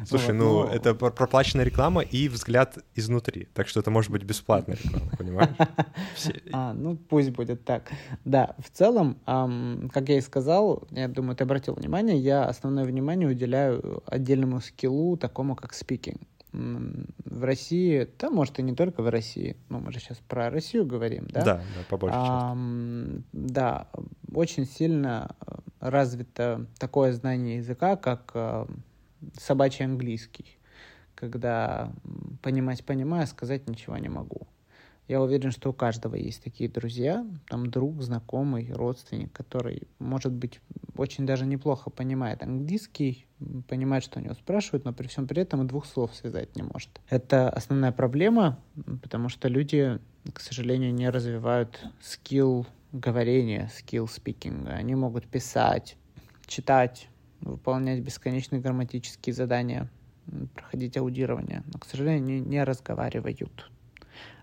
Слушай, 0.05 0.35
ну, 0.35 0.65
это 0.65 0.95
проплаченная 0.95 1.65
реклама 1.65 2.03
и 2.03 2.29
взгляд 2.29 2.79
изнутри, 2.95 3.49
так 3.55 3.69
что 3.69 3.81
это 3.81 3.91
может 3.91 4.11
быть 4.11 4.23
бесплатная 4.23 4.77
реклама, 4.77 5.11
понимаешь? 5.17 5.57
А, 6.53 6.73
ну 6.73 6.97
пусть 6.97 7.31
будет 7.31 7.65
так. 7.65 7.91
Да, 8.25 8.55
в 8.59 8.71
целом, 8.71 9.19
как 9.25 10.09
я 10.09 10.19
и 10.19 10.21
сказал, 10.21 10.87
я 10.91 11.09
думаю, 11.09 11.37
ты 11.37 11.45
обратил 11.45 11.75
внимание, 11.75 12.19
я 12.19 12.45
основное 12.45 12.85
внимание 12.85 13.29
уделяю 13.29 14.03
отдельному 14.07 14.61
скиллу, 14.61 15.17
такому 15.17 15.57
как 15.57 15.75
спикинг 15.75 16.21
в 16.59 17.45
России, 17.45 18.09
да, 18.19 18.31
может, 18.31 18.59
и 18.59 18.63
не 18.63 18.75
только 18.75 19.03
в 19.03 19.09
России, 19.09 19.57
но 19.69 19.79
мы 19.79 19.93
же 19.93 20.01
сейчас 20.01 20.19
про 20.19 20.51
Россию 20.51 20.87
говорим, 20.87 21.27
да? 21.29 21.45
Да, 21.45 21.55
да, 21.57 21.85
по 21.89 21.97
большей 21.97 22.19
а, 22.19 22.55
части. 22.55 23.25
Да, 23.33 23.89
очень 24.35 24.67
сильно 24.67 25.37
развито 25.79 26.67
такое 26.79 27.13
знание 27.13 27.59
языка, 27.59 27.97
как 27.97 28.33
э, 28.35 28.67
собачий 29.39 29.85
английский, 29.85 30.59
когда 31.15 31.93
понимать 32.43 32.85
понимаю, 32.85 33.27
сказать 33.29 33.69
ничего 33.69 33.97
не 33.99 34.09
могу. 34.09 34.49
Я 35.09 35.23
уверен, 35.23 35.51
что 35.53 35.71
у 35.71 35.73
каждого 35.73 36.17
есть 36.17 36.43
такие 36.45 36.69
друзья, 36.69 37.27
там 37.49 37.71
друг, 37.71 38.03
знакомый, 38.03 38.71
родственник, 38.75 39.33
который, 39.33 39.89
может 39.99 40.33
быть, 40.33 40.61
очень 40.97 41.25
даже 41.25 41.47
неплохо 41.47 41.89
понимает 41.89 42.43
английский, 42.43 43.27
понимает, 43.69 44.05
что 44.05 44.21
у 44.21 44.23
него 44.23 44.35
спрашивают, 44.35 44.85
но 44.85 44.93
при 44.93 45.07
всем 45.07 45.27
при 45.27 45.41
этом 45.41 45.63
и 45.63 45.67
двух 45.67 45.87
слов 45.87 46.15
связать 46.15 46.55
не 46.57 46.63
может. 46.63 47.01
Это 47.09 47.49
основная 47.49 47.91
проблема, 47.91 48.59
потому 49.03 49.31
что 49.31 49.49
люди, 49.49 49.99
к 50.31 50.41
сожалению, 50.41 50.93
не 50.93 51.09
развивают 51.09 51.83
скилл 52.03 52.67
говорения, 52.93 53.71
скилл 53.75 54.09
спикинга. 54.09 54.73
Они 54.73 54.95
могут 54.95 55.27
писать, 55.27 55.97
читать, 56.47 57.09
выполнять 57.41 58.03
бесконечные 58.03 58.61
грамматические 58.61 59.35
задания, 59.35 59.89
проходить 60.55 60.99
аудирование, 60.99 61.63
но, 61.73 61.79
к 61.79 61.87
сожалению, 61.87 62.23
не, 62.23 62.41
не 62.41 62.63
разговаривают. 62.63 63.71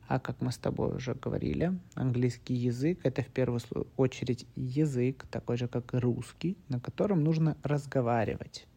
А 0.08 0.20
как 0.20 0.40
мы 0.42 0.52
с 0.52 0.58
тобой 0.58 0.96
уже 0.96 1.16
говорили, 1.16 1.74
английский 1.96 2.54
язык— 2.54 3.00
это 3.04 3.24
в 3.24 3.28
первую 3.28 3.60
очередь 3.98 4.46
язык, 4.56 5.26
такой 5.32 5.58
же, 5.58 5.68
как 5.68 5.94
русский, 5.94 6.58
на 6.70 6.80
котором 6.80 7.24
нужно 7.24 7.58
разговаривать. 7.64 8.68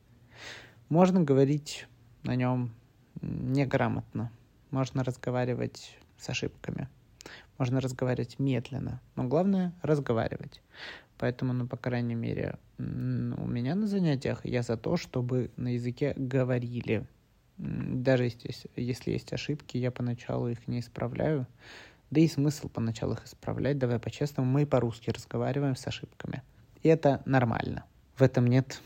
Можно 0.89 1.23
говорить 1.23 1.87
на 2.23 2.35
нем 2.35 2.75
неграмотно, 3.21 4.33
можно 4.71 5.05
разговаривать 5.05 5.99
с 6.17 6.31
ошибками, 6.31 6.89
можно 7.59 7.81
разговаривать 7.81 8.39
медленно, 8.39 9.03
но 9.15 9.25
главное— 9.25 9.75
разговаривать. 9.83 10.63
Поэтому, 11.19 11.53
ну, 11.53 11.67
по 11.67 11.77
крайней 11.77 12.15
мере, 12.15 12.59
у 12.79 12.83
меня 12.83 13.75
на 13.75 13.87
занятиях 13.87 14.47
я 14.47 14.63
за 14.63 14.77
то, 14.79 14.97
чтобы 14.97 15.51
на 15.57 15.75
языке 15.75 16.15
говорили— 16.17 17.07
даже 17.59 18.25
если, 18.25 18.53
если 18.77 19.11
есть 19.11 19.33
ошибки, 19.33 19.77
я 19.77 19.91
поначалу 19.91 20.49
их 20.49 20.67
не 20.69 20.81
исправляю. 20.81 21.47
Да 22.11 22.21
и 22.21 22.29
смысл 22.29 22.69
поначалу 22.69 23.15
их 23.15 23.27
исправлять. 23.27 23.79
Давай 23.79 23.99
по-честному, 23.99 24.51
мы 24.51 24.65
по-русски 24.65 25.11
разговариваем 25.11 25.77
с 25.77 25.87
ошибками. 25.87 26.43
И 26.83 26.89
это 26.89 27.21
нормально. 27.27 27.85
В 28.17 28.23
этом 28.23 28.47
нет 28.47 28.81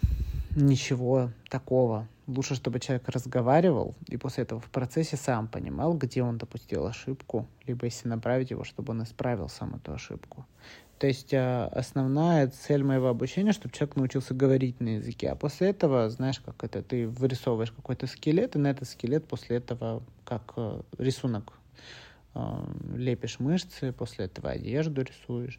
ничего 0.56 1.30
такого. 1.48 2.08
Лучше, 2.26 2.54
чтобы 2.54 2.80
человек 2.80 3.08
разговаривал 3.08 3.94
и 4.08 4.16
после 4.16 4.44
этого 4.44 4.60
в 4.60 4.70
процессе 4.70 5.16
сам 5.16 5.48
понимал, 5.48 5.94
где 5.94 6.22
он 6.22 6.38
допустил 6.38 6.86
ошибку, 6.86 7.46
либо 7.66 7.84
если 7.86 8.08
направить 8.08 8.50
его, 8.50 8.64
чтобы 8.64 8.92
он 8.92 9.02
исправил 9.02 9.48
сам 9.48 9.74
эту 9.74 9.92
ошибку. 9.92 10.46
То 11.02 11.08
есть 11.08 11.34
а, 11.34 11.66
основная 11.72 12.46
цель 12.46 12.84
моего 12.84 13.08
обучения, 13.08 13.50
чтобы 13.50 13.74
человек 13.74 13.96
научился 13.96 14.34
говорить 14.34 14.78
на 14.78 14.98
языке. 14.98 15.30
А 15.30 15.34
после 15.34 15.70
этого, 15.70 16.08
знаешь, 16.10 16.38
как 16.38 16.62
это, 16.62 16.80
ты 16.80 17.08
вырисовываешь 17.08 17.72
какой-то 17.72 18.06
скелет, 18.06 18.54
и 18.54 18.60
на 18.60 18.68
этот 18.68 18.88
скелет 18.88 19.26
после 19.26 19.56
этого, 19.56 20.04
как 20.24 20.52
э, 20.54 20.80
рисунок, 20.98 21.54
э, 22.36 22.40
лепишь 22.94 23.40
мышцы, 23.40 23.90
после 23.92 24.26
этого 24.26 24.50
одежду 24.50 25.02
рисуешь. 25.02 25.58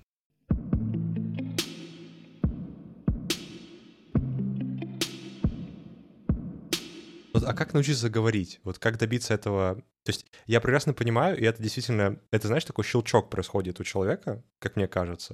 А 7.34 7.54
как 7.54 7.74
научиться 7.74 8.10
говорить? 8.10 8.62
Вот 8.64 8.80
как 8.80 8.98
добиться 8.98 9.34
этого? 9.34 9.84
То 10.04 10.10
есть 10.10 10.26
я 10.48 10.60
прекрасно 10.60 10.94
понимаю, 10.94 11.38
и 11.38 11.46
это 11.46 11.62
действительно, 11.62 12.20
это, 12.32 12.48
знаешь, 12.48 12.66
такой 12.66 12.84
щелчок 12.84 13.30
происходит 13.30 13.80
у 13.80 13.84
человека, 13.84 14.44
как 14.60 14.76
мне 14.76 14.88
кажется, 14.88 15.34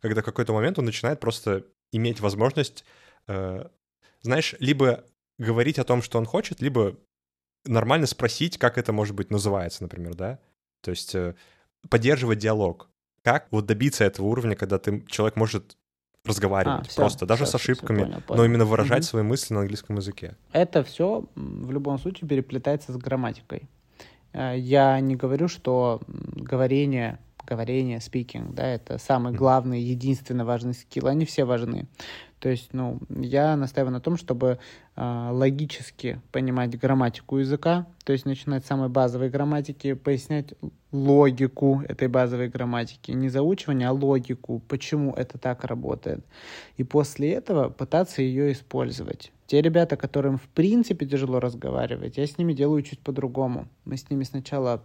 когда 0.00 0.22
в 0.22 0.24
какой-то 0.24 0.52
момент 0.52 0.78
он 0.78 0.84
начинает 0.84 1.20
просто 1.20 1.64
иметь 1.92 2.20
возможность, 2.20 2.84
э, 3.28 3.66
знаешь, 4.22 4.54
либо 4.58 5.04
говорить 5.38 5.78
о 5.78 5.84
том, 5.84 6.02
что 6.02 6.18
он 6.18 6.26
хочет, 6.26 6.60
либо 6.60 6.96
нормально 7.64 8.06
спросить, 8.06 8.58
как 8.58 8.78
это, 8.78 8.92
может 8.92 9.14
быть, 9.14 9.30
называется, 9.30 9.82
например, 9.82 10.14
да? 10.14 10.38
То 10.82 10.90
есть 10.90 11.14
э, 11.14 11.34
поддерживать 11.88 12.38
диалог. 12.38 12.90
Как 13.22 13.48
вот 13.50 13.66
добиться 13.66 14.04
этого 14.04 14.26
уровня, 14.26 14.56
когда 14.56 14.78
ты, 14.78 15.04
человек 15.08 15.36
может 15.36 15.76
разговаривать 16.24 16.86
а, 16.86 16.88
все, 16.88 16.96
просто, 16.96 17.26
даже 17.26 17.44
все, 17.44 17.52
с 17.52 17.54
ошибками, 17.54 17.98
все, 17.98 18.06
понял, 18.06 18.22
понял. 18.22 18.38
но 18.38 18.44
именно 18.44 18.64
выражать 18.64 19.00
угу. 19.00 19.06
свои 19.06 19.22
мысли 19.22 19.54
на 19.54 19.60
английском 19.60 19.96
языке. 19.96 20.36
Это 20.52 20.82
все 20.82 21.24
в 21.34 21.70
любом 21.70 21.98
случае 21.98 22.28
переплетается 22.28 22.92
с 22.92 22.96
грамматикой. 22.96 23.68
Э, 24.38 24.54
я 24.56 25.00
не 25.00 25.16
говорю, 25.16 25.48
что 25.48 26.00
говорение 26.06 27.18
говорение, 27.48 27.98
speaking, 27.98 28.52
да, 28.52 28.66
это 28.66 28.98
самый 28.98 29.32
главный, 29.32 29.80
единственно 29.80 30.44
важный 30.44 30.74
скилл. 30.74 31.06
Они 31.06 31.24
все 31.24 31.44
важны. 31.44 31.86
То 32.40 32.50
есть, 32.50 32.72
ну, 32.72 33.00
я 33.08 33.56
настаиваю 33.56 33.92
на 33.92 34.00
том, 34.00 34.16
чтобы 34.16 34.58
э, 34.96 35.28
логически 35.32 36.20
понимать 36.30 36.78
грамматику 36.78 37.38
языка, 37.38 37.86
то 38.04 38.12
есть 38.12 38.26
начинать 38.26 38.64
с 38.64 38.68
самой 38.68 38.90
базовой 38.90 39.30
грамматики, 39.30 39.94
пояснять 39.94 40.54
логику 40.92 41.82
этой 41.88 42.08
базовой 42.08 42.48
грамматики, 42.48 43.10
не 43.12 43.28
заучивание, 43.28 43.88
а 43.88 43.92
логику, 43.92 44.62
почему 44.68 45.14
это 45.14 45.38
так 45.38 45.64
работает. 45.64 46.24
И 46.76 46.84
после 46.84 47.32
этого 47.32 47.70
пытаться 47.70 48.22
ее 48.22 48.52
использовать. 48.52 49.32
Те 49.48 49.62
ребята, 49.62 49.96
которым 49.96 50.36
в 50.36 50.46
принципе 50.48 51.06
тяжело 51.06 51.40
разговаривать, 51.40 52.18
я 52.18 52.26
с 52.26 52.36
ними 52.36 52.52
делаю 52.52 52.82
чуть 52.82 52.98
по-другому. 52.98 53.66
Мы 53.86 53.96
с 53.96 54.10
ними 54.10 54.24
сначала 54.24 54.82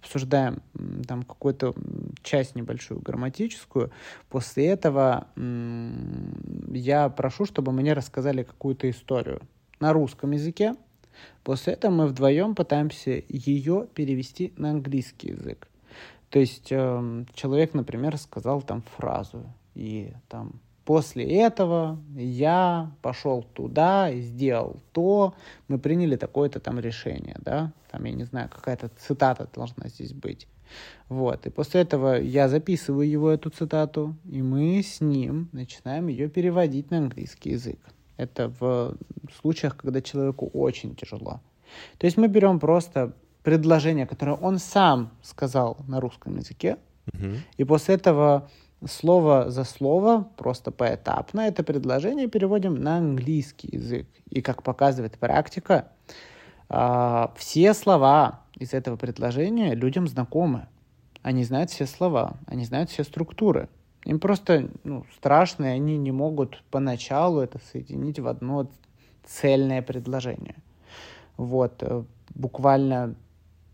обсуждаем 0.00 0.62
там 1.06 1.22
какую-то 1.22 1.74
часть 2.22 2.54
небольшую 2.54 3.00
грамматическую. 3.00 3.90
После 4.30 4.68
этого 4.68 5.26
я 6.70 7.10
прошу, 7.10 7.44
чтобы 7.44 7.72
мне 7.72 7.92
рассказали 7.92 8.42
какую-то 8.42 8.88
историю 8.88 9.42
на 9.80 9.92
русском 9.92 10.30
языке. 10.30 10.74
После 11.44 11.74
этого 11.74 11.92
мы 11.92 12.06
вдвоем 12.06 12.54
пытаемся 12.54 13.22
ее 13.28 13.86
перевести 13.92 14.54
на 14.56 14.70
английский 14.70 15.32
язык. 15.32 15.68
То 16.30 16.38
есть 16.38 16.68
э, 16.70 17.24
человек, 17.34 17.74
например, 17.74 18.16
сказал 18.16 18.62
там 18.62 18.82
фразу, 18.96 19.44
и 19.74 20.14
там 20.28 20.60
После 20.86 21.24
этого 21.24 21.98
я 22.14 22.92
пошел 23.02 23.42
туда 23.42 24.08
и 24.08 24.20
сделал 24.20 24.76
то, 24.92 25.34
мы 25.66 25.80
приняли 25.80 26.14
такое-то 26.14 26.60
там 26.60 26.78
решение, 26.78 27.36
да, 27.40 27.72
там, 27.90 28.04
я 28.04 28.12
не 28.12 28.22
знаю, 28.22 28.48
какая-то 28.48 28.88
цитата 28.96 29.48
должна 29.52 29.88
здесь 29.88 30.12
быть. 30.12 30.46
Вот, 31.08 31.44
и 31.44 31.50
после 31.50 31.80
этого 31.80 32.20
я 32.20 32.48
записываю 32.48 33.10
его, 33.10 33.32
эту 33.32 33.50
цитату, 33.50 34.14
и 34.30 34.42
мы 34.42 34.80
с 34.80 35.00
ним 35.00 35.48
начинаем 35.50 36.06
ее 36.06 36.28
переводить 36.28 36.92
на 36.92 36.98
английский 36.98 37.50
язык. 37.50 37.80
Это 38.16 38.52
в 38.60 38.96
случаях, 39.40 39.76
когда 39.76 40.00
человеку 40.00 40.48
очень 40.52 40.94
тяжело. 40.94 41.40
То 41.98 42.04
есть 42.04 42.16
мы 42.16 42.28
берем 42.28 42.60
просто 42.60 43.12
предложение, 43.42 44.06
которое 44.06 44.36
он 44.36 44.60
сам 44.60 45.10
сказал 45.20 45.78
на 45.88 46.00
русском 46.00 46.36
языке, 46.36 46.76
mm-hmm. 47.06 47.38
и 47.56 47.64
после 47.64 47.96
этого 47.96 48.48
слово 48.84 49.50
за 49.50 49.64
слово, 49.64 50.28
просто 50.36 50.70
поэтапно 50.70 51.40
это 51.40 51.62
предложение 51.62 52.28
переводим 52.28 52.74
на 52.74 52.98
английский 52.98 53.68
язык. 53.72 54.06
И 54.30 54.42
как 54.42 54.62
показывает 54.62 55.18
практика, 55.18 55.88
а, 56.68 57.32
все 57.36 57.74
слова 57.74 58.42
из 58.56 58.74
этого 58.74 58.96
предложения 58.96 59.74
людям 59.74 60.06
знакомы. 60.06 60.66
Они 61.22 61.44
знают 61.44 61.70
все 61.70 61.86
слова, 61.86 62.36
они 62.46 62.64
знают 62.64 62.90
все 62.90 63.04
структуры. 63.04 63.68
Им 64.04 64.20
просто 64.20 64.70
ну, 64.84 65.04
страшно, 65.16 65.64
и 65.64 65.68
они 65.76 65.96
не 65.96 66.12
могут 66.12 66.62
поначалу 66.70 67.40
это 67.40 67.58
соединить 67.72 68.20
в 68.20 68.28
одно 68.28 68.70
цельное 69.24 69.82
предложение. 69.82 70.54
Вот, 71.36 71.82
э, 71.82 72.04
буквально, 72.34 73.16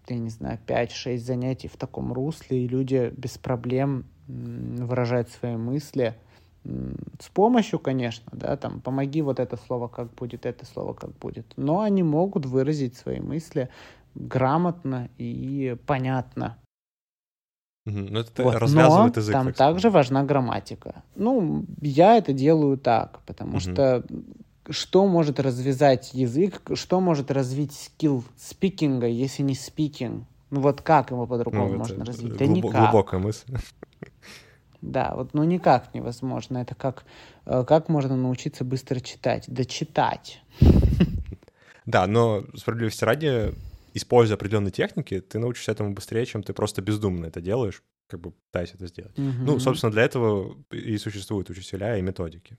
я 0.09 0.19
не 0.19 0.31
знаю, 0.31 0.59
5-6 0.67 1.19
занятий 1.19 1.69
в 1.69 1.77
таком 1.77 2.13
русле, 2.13 2.65
и 2.65 2.69
люди 2.69 3.13
без 3.17 3.37
проблем 3.37 4.07
выражать 4.27 5.31
свои 5.31 5.57
мысли 5.57 6.15
с 6.65 7.29
помощью, 7.33 7.81
конечно, 7.81 8.31
да, 8.33 8.57
там, 8.57 8.81
помоги 8.81 9.21
вот 9.21 9.41
это 9.41 9.57
слово 9.57 9.89
как 9.89 10.13
будет, 10.15 10.47
это 10.47 10.65
слово 10.65 10.93
как 10.93 11.11
будет, 11.19 11.47
но 11.57 11.81
они 11.81 12.03
могут 12.03 12.47
выразить 12.47 12.97
свои 12.97 13.19
мысли 13.19 13.69
грамотно 14.15 15.09
и 15.19 15.77
понятно. 15.87 16.59
Ну, 17.85 18.21
это 18.21 18.45
вот. 18.45 18.55
развязывает 18.55 19.17
Но 19.17 19.21
язык. 19.21 19.33
Там 19.33 19.53
также 19.53 19.91
важна 19.91 20.23
грамматика. 20.23 21.03
Ну, 21.17 21.65
я 21.81 22.17
это 22.17 22.33
делаю 22.33 22.79
так, 22.79 23.21
потому 23.27 23.55
угу. 23.55 23.61
что 23.61 24.05
что 24.71 25.07
может 25.09 25.41
развязать 25.41 26.15
язык, 26.15 26.63
что 26.75 27.01
может 27.01 27.33
развить 27.33 27.73
скилл 27.73 28.23
спикинга, 28.39 29.09
если 29.09 29.43
не 29.43 29.55
спикинг? 29.55 30.25
Ну 30.51 30.61
вот 30.61 30.83
как 30.83 31.11
его 31.11 31.27
по-другому 31.27 31.71
ну, 31.71 31.79
можно 31.79 32.05
развить? 32.05 32.37
Да 32.37 32.45
глуб- 32.45 32.57
никак. 32.57 32.91
Глубокая 32.93 33.21
мысль. 33.21 33.57
Да, 34.83 35.13
вот 35.15 35.33
ну 35.33 35.45
никак 35.45 35.95
невозможно. 35.95 36.59
Это 36.59 36.75
как, 36.75 37.05
э, 37.47 37.65
как 37.67 37.89
можно 37.89 38.17
научиться 38.17 38.65
быстро 38.65 39.01
читать? 39.01 39.45
Да 39.47 39.65
читать. 39.65 40.43
Да, 41.85 42.07
но 42.07 42.45
справедливости 42.55 43.05
ради, 43.05 43.55
используя 43.93 44.37
определенные 44.37 44.71
техники, 44.71 45.21
ты 45.21 45.39
научишься 45.39 45.73
этому 45.73 45.93
быстрее, 45.93 46.27
чем 46.27 46.43
ты 46.43 46.53
просто 46.53 46.81
бездумно 46.81 47.27
это 47.27 47.41
делаешь, 47.41 47.83
как 48.07 48.21
бы 48.21 48.31
пытаясь 48.31 48.73
это 48.75 48.87
сделать. 48.87 49.19
Угу. 49.19 49.45
Ну, 49.45 49.59
собственно, 49.59 49.91
для 49.91 50.03
этого 50.03 50.57
и 50.71 50.97
существуют 50.99 51.51
учителя 51.51 51.97
и 51.99 52.03
методики. 52.03 52.57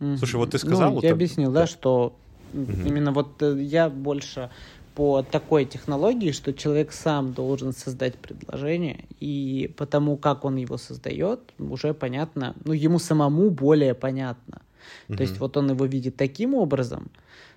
Угу. 0.00 0.18
Слушай, 0.18 0.36
вот 0.36 0.50
ты 0.52 0.58
сказал... 0.58 0.92
Ну, 0.92 1.00
я 1.02 1.08
вот, 1.08 1.12
объяснил, 1.12 1.52
да, 1.52 1.62
да 1.62 1.66
что 1.66 2.16
угу. 2.52 2.72
именно 2.84 3.12
вот 3.12 3.42
э, 3.42 3.60
я 3.62 3.90
больше 3.90 4.50
по 4.94 5.22
такой 5.22 5.64
технологии, 5.64 6.30
что 6.30 6.52
человек 6.52 6.92
сам 6.92 7.32
должен 7.32 7.72
создать 7.72 8.14
предложение, 8.14 9.06
и 9.18 9.72
потому 9.76 10.16
как 10.16 10.44
он 10.44 10.56
его 10.56 10.76
создает, 10.76 11.40
уже 11.58 11.94
понятно, 11.94 12.54
ну, 12.64 12.72
ему 12.72 12.98
самому 12.98 13.50
более 13.50 13.94
понятно. 13.94 14.62
Mm-hmm. 15.08 15.16
То 15.16 15.22
есть 15.22 15.38
вот 15.38 15.56
он 15.56 15.70
его 15.70 15.84
видит 15.84 16.16
таким 16.16 16.54
образом, 16.54 17.10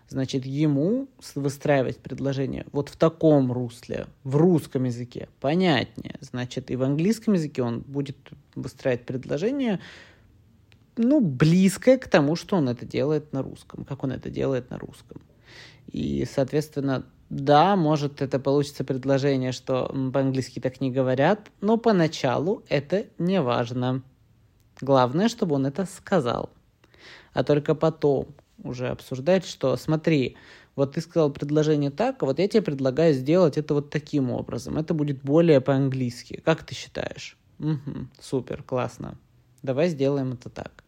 значит, 0.09 0.45
ему 0.45 1.07
выстраивать 1.35 1.97
предложение 1.97 2.65
вот 2.71 2.89
в 2.89 2.95
таком 2.95 3.51
русле, 3.51 4.07
в 4.23 4.35
русском 4.35 4.85
языке, 4.85 5.29
понятнее. 5.39 6.15
Значит, 6.21 6.71
и 6.71 6.75
в 6.75 6.83
английском 6.83 7.35
языке 7.35 7.61
он 7.61 7.81
будет 7.81 8.17
выстраивать 8.55 9.05
предложение, 9.05 9.79
ну, 10.95 11.19
близкое 11.19 11.99
к 11.99 12.07
тому, 12.07 12.35
что 12.35 12.55
он 12.55 12.69
это 12.69 12.85
делает 12.85 13.31
на 13.31 13.43
русском, 13.43 13.85
как 13.85 14.03
он 14.03 14.11
это 14.11 14.31
делает 14.31 14.71
на 14.71 14.79
русском. 14.79 15.21
И, 15.91 16.27
соответственно, 16.29 17.05
да, 17.29 17.75
может, 17.75 18.21
это 18.21 18.39
получится 18.39 18.83
предложение, 18.83 19.51
что 19.51 19.87
по-английски 20.13 20.59
так 20.59 20.79
не 20.79 20.91
говорят, 20.91 21.51
но 21.59 21.77
поначалу 21.77 22.63
это 22.69 23.05
не 23.17 23.41
важно. 23.41 24.01
Главное, 24.79 25.27
чтобы 25.27 25.55
он 25.55 25.65
это 25.65 25.85
сказал. 25.85 26.49
А 27.33 27.43
только 27.43 27.75
потом 27.75 28.27
уже 28.63 28.87
обсуждать, 28.87 29.45
что 29.45 29.75
смотри, 29.75 30.37
вот 30.75 30.93
ты 30.93 31.01
сказал 31.01 31.31
предложение 31.31 31.91
так, 31.91 32.21
а 32.23 32.25
вот 32.25 32.39
я 32.39 32.47
тебе 32.47 32.61
предлагаю 32.61 33.13
сделать 33.13 33.57
это 33.57 33.73
вот 33.73 33.89
таким 33.89 34.31
образом. 34.31 34.77
Это 34.77 34.93
будет 34.93 35.21
более 35.21 35.59
по-английски. 35.59 36.41
Как 36.45 36.63
ты 36.63 36.75
считаешь? 36.75 37.37
Угу, 37.59 38.07
супер, 38.21 38.63
классно. 38.63 39.17
Давай 39.63 39.89
сделаем 39.89 40.33
это 40.33 40.49
так. 40.49 40.83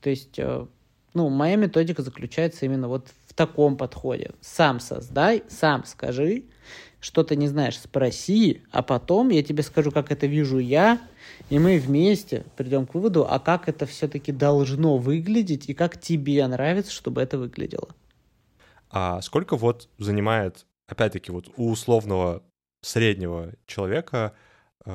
То 0.00 0.10
есть, 0.10 0.38
э, 0.38 0.66
ну, 1.14 1.28
моя 1.30 1.56
методика 1.56 2.02
заключается 2.02 2.66
именно 2.66 2.88
вот 2.88 3.08
таком 3.40 3.78
подходе. 3.78 4.32
Сам 4.42 4.80
создай, 4.80 5.44
сам 5.48 5.86
скажи, 5.86 6.44
что 7.00 7.24
ты 7.24 7.36
не 7.36 7.48
знаешь, 7.48 7.78
спроси, 7.78 8.62
а 8.70 8.82
потом 8.82 9.30
я 9.30 9.42
тебе 9.42 9.62
скажу, 9.62 9.90
как 9.90 10.12
это 10.12 10.26
вижу 10.26 10.58
я, 10.58 11.00
и 11.48 11.58
мы 11.58 11.78
вместе 11.78 12.44
придем 12.58 12.86
к 12.86 12.92
выводу, 12.92 13.26
а 13.26 13.38
как 13.38 13.66
это 13.66 13.86
все-таки 13.86 14.30
должно 14.30 14.98
выглядеть 14.98 15.70
и 15.70 15.74
как 15.74 15.98
тебе 15.98 16.46
нравится, 16.46 16.92
чтобы 16.92 17.22
это 17.22 17.38
выглядело. 17.38 17.88
А 18.90 19.22
сколько 19.22 19.56
вот 19.56 19.88
занимает, 19.96 20.66
опять-таки, 20.86 21.32
вот 21.32 21.50
у 21.56 21.70
условного 21.70 22.42
среднего 22.82 23.54
человека 23.66 24.34
э, 24.84 24.94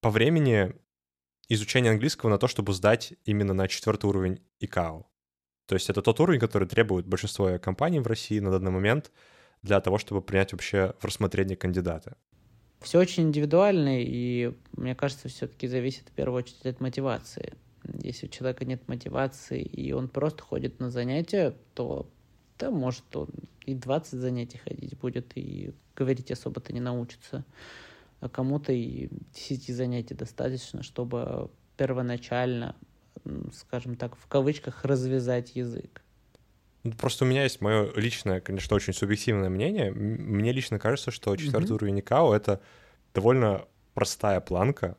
по 0.00 0.08
времени 0.08 0.72
изучение 1.50 1.92
английского 1.92 2.30
на 2.30 2.38
то, 2.38 2.48
чтобы 2.48 2.72
сдать 2.72 3.12
именно 3.26 3.52
на 3.52 3.68
четвертый 3.68 4.06
уровень 4.06 4.40
ИКАО? 4.60 5.04
То 5.68 5.74
есть 5.74 5.90
это 5.90 6.00
тот 6.00 6.18
уровень, 6.18 6.40
который 6.40 6.66
требует 6.66 7.06
большинство 7.06 7.58
компаний 7.58 8.00
в 8.00 8.06
России 8.06 8.40
на 8.40 8.50
данный 8.50 8.70
момент 8.70 9.12
для 9.62 9.78
того, 9.80 9.98
чтобы 9.98 10.22
принять 10.22 10.52
вообще 10.52 10.94
в 10.98 11.04
рассмотрение 11.04 11.58
кандидата. 11.58 12.16
Все 12.80 12.98
очень 12.98 13.24
индивидуально, 13.24 14.02
и 14.02 14.54
мне 14.72 14.94
кажется, 14.94 15.28
все-таки 15.28 15.66
зависит 15.68 16.08
в 16.08 16.12
первую 16.12 16.38
очередь 16.38 16.64
от 16.64 16.80
мотивации. 16.80 17.52
Если 18.02 18.26
у 18.26 18.30
человека 18.30 18.64
нет 18.64 18.88
мотивации, 18.88 19.60
и 19.60 19.92
он 19.92 20.08
просто 20.08 20.42
ходит 20.42 20.80
на 20.80 20.90
занятия, 20.90 21.54
то 21.74 22.08
да, 22.58 22.70
может 22.70 23.04
он 23.14 23.28
и 23.66 23.74
20 23.74 24.18
занятий 24.18 24.58
ходить 24.58 24.96
будет, 24.96 25.32
и 25.34 25.74
говорить 25.94 26.30
особо-то 26.30 26.72
не 26.72 26.80
научится. 26.80 27.44
А 28.20 28.30
кому-то 28.30 28.72
и 28.72 29.10
10 29.34 29.76
занятий 29.76 30.14
достаточно, 30.14 30.82
чтобы 30.82 31.50
первоначально 31.76 32.74
скажем 33.52 33.96
так, 33.96 34.16
в 34.16 34.26
кавычках, 34.26 34.84
развязать 34.84 35.56
язык? 35.56 36.02
Ну, 36.84 36.92
просто 36.92 37.24
у 37.24 37.28
меня 37.28 37.42
есть 37.42 37.60
мое 37.60 37.92
личное, 37.94 38.40
конечно, 38.40 38.76
очень 38.76 38.92
субъективное 38.92 39.50
мнение. 39.50 39.90
Мне 39.92 40.52
лично 40.52 40.78
кажется, 40.78 41.10
что 41.10 41.36
четвертый 41.36 41.70
mm-hmm. 41.70 41.74
уровень 41.74 42.00
ИКАО— 42.00 42.34
это 42.36 42.60
довольно 43.14 43.64
простая 43.94 44.40
планка. 44.40 44.96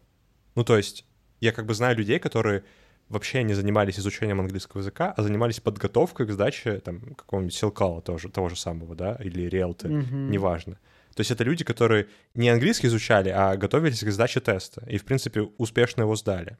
Ну, 0.55 0.63
то 0.63 0.77
есть 0.77 1.05
я 1.39 1.51
как 1.51 1.65
бы 1.65 1.73
знаю 1.73 1.95
людей, 1.95 2.19
которые 2.19 2.63
вообще 3.07 3.43
не 3.43 3.53
занимались 3.53 3.97
изучением 3.97 4.39
английского 4.39 4.81
языка, 4.81 5.13
а 5.15 5.23
занимались 5.23 5.59
подготовкой 5.59 6.27
к 6.27 6.31
сдаче 6.31 6.79
там 6.79 7.15
какого-нибудь 7.15 7.55
силкала 7.55 8.01
тоже, 8.01 8.29
того 8.29 8.49
же 8.49 8.55
самого, 8.55 8.95
да, 8.95 9.15
или 9.15 9.43
риэлты, 9.43 9.87
mm-hmm. 9.87 10.29
неважно. 10.29 10.77
То 11.15 11.21
есть 11.21 11.31
это 11.31 11.43
люди, 11.43 11.63
которые 11.63 12.07
не 12.35 12.49
английский 12.49 12.87
изучали, 12.87 13.29
а 13.29 13.55
готовились 13.57 14.03
к 14.03 14.11
сдаче 14.11 14.39
теста. 14.39 14.85
И, 14.87 14.97
в 14.97 15.05
принципе, 15.05 15.41
успешно 15.57 16.01
его 16.01 16.15
сдали. 16.15 16.57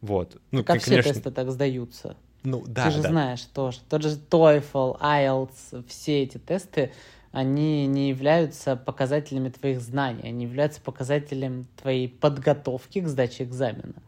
Вот. 0.00 0.40
Ну, 0.50 0.64
как 0.64 0.80
все 0.80 1.02
тесты 1.02 1.30
так 1.30 1.50
сдаются. 1.50 2.16
Ну, 2.42 2.64
да, 2.66 2.84
Ты 2.84 2.90
же 2.92 3.02
да. 3.02 3.08
знаешь 3.08 3.42
тоже. 3.42 3.80
Тот 3.88 4.02
же 4.02 4.10
TOEFL, 4.10 5.00
IELTS, 5.00 5.84
все 5.88 6.22
эти 6.22 6.38
тесты, 6.38 6.92
они 7.32 7.86
не 7.86 8.08
являются 8.08 8.76
показателями 8.76 9.48
твоих 9.48 9.80
знаний, 9.80 10.22
они 10.22 10.44
являются 10.44 10.80
показателем 10.80 11.66
твоей 11.76 12.08
подготовки 12.08 13.00
к 13.00 13.08
сдаче 13.08 13.44
экзамена. 13.44 14.02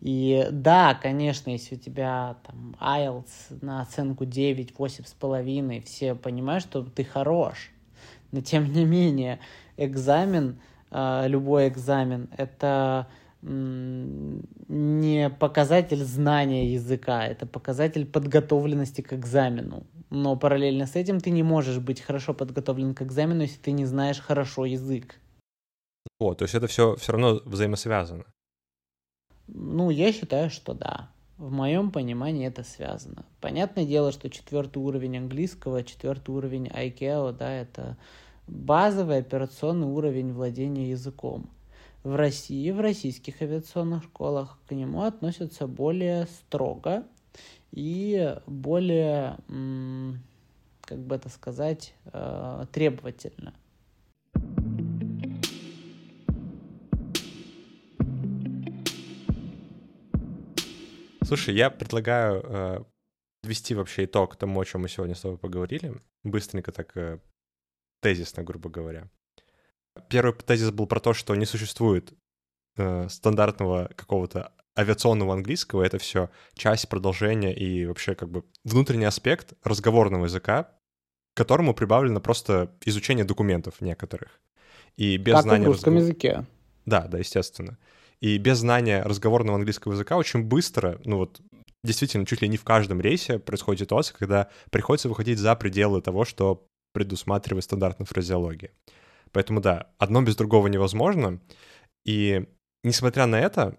И 0.00 0.46
да, 0.50 0.94
конечно, 0.94 1.48
если 1.48 1.76
у 1.76 1.78
тебя 1.78 2.36
там 2.46 2.76
IELTS 2.78 3.58
на 3.62 3.80
оценку 3.80 4.26
9, 4.26 4.72
8,5, 4.76 5.84
все 5.84 6.14
понимают, 6.14 6.62
что 6.62 6.82
ты 6.82 7.04
хорош. 7.04 7.70
Но 8.30 8.42
тем 8.42 8.70
не 8.70 8.84
менее, 8.84 9.40
экзамен, 9.78 10.60
а, 10.90 11.26
любой 11.26 11.68
экзамен, 11.68 12.28
это 12.36 13.06
не 13.46 15.28
показатель 15.28 16.02
знания 16.02 16.72
языка, 16.72 17.26
это 17.26 17.46
показатель 17.46 18.06
подготовленности 18.06 19.02
к 19.02 19.12
экзамену. 19.12 19.86
Но 20.10 20.36
параллельно 20.36 20.86
с 20.86 20.96
этим 20.96 21.20
ты 21.20 21.30
не 21.30 21.42
можешь 21.42 21.78
быть 21.78 22.00
хорошо 22.00 22.32
подготовлен 22.32 22.94
к 22.94 23.02
экзамену, 23.02 23.42
если 23.42 23.58
ты 23.58 23.72
не 23.72 23.84
знаешь 23.84 24.20
хорошо 24.20 24.64
язык. 24.64 25.20
О, 26.18 26.34
то 26.34 26.44
есть 26.44 26.54
это 26.54 26.66
все 26.68 26.96
все 26.96 27.12
равно 27.12 27.40
взаимосвязано. 27.44 28.24
Ну, 29.46 29.90
я 29.90 30.12
считаю, 30.12 30.48
что 30.48 30.72
да. 30.72 31.10
В 31.36 31.50
моем 31.50 31.90
понимании 31.90 32.46
это 32.46 32.62
связано. 32.62 33.26
Понятное 33.40 33.84
дело, 33.84 34.12
что 34.12 34.30
четвертый 34.30 34.78
уровень 34.78 35.18
английского, 35.18 35.82
четвертый 35.82 36.30
уровень 36.30 36.68
ICAO, 36.68 37.32
да, 37.32 37.52
это 37.52 37.98
базовый 38.46 39.18
операционный 39.18 39.88
уровень 39.88 40.32
владения 40.32 40.90
языком. 40.90 41.50
В 42.04 42.16
России, 42.16 42.70
в 42.70 42.80
российских 42.80 43.40
авиационных 43.40 44.04
школах 44.04 44.58
к 44.68 44.72
нему 44.72 45.04
относятся 45.04 45.66
более 45.66 46.26
строго 46.26 47.06
и 47.72 48.36
более, 48.46 49.38
как 50.82 50.98
бы 50.98 51.14
это 51.14 51.30
сказать, 51.30 51.94
э, 52.12 52.66
требовательно. 52.70 53.54
Слушай, 61.22 61.54
я 61.54 61.70
предлагаю 61.70 62.42
э, 62.44 62.84
вообще 63.70 64.04
итог 64.04 64.36
тому, 64.36 64.60
о 64.60 64.64
чем 64.66 64.82
мы 64.82 64.90
сегодня 64.90 65.14
с 65.14 65.22
тобой 65.22 65.38
поговорили. 65.38 65.94
Быстренько 66.22 66.70
так 66.70 66.94
э, 66.98 67.18
тезисно, 68.02 68.42
грубо 68.42 68.68
говоря. 68.68 69.08
Первый 70.08 70.34
тезис 70.34 70.70
был 70.70 70.86
про 70.86 71.00
то, 71.00 71.14
что 71.14 71.34
не 71.34 71.46
существует 71.46 72.12
э, 72.76 73.08
стандартного 73.08 73.90
какого-то 73.94 74.52
авиационного 74.76 75.34
английского. 75.34 75.82
Это 75.82 75.98
все 75.98 76.30
часть 76.54 76.88
продолжения 76.88 77.54
и 77.54 77.86
вообще 77.86 78.14
как 78.14 78.28
бы 78.28 78.44
внутренний 78.64 79.04
аспект 79.04 79.54
разговорного 79.62 80.24
языка, 80.24 80.64
к 81.34 81.36
которому 81.36 81.74
прибавлено 81.74 82.20
просто 82.20 82.72
изучение 82.84 83.24
документов 83.24 83.80
некоторых. 83.80 84.40
И 84.96 85.16
без 85.16 85.34
как 85.34 85.42
знания 85.42 85.64
в 85.64 85.68
русском 85.68 85.94
разгов... 85.94 86.08
языке. 86.08 86.46
Да, 86.86 87.06
да, 87.06 87.18
естественно. 87.18 87.78
И 88.20 88.38
без 88.38 88.58
знания 88.58 89.02
разговорного 89.02 89.58
английского 89.58 89.92
языка 89.92 90.16
очень 90.16 90.42
быстро, 90.42 91.00
ну 91.04 91.18
вот 91.18 91.40
действительно 91.82 92.26
чуть 92.26 92.42
ли 92.42 92.48
не 92.48 92.56
в 92.56 92.64
каждом 92.64 93.00
рейсе 93.00 93.38
происходит 93.38 93.82
ситуация, 93.82 94.16
когда 94.16 94.48
приходится 94.70 95.08
выходить 95.08 95.38
за 95.38 95.54
пределы 95.56 96.00
того, 96.00 96.24
что 96.24 96.66
предусматривает 96.92 97.64
стандартная 97.64 98.06
фразеология. 98.06 98.70
Поэтому 99.34 99.60
да, 99.60 99.90
одно 99.98 100.22
без 100.22 100.36
другого 100.36 100.68
невозможно. 100.68 101.40
И 102.06 102.46
несмотря 102.84 103.26
на 103.26 103.40
это, 103.40 103.76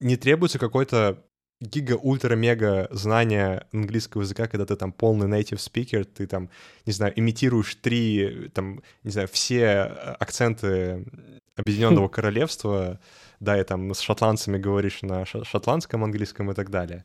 не 0.00 0.16
требуется 0.16 0.60
какой-то 0.60 1.24
гига-ультра-мега 1.60 2.86
знания 2.92 3.66
английского 3.72 4.22
языка, 4.22 4.46
когда 4.46 4.64
ты 4.64 4.76
там 4.76 4.92
полный 4.92 5.26
native 5.26 5.56
speaker, 5.56 6.04
ты 6.04 6.28
там, 6.28 6.50
не 6.84 6.92
знаю, 6.92 7.12
имитируешь 7.18 7.74
три, 7.76 8.48
там, 8.54 8.82
не 9.02 9.10
знаю, 9.10 9.26
все 9.28 9.80
акценты 10.20 11.04
Объединенного 11.56 12.08
Королевства, 12.16 13.00
да, 13.40 13.60
и 13.60 13.64
там 13.64 13.92
с 13.92 14.00
шотландцами 14.00 14.58
говоришь 14.58 15.02
на 15.02 15.24
шотландском 15.24 16.04
английском 16.04 16.50
и 16.52 16.54
так 16.54 16.70
далее. 16.70 17.04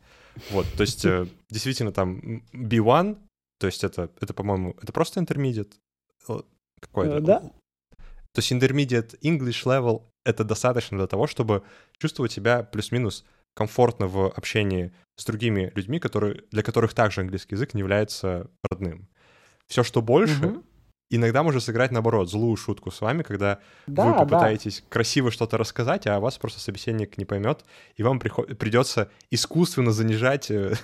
Вот, 0.51 0.67
то 0.77 0.81
есть 0.81 1.03
э, 1.05 1.25
действительно 1.49 1.91
там 1.91 2.43
B1, 2.53 3.17
то 3.57 3.67
есть 3.67 3.83
это, 3.83 4.11
это 4.19 4.33
по-моему, 4.33 4.75
это 4.81 4.93
просто 4.93 5.19
intermediate 5.19 5.71
какой-то. 6.79 7.21
Да. 7.21 7.51
То 8.33 8.39
есть 8.39 8.51
intermediate 8.51 9.19
English 9.21 9.65
level— 9.65 10.03
это 10.25 10.43
достаточно 10.43 10.97
для 10.97 11.07
того, 11.07 11.27
чтобы 11.27 11.63
чувствовать 11.97 12.31
себя 12.31 12.63
плюс-минус 12.63 13.25
комфортно 13.53 14.07
в 14.07 14.31
общении 14.31 14.93
с 15.15 15.25
другими 15.25 15.71
людьми, 15.75 15.99
которые, 15.99 16.43
для 16.51 16.63
которых 16.63 16.93
также 16.93 17.21
английский 17.21 17.55
язык 17.55 17.73
не 17.73 17.79
является 17.79 18.49
родным. 18.69 19.09
Все, 19.67 19.83
что 19.83 20.01
больше, 20.01 20.45
угу 20.45 20.63
иногда 21.11 21.43
можно 21.43 21.59
сыграть, 21.59 21.91
наоборот, 21.91 22.29
злую 22.29 22.55
шутку 22.55 22.89
с 22.89 23.01
вами, 23.01 23.21
когда 23.21 23.59
да, 23.85 24.05
вы 24.05 24.13
попытаетесь 24.13 24.79
да. 24.79 24.85
красиво 24.89 25.29
что-то 25.29 25.57
рассказать, 25.57 26.07
а 26.07 26.19
вас 26.19 26.37
просто 26.37 26.59
собеседник 26.59 27.17
не 27.17 27.25
поймет, 27.25 27.65
и 27.95 28.03
вам 28.03 28.19
приход... 28.19 28.57
придется 28.57 29.11
искусственно 29.29 29.91
занижать 29.91 30.49
э, 30.49 30.75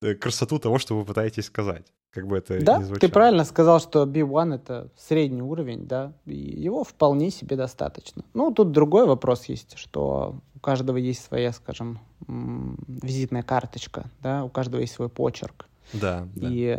красоту 0.20 0.58
того, 0.58 0.78
что 0.78 0.96
вы 0.96 1.04
пытаетесь 1.04 1.46
сказать. 1.46 1.92
Как 2.12 2.26
бы 2.26 2.38
это 2.38 2.58
да, 2.62 2.82
ты 2.98 3.08
правильно 3.08 3.44
сказал, 3.44 3.78
что 3.78 4.04
B1— 4.04 4.54
это 4.56 4.88
средний 4.96 5.42
уровень, 5.42 5.86
да, 5.86 6.14
и 6.24 6.34
его 6.34 6.82
вполне 6.82 7.30
себе 7.30 7.56
достаточно. 7.56 8.24
Ну, 8.32 8.52
тут 8.52 8.72
другой 8.72 9.06
вопрос 9.06 9.44
есть, 9.44 9.76
что 9.76 10.40
у 10.54 10.58
каждого 10.60 10.96
есть 10.96 11.22
своя, 11.22 11.52
скажем, 11.52 12.00
визитная 12.26 13.42
карточка, 13.42 14.10
да, 14.22 14.44
у 14.44 14.48
каждого 14.48 14.80
есть 14.80 14.94
свой 14.94 15.10
почерк. 15.10 15.68
Да, 15.92 16.26
да. 16.34 16.48
И... 16.50 16.78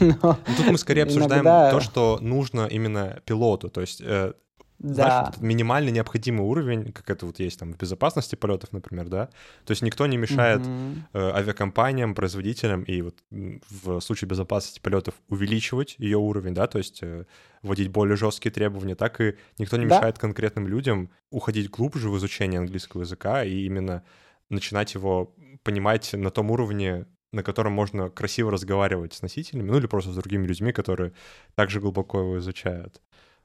Но... 0.00 0.38
Тут 0.56 0.70
мы 0.70 0.78
скорее 0.78 1.04
обсуждаем 1.04 1.44
иногда... 1.44 1.70
то, 1.70 1.80
что 1.80 2.18
нужно 2.20 2.66
именно 2.66 3.20
пилоту. 3.24 3.70
То 3.70 3.80
есть 3.80 4.02
э, 4.02 4.34
да. 4.78 4.94
Знаешь, 4.94 5.26
вот 5.26 5.42
минимально 5.42 5.88
необходимый 5.88 6.42
уровень, 6.42 6.92
как 6.92 7.08
это 7.08 7.26
вот 7.26 7.38
есть 7.38 7.58
там 7.58 7.72
в 7.72 7.78
безопасности 7.78 8.34
полетов, 8.34 8.72
например, 8.72 9.08
да. 9.08 9.26
То 9.64 9.70
есть 9.70 9.82
никто 9.82 10.06
не 10.06 10.16
мешает 10.16 10.60
mm-hmm. 10.60 10.96
э, 11.14 11.30
авиакомпаниям, 11.30 12.14
производителям 12.14 12.82
и 12.82 13.00
вот 13.00 13.16
в 13.30 14.00
случае 14.00 14.28
безопасности 14.28 14.80
полетов 14.80 15.14
увеличивать 15.28 15.96
ее 15.98 16.18
уровень, 16.18 16.52
да, 16.54 16.66
то 16.66 16.78
есть 16.78 17.02
э, 17.02 17.24
вводить 17.62 17.88
более 17.88 18.16
жесткие 18.16 18.52
требования, 18.52 18.94
так 18.94 19.20
и 19.20 19.36
никто 19.58 19.76
не 19.78 19.86
да. 19.86 19.96
мешает 19.96 20.18
конкретным 20.18 20.68
людям 20.68 21.10
уходить 21.30 21.70
глубже 21.70 22.10
в 22.10 22.16
изучение 22.18 22.60
английского 22.60 23.02
языка 23.02 23.44
и 23.44 23.64
именно 23.64 24.04
начинать 24.50 24.94
его 24.94 25.34
понимать 25.62 26.12
на 26.12 26.30
том 26.30 26.50
уровне, 26.50 27.06
на 27.32 27.42
котором 27.42 27.72
можно 27.72 28.10
красиво 28.10 28.50
разговаривать 28.50 29.14
с 29.14 29.22
носителями, 29.22 29.70
ну 29.70 29.78
или 29.78 29.86
просто 29.86 30.12
с 30.12 30.14
другими 30.14 30.46
людьми, 30.46 30.72
которые 30.72 31.12
также 31.54 31.80
глубоко 31.80 32.20
его 32.20 32.38
изучают. 32.38 33.00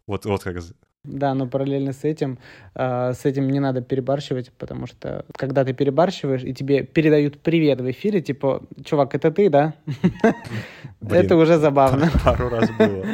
Вот, 0.08 0.26
вот 0.26 0.44
как... 0.44 0.58
Да, 1.04 1.34
но 1.34 1.48
параллельно 1.48 1.94
с 1.94 2.04
этим, 2.04 2.38
э, 2.76 3.14
с 3.14 3.26
этим 3.26 3.50
не 3.50 3.60
надо 3.60 3.82
перебарщивать, 3.82 4.52
потому 4.54 4.86
что 4.86 5.26
когда 5.36 5.66
ты 5.66 5.74
перебарщиваешь, 5.74 6.44
и 6.44 6.54
тебе 6.54 6.84
передают 6.84 7.42
привет 7.42 7.82
в 7.82 7.90
эфире, 7.90 8.22
типа, 8.22 8.62
чувак, 8.86 9.16
это 9.16 9.32
ты, 9.32 9.50
да? 9.50 9.74
Это 11.02 11.36
уже 11.36 11.58
забавно. 11.58 12.12
Пару 12.24 12.50
раз 12.50 12.70
было. 12.72 13.06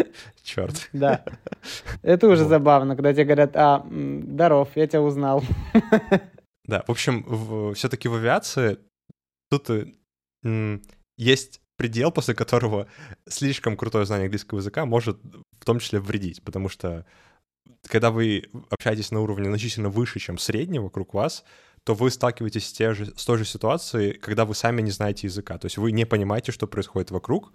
Черт. 0.44 0.90
Да. 0.94 1.24
Это 2.02 2.28
уже 2.28 2.44
забавно, 2.44 2.96
когда 2.96 3.14
тебе 3.14 3.26
говорят, 3.26 3.56
а, 3.56 3.86
здоров, 3.90 4.70
я 4.76 4.88
тебя 4.88 5.02
узнал. 5.02 5.44
Да, 6.66 6.84
в 6.88 6.92
общем, 6.92 7.74
все-таки 7.74 8.10
в 8.10 8.16
авиации 8.16 8.80
тут 9.50 9.70
есть 11.18 11.62
предел, 11.78 12.12
после 12.12 12.34
которого 12.34 12.88
слишком 13.30 13.78
крутое 13.78 14.06
знание 14.06 14.26
английского 14.26 14.60
языка 14.60 14.86
может 14.86 15.18
в 15.60 15.66
том 15.66 15.80
числе 15.80 16.00
вредить, 16.00 16.44
потому 16.44 16.70
что 16.70 17.06
когда 17.88 18.12
вы 18.12 18.50
общаетесь 18.70 19.12
на 19.12 19.22
уровне 19.22 19.50
значительно 19.50 19.90
выше, 19.90 20.20
чем 20.20 20.38
средний 20.38 20.80
вокруг 20.80 21.14
вас, 21.14 21.44
то 21.84 21.94
вы 21.94 22.12
сталкиваетесь 22.12 22.68
с, 22.68 22.74
те 22.74 22.94
же, 22.94 23.06
с 23.16 23.26
той 23.26 23.38
же 23.38 23.46
ситуацией, 23.46 24.14
когда 24.14 24.44
вы 24.44 24.56
сами 24.56 24.82
не 24.82 24.92
знаете 24.92 25.28
языка. 25.28 25.58
То 25.58 25.68
есть 25.68 25.78
вы 25.78 25.92
не 25.92 26.06
понимаете, 26.06 26.52
что 26.52 26.68
происходит 26.68 27.12
вокруг, 27.12 27.54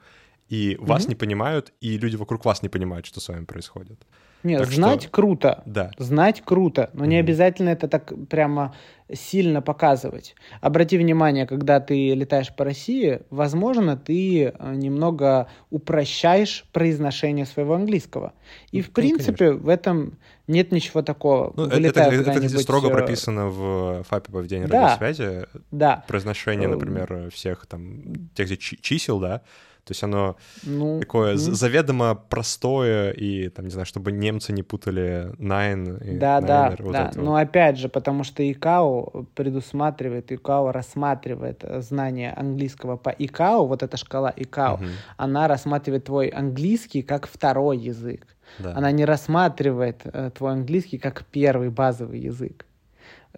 и 0.49 0.73
mm-hmm. 0.73 0.87
вас 0.87 1.09
не 1.09 1.15
понимают, 1.15 1.73
и 1.81 1.99
люди 1.99 2.17
вокруг 2.17 2.45
вас 2.45 2.63
не 2.63 2.69
понимают, 2.69 3.07
что 3.07 3.21
с 3.21 3.29
вами 3.29 3.45
происходит. 3.45 4.07
Нет, 4.43 4.61
так 4.61 4.71
знать 4.71 5.03
что... 5.03 5.11
круто. 5.11 5.63
Да. 5.67 5.91
Знать 5.99 6.43
круто, 6.45 6.91
но 6.93 7.05
mm-hmm. 7.05 7.09
не 7.09 7.17
обязательно 7.17 7.69
это 7.71 7.89
так 7.89 8.13
прямо 8.29 8.75
сильно 9.15 9.63
показывать. 9.63 10.35
Обрати 10.61 10.99
внимание, 10.99 11.47
когда 11.47 11.81
ты 11.81 12.15
летаешь 12.15 12.55
по 12.55 12.65
России, 12.65 13.21
возможно, 13.31 13.97
ты 13.97 14.45
э, 14.45 14.75
немного 14.75 15.49
упрощаешь 15.71 16.65
произношение 16.73 17.47
своего 17.47 17.75
английского. 17.75 18.33
И, 18.71 18.79
ну, 18.79 18.85
в 18.85 18.91
принципе, 18.91 19.47
конечно. 19.47 19.65
в 19.65 19.69
этом 19.69 20.19
нет 20.47 20.73
ничего 20.73 21.03
такого. 21.03 21.53
Ну, 21.57 21.67
это, 21.67 22.01
это, 22.01 22.31
это 22.31 22.59
строго 22.59 22.89
э, 22.89 22.93
прописано 22.93 23.49
в 23.49 24.05
ФАПе 24.05 24.33
поведения 24.33 24.67
да. 24.67 24.97
радиосвязи. 24.99 25.47
Да. 25.71 26.05
Произношение, 26.09 26.69
э, 26.69 26.73
например, 26.73 27.31
всех 27.33 27.67
там, 27.67 28.29
тех 28.35 28.49
же 28.49 28.57
чисел, 28.57 29.21
да, 29.21 29.43
То 29.85 29.91
есть 29.93 30.05
оно 30.05 30.37
Ну, 30.65 31.01
такое 31.01 31.37
з- 31.37 31.55
заведомо 31.55 32.15
простое, 32.15 33.11
и, 33.11 33.49
там, 33.49 33.65
не 33.65 33.71
знаю, 33.73 33.85
чтобы 33.87 34.13
немцы 34.13 34.53
не 34.53 34.63
путали 34.63 35.33
Nine 35.39 36.05
и 36.05 36.19
Да, 36.19 36.41
да, 36.41 36.69
Niner, 36.71 36.83
вот 36.85 36.93
да. 36.93 37.09
это 37.09 37.21
Но 37.21 37.33
вот. 37.33 37.39
опять 37.39 37.79
же, 37.79 37.89
потому 37.89 38.23
что 38.25 38.43
ИКАО 38.43 39.27
предусматривает, 39.35 40.31
ИКАО 40.33 40.71
рассматривает 40.73 41.65
э, 41.65 41.81
знание 41.83 42.33
английского 42.33 42.97
по 42.97 43.11
ИКАО, 43.11 43.67
вот 43.67 43.83
эта 43.83 43.97
шкала 43.97 44.33
ИКАО, 44.37 44.77
Мгм. 44.77 44.89
она 45.17 45.49
рассматривает 45.49 46.05
твой 46.05 46.29
английский 46.29 47.03
как 47.03 47.27
второй 47.27 47.79
язык. 47.79 48.27
Да. 48.59 48.75
Она 48.77 48.93
не 48.93 49.05
рассматривает 49.05 50.03
э, 50.05 50.31
твой 50.37 50.53
английский 50.53 50.99
как 50.99 51.25
первый 51.33 51.71
базовый 51.71 52.21
язык. 52.21 52.67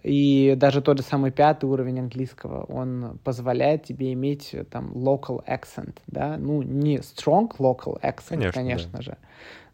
И 0.03 0.55
даже 0.57 0.81
тот 0.81 0.97
же 0.97 1.03
самый 1.03 1.31
пятый 1.31 1.65
уровень 1.65 1.99
английского, 1.99 2.63
он 2.65 3.17
позволяет 3.23 3.83
тебе 3.83 4.13
иметь 4.13 4.53
э, 4.53 4.63
там 4.63 4.91
local 4.91 5.43
accent, 5.47 5.97
да, 6.07 6.37
ну 6.37 6.61
не 6.61 6.97
strong 6.97 7.49
local 7.57 7.99
accent, 8.01 8.29
Конечно, 8.29 8.51
конечно, 8.53 8.97
да. 8.97 9.01
же, 9.01 9.17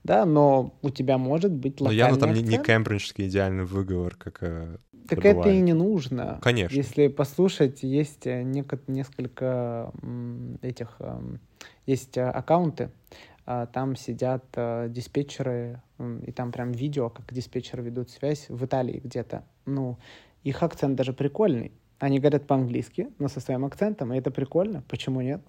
да, 0.03 0.25
но 0.25 0.73
у 0.81 0.89
тебя 0.89 1.17
может 1.17 1.51
быть 1.51 1.79
Но 1.79 1.87
локальный 1.87 1.97
явно 1.97 2.19
там 2.19 2.33
не, 2.33 2.41
не 2.43 2.63
кембриджский 2.63 3.27
идеальный 3.27 3.65
выговор, 3.65 4.15
как 4.15 4.37
э, 4.41 4.77
Так 5.09 5.19
это 5.19 5.27
это 5.27 5.29
и 5.29 5.33
бывает. 5.33 5.63
не 5.63 5.73
нужно. 5.73 6.39
Конечно. 6.41 6.75
Если 6.75 7.07
послушать, 7.07 7.83
есть 7.83 8.27
э, 8.27 8.43
несколько 8.87 9.91
этих, 10.61 10.95
эм, 10.99 11.39
есть 11.87 12.17
аккаунты, 12.17 12.91
там 13.73 13.95
сидят 13.95 14.43
э, 14.55 14.87
диспетчеры, 14.89 15.81
и 16.27 16.31
там 16.31 16.51
прям 16.51 16.71
видео, 16.71 17.09
как 17.09 17.33
диспетчеры 17.33 17.83
ведут 17.83 18.09
связь 18.09 18.45
в 18.49 18.65
Италии 18.65 19.01
где-то. 19.03 19.43
Ну, 19.65 19.97
их 20.43 20.63
акцент 20.63 20.95
даже 20.95 21.13
прикольный. 21.13 21.71
Они 21.99 22.19
говорят 22.19 22.47
по-английски, 22.47 23.09
но 23.19 23.27
со 23.27 23.39
своим 23.39 23.63
акцентом, 23.65 24.11
и 24.13 24.17
это 24.17 24.31
прикольно. 24.31 24.83
Почему 24.89 25.21
нет? 25.21 25.41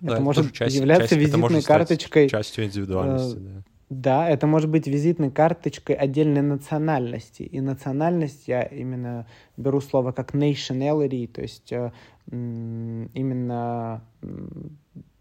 Да, 0.00 0.14
это 0.14 0.22
может 0.22 0.42
тоже 0.44 0.54
часть- 0.54 0.76
являться 0.76 1.02
часть- 1.02 1.12
это 1.12 1.20
визитной 1.20 1.40
может 1.42 1.62
стать 1.62 1.78
карточкой. 1.78 2.28
частью 2.28 2.64
индивидуальности, 2.66 3.36
э, 3.36 3.40
да. 3.40 3.62
Да, 3.88 4.28
это 4.28 4.46
может 4.48 4.68
быть 4.68 4.88
визитной 4.88 5.30
карточкой 5.30 5.94
отдельной 5.94 6.42
национальности. 6.42 7.42
И 7.44 7.60
национальность 7.60 8.48
я 8.48 8.62
именно 8.62 9.26
беру 9.56 9.80
слово 9.80 10.10
как 10.12 10.34
nationality, 10.34 11.28
то 11.28 11.40
есть 11.42 11.72
э, 11.72 11.92
именно 12.30 14.02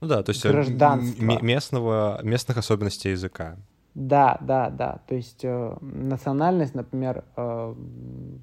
Ну 0.01 0.07
да, 0.07 0.23
то 0.23 0.32
есть 0.32 0.45
э, 0.45 0.49
м- 0.49 1.45
местного, 1.45 2.19
местных 2.23 2.57
особенностей 2.57 3.09
языка. 3.11 3.57
да, 3.95 4.38
да, 4.41 4.69
да. 4.69 4.99
То 5.07 5.15
есть 5.15 5.39
э, 5.43 5.78
национальность, 5.82 6.76
например, 6.76 7.23
э, 7.38 7.76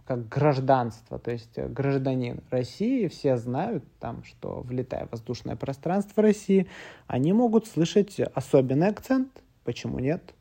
как 0.07 0.29
гражданство, 0.29 1.19
то 1.19 1.31
есть 1.31 1.53
э, 1.57 1.69
гражданин 1.69 2.41
России, 2.51 3.07
все 3.09 3.37
знают 3.37 3.85
там, 4.01 4.25
что 4.25 4.63
влетая 4.63 5.07
в 5.07 5.13
воздушное 5.13 5.57
пространство 5.57 6.23
России, 6.23 6.67
они 7.07 7.33
могут 7.33 7.67
слышать 7.67 8.19
особенный 8.35 8.89
акцент. 8.89 9.29
Почему 9.65 9.99
нет? 9.99 10.35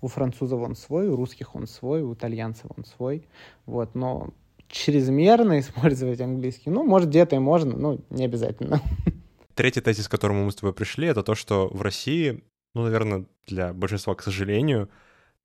У 0.00 0.06
французов 0.08 0.60
он 0.60 0.76
свой, 0.76 1.08
у 1.08 1.16
русских 1.16 1.56
он 1.56 1.66
свой, 1.66 2.02
у 2.02 2.12
итальянцев 2.14 2.66
он 2.76 2.84
свой. 2.84 3.26
Вот, 3.66 3.94
но 3.94 4.28
чрезмерно 4.68 5.58
использовать 5.60 6.20
английский, 6.20 6.70
ну, 6.70 6.84
может, 6.84 7.08
где-то 7.08 7.36
и 7.36 7.38
можно, 7.38 7.76
но 7.76 7.98
не 8.10 8.24
обязательно. 8.24 8.80
Третий 9.58 9.80
тезис, 9.80 10.06
к 10.06 10.10
которому 10.12 10.44
мы 10.44 10.52
с 10.52 10.54
тобой 10.54 10.72
пришли, 10.72 11.08
это 11.08 11.24
то, 11.24 11.34
что 11.34 11.66
в 11.66 11.82
России, 11.82 12.44
ну, 12.76 12.84
наверное, 12.84 13.26
для 13.48 13.72
большинства, 13.72 14.14
к 14.14 14.22
сожалению, 14.22 14.88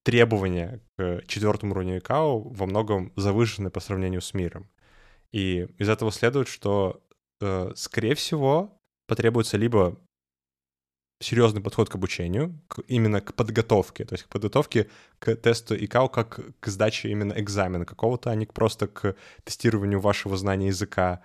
требования 0.03 0.81
к 0.97 1.23
четвертому 1.25 1.71
уровню 1.71 1.97
ИКАО 1.97 2.41
во 2.41 2.65
многом 2.67 3.11
завышены 3.15 3.71
по 3.71 3.79
сравнению 3.79 4.21
с 4.21 4.35
миром. 4.35 4.69
И 5.31 5.67
из 5.79 5.89
этого 5.89 6.11
следует, 6.11 6.47
что, 6.47 7.01
э, 7.41 7.71
скорее 7.75 8.13
всего, 8.13 8.79
потребуется 9.07 9.57
либо 9.57 9.99
серьезный 11.19 11.63
подход 11.63 11.89
к 11.89 11.95
обучению, 11.95 12.61
к- 12.67 12.83
именно 12.87 13.19
к 13.19 13.33
подготовке, 13.33 14.05
то 14.05 14.13
есть 14.13 14.25
к 14.25 14.29
подготовке 14.29 14.91
к 15.17 15.35
тесту 15.35 15.75
ИКАО 15.75 16.07
как 16.09 16.39
к 16.59 16.67
сдаче 16.67 17.09
именно 17.09 17.33
экзамена 17.33 17.85
какого-то, 17.85 18.29
а 18.29 18.35
не 18.35 18.45
просто 18.45 18.85
к 18.85 19.15
тестированию 19.43 19.99
вашего 19.99 20.37
знания 20.37 20.67
языка. 20.67 21.23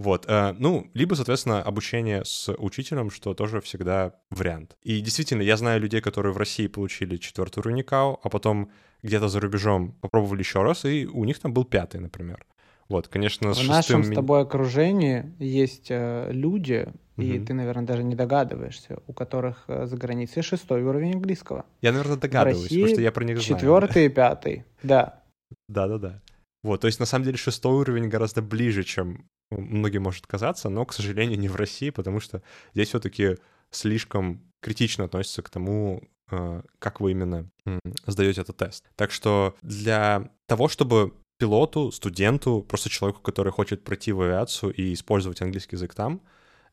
Вот, 0.00 0.24
э, 0.28 0.54
ну, 0.58 0.90
либо, 0.94 1.12
соответственно, 1.12 1.62
обучение 1.62 2.24
с 2.24 2.50
учителем, 2.54 3.10
что 3.10 3.34
тоже 3.34 3.60
всегда 3.60 4.14
вариант. 4.30 4.78
И 4.82 4.98
действительно, 5.02 5.42
я 5.42 5.58
знаю 5.58 5.78
людей, 5.78 6.00
которые 6.00 6.32
в 6.32 6.38
России 6.38 6.68
получили 6.68 7.18
четвертый 7.18 7.58
уровень 7.58 7.84
а 7.90 8.28
потом 8.30 8.70
где-то 9.02 9.28
за 9.28 9.40
рубежом 9.40 9.92
попробовали 10.00 10.38
еще 10.38 10.62
раз, 10.62 10.86
и 10.86 11.04
у 11.06 11.26
них 11.26 11.38
там 11.38 11.52
был 11.52 11.66
пятый, 11.66 12.00
например. 12.00 12.46
Вот, 12.88 13.08
конечно, 13.08 13.52
с 13.52 13.58
В 13.58 13.60
шестым... 13.60 13.76
нашем 13.76 14.04
с 14.04 14.14
тобой 14.14 14.40
окружении 14.40 15.34
есть 15.38 15.88
э, 15.90 16.32
люди, 16.32 16.88
и 17.18 17.34
Мгм. 17.34 17.44
ты, 17.44 17.52
наверное, 17.52 17.84
даже 17.84 18.02
не 18.02 18.14
догадываешься, 18.14 19.00
у 19.06 19.12
которых 19.12 19.64
э, 19.68 19.84
за 19.84 19.98
границей 19.98 20.42
шестой 20.42 20.82
уровень 20.82 21.12
английского. 21.12 21.66
Я, 21.82 21.92
наверное, 21.92 22.16
догадываюсь, 22.16 22.62
потому 22.62 22.82
России 22.84 22.94
что 22.94 23.02
я 23.02 23.12
про 23.12 23.24
них 23.24 23.38
знаю. 23.38 23.60
Четвертый 23.60 24.06
и 24.06 24.08
пятый, 24.08 24.64
да. 24.82 25.22
Да-да-да. 25.68 26.22
Вот, 26.62 26.80
то 26.80 26.86
есть, 26.86 27.00
на 27.00 27.06
самом 27.06 27.26
деле, 27.26 27.36
шестой 27.36 27.74
уровень 27.74 28.08
гораздо 28.08 28.40
ближе, 28.40 28.82
чем 28.82 29.26
многим 29.50 30.02
может 30.02 30.26
казаться, 30.26 30.68
но, 30.68 30.84
к 30.84 30.92
сожалению, 30.92 31.38
не 31.38 31.48
в 31.48 31.56
России, 31.56 31.90
потому 31.90 32.20
что 32.20 32.42
здесь 32.74 32.88
все-таки 32.88 33.36
слишком 33.70 34.42
критично 34.60 35.04
относятся 35.04 35.42
к 35.42 35.50
тому, 35.50 36.02
э, 36.30 36.62
как 36.78 37.00
вы 37.00 37.12
именно 37.12 37.50
сдаете 38.06 38.42
этот 38.42 38.56
тест. 38.56 38.84
Так 38.96 39.10
что 39.10 39.56
для 39.62 40.30
того, 40.46 40.68
чтобы 40.68 41.14
пилоту, 41.38 41.90
студенту, 41.90 42.62
просто 42.68 42.90
человеку, 42.90 43.22
который 43.22 43.50
хочет 43.50 43.82
пройти 43.82 44.12
в 44.12 44.20
авиацию 44.20 44.72
и 44.74 44.92
использовать 44.92 45.40
английский 45.40 45.76
язык 45.76 45.94
там, 45.94 46.20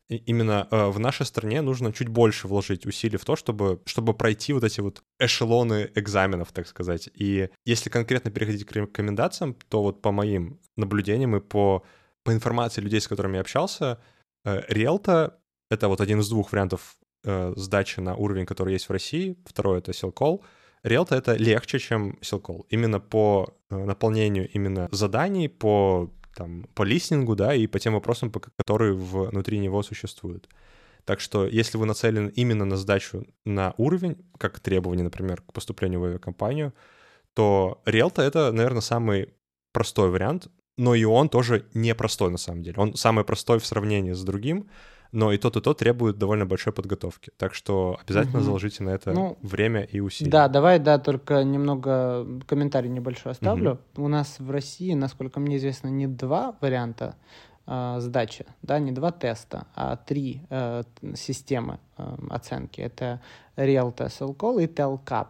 именно 0.08 0.66
э, 0.70 0.88
в 0.88 0.98
нашей 0.98 1.26
стране 1.26 1.60
нужно 1.60 1.92
чуть 1.92 2.08
больше 2.08 2.48
вложить 2.48 2.86
усилий 2.86 3.18
в 3.18 3.24
то, 3.24 3.36
чтобы, 3.36 3.80
чтобы 3.84 4.14
пройти 4.14 4.52
вот 4.52 4.64
эти 4.64 4.80
вот 4.80 5.02
эшелоны 5.18 5.90
экзаменов, 5.94 6.52
так 6.52 6.66
сказать. 6.66 7.10
И 7.14 7.50
если 7.64 7.90
конкретно 7.90 8.30
переходить 8.30 8.64
к 8.64 8.72
рекомендациям, 8.72 9.56
то 9.68 9.82
вот 9.82 10.00
по 10.02 10.12
моим 10.12 10.60
наблюдениям 10.76 11.36
и 11.36 11.40
по, 11.40 11.84
по 12.28 12.32
информации 12.32 12.82
людей, 12.82 13.00
с 13.00 13.08
которыми 13.08 13.36
я 13.36 13.40
общался, 13.40 13.98
э, 14.44 14.62
Риэлта— 14.68 15.38
это 15.70 15.88
вот 15.88 16.00
один 16.02 16.20
из 16.20 16.28
двух 16.28 16.52
вариантов 16.52 16.98
э, 17.24 17.54
сдачи 17.56 18.00
на 18.00 18.16
уровень, 18.16 18.44
который 18.44 18.74
есть 18.74 18.88
в 18.90 18.92
России. 18.92 19.34
Второй— 19.46 19.78
это 19.80 19.94
Силкол. 19.94 20.44
Риэлта— 20.82 21.16
это 21.16 21.36
легче, 21.36 21.78
чем 21.78 22.18
Силкол. 22.20 22.66
Именно 22.68 23.00
по 23.00 23.46
э, 23.70 23.84
наполнению 23.84 24.46
именно 24.50 24.88
заданий, 24.92 25.48
по 25.48 26.10
там, 26.36 26.64
по 26.74 26.82
листингу, 26.82 27.34
да, 27.34 27.54
и 27.54 27.66
по 27.66 27.78
тем 27.78 27.94
вопросам, 27.94 28.30
которые 28.30 28.92
внутри 28.92 29.58
него 29.58 29.82
существуют. 29.82 30.50
Так 31.04 31.20
что, 31.20 31.46
если 31.46 31.78
вы 31.78 31.86
нацелены 31.86 32.30
именно 32.36 32.66
на 32.66 32.76
сдачу 32.76 33.24
на 33.46 33.72
уровень, 33.78 34.16
как 34.36 34.60
требование, 34.60 35.04
например, 35.04 35.40
к 35.40 35.52
поступлению 35.54 36.00
в 36.00 36.04
авиакомпанию, 36.04 36.74
то 37.32 37.80
Риэлта— 37.86 38.20
это, 38.28 38.52
наверное, 38.52 38.82
самый 38.82 39.32
простой 39.72 40.10
вариант, 40.10 40.48
но 40.78 40.94
и 40.94 41.04
он 41.04 41.28
тоже 41.28 41.66
непростой 41.74 42.30
на 42.30 42.38
самом 42.38 42.62
деле. 42.62 42.76
Он 42.78 42.94
самый 42.94 43.24
простой 43.24 43.58
в 43.58 43.66
сравнении 43.66 44.12
с 44.14 44.22
другим, 44.24 44.68
но 45.12 45.32
и 45.32 45.38
тот, 45.38 45.56
и 45.56 45.60
тот 45.60 45.78
требует 45.78 46.18
довольно 46.18 46.46
большой 46.46 46.72
подготовки. 46.72 47.30
Так 47.36 47.54
что 47.54 47.98
обязательно 48.04 48.38
Мгм. 48.38 48.44
заложите 48.44 48.82
на 48.84 48.90
это 48.90 49.12
Ну, 49.12 49.38
время 49.42 49.82
и 49.82 50.00
усилия. 50.00 50.30
Да, 50.30 50.48
давай, 50.48 50.78
да, 50.78 50.98
только 50.98 51.42
немного 51.44 52.26
комментарий 52.46 52.90
небольшой 52.90 53.32
оставлю. 53.32 53.78
У 53.96 54.08
нас 54.08 54.36
в 54.38 54.50
России, 54.50 54.94
насколько 54.94 55.40
мне 55.40 55.56
известно, 55.56 55.88
не 55.88 56.06
два 56.06 56.56
варианта 56.60 57.16
э, 57.66 57.96
сдачи, 58.00 58.46
да, 58.62 58.78
не 58.78 58.92
два 58.92 59.10
теста, 59.12 59.66
а 59.74 59.96
три 59.96 60.42
э, 60.50 60.82
системы 61.14 61.78
э, 61.96 62.16
оценки. 62.30 62.80
Это 62.80 63.20
Real 63.56 63.94
Test 63.94 64.20
Call 64.36 64.62
и 64.62 64.66
TELCAP. 64.66 65.26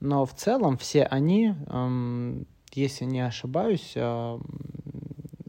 Но 0.00 0.24
в 0.26 0.32
целом 0.34 0.76
все 0.78 1.02
они, 1.04 1.54
эм, 1.66 2.46
если 2.76 3.04
не 3.04 3.20
ошибаюсь, 3.20 3.94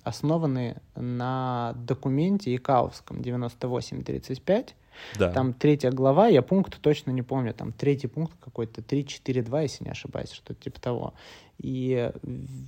основаны 0.04 0.78
на 0.96 1.74
документе 1.76 2.56
ИКАОвском 2.56 3.22
9835, 3.22 4.76
Да. 5.18 5.32
там 5.32 5.54
третья 5.54 5.92
глава, 5.92 6.28
я 6.28 6.42
пункт 6.42 6.80
точно 6.82 7.12
не 7.12 7.22
помню, 7.22 7.54
там 7.54 7.72
третий 7.72 8.08
пункт 8.08 8.34
какой-то, 8.40 8.82
3-4-2, 8.82 9.62
если 9.64 9.84
не 9.86 9.92
ошибаюсь, 9.92 10.32
что-то 10.32 10.56
типа 10.56 10.80
того. 10.82 11.14
И 11.58 12.12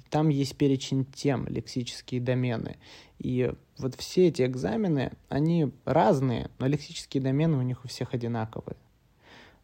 там 0.09 0.29
есть 0.29 0.57
перечень 0.57 1.05
тем, 1.05 1.47
лексические 1.47 2.21
домены. 2.21 2.77
И 3.19 3.51
вот 3.77 3.95
все 3.95 4.27
эти 4.27 4.43
экзамены, 4.45 5.13
они 5.29 5.71
разные, 5.85 6.49
но 6.59 6.67
лексические 6.67 7.23
домены 7.23 7.57
у 7.57 7.61
них 7.61 7.85
у 7.85 7.87
всех 7.87 8.13
одинаковые. 8.13 8.75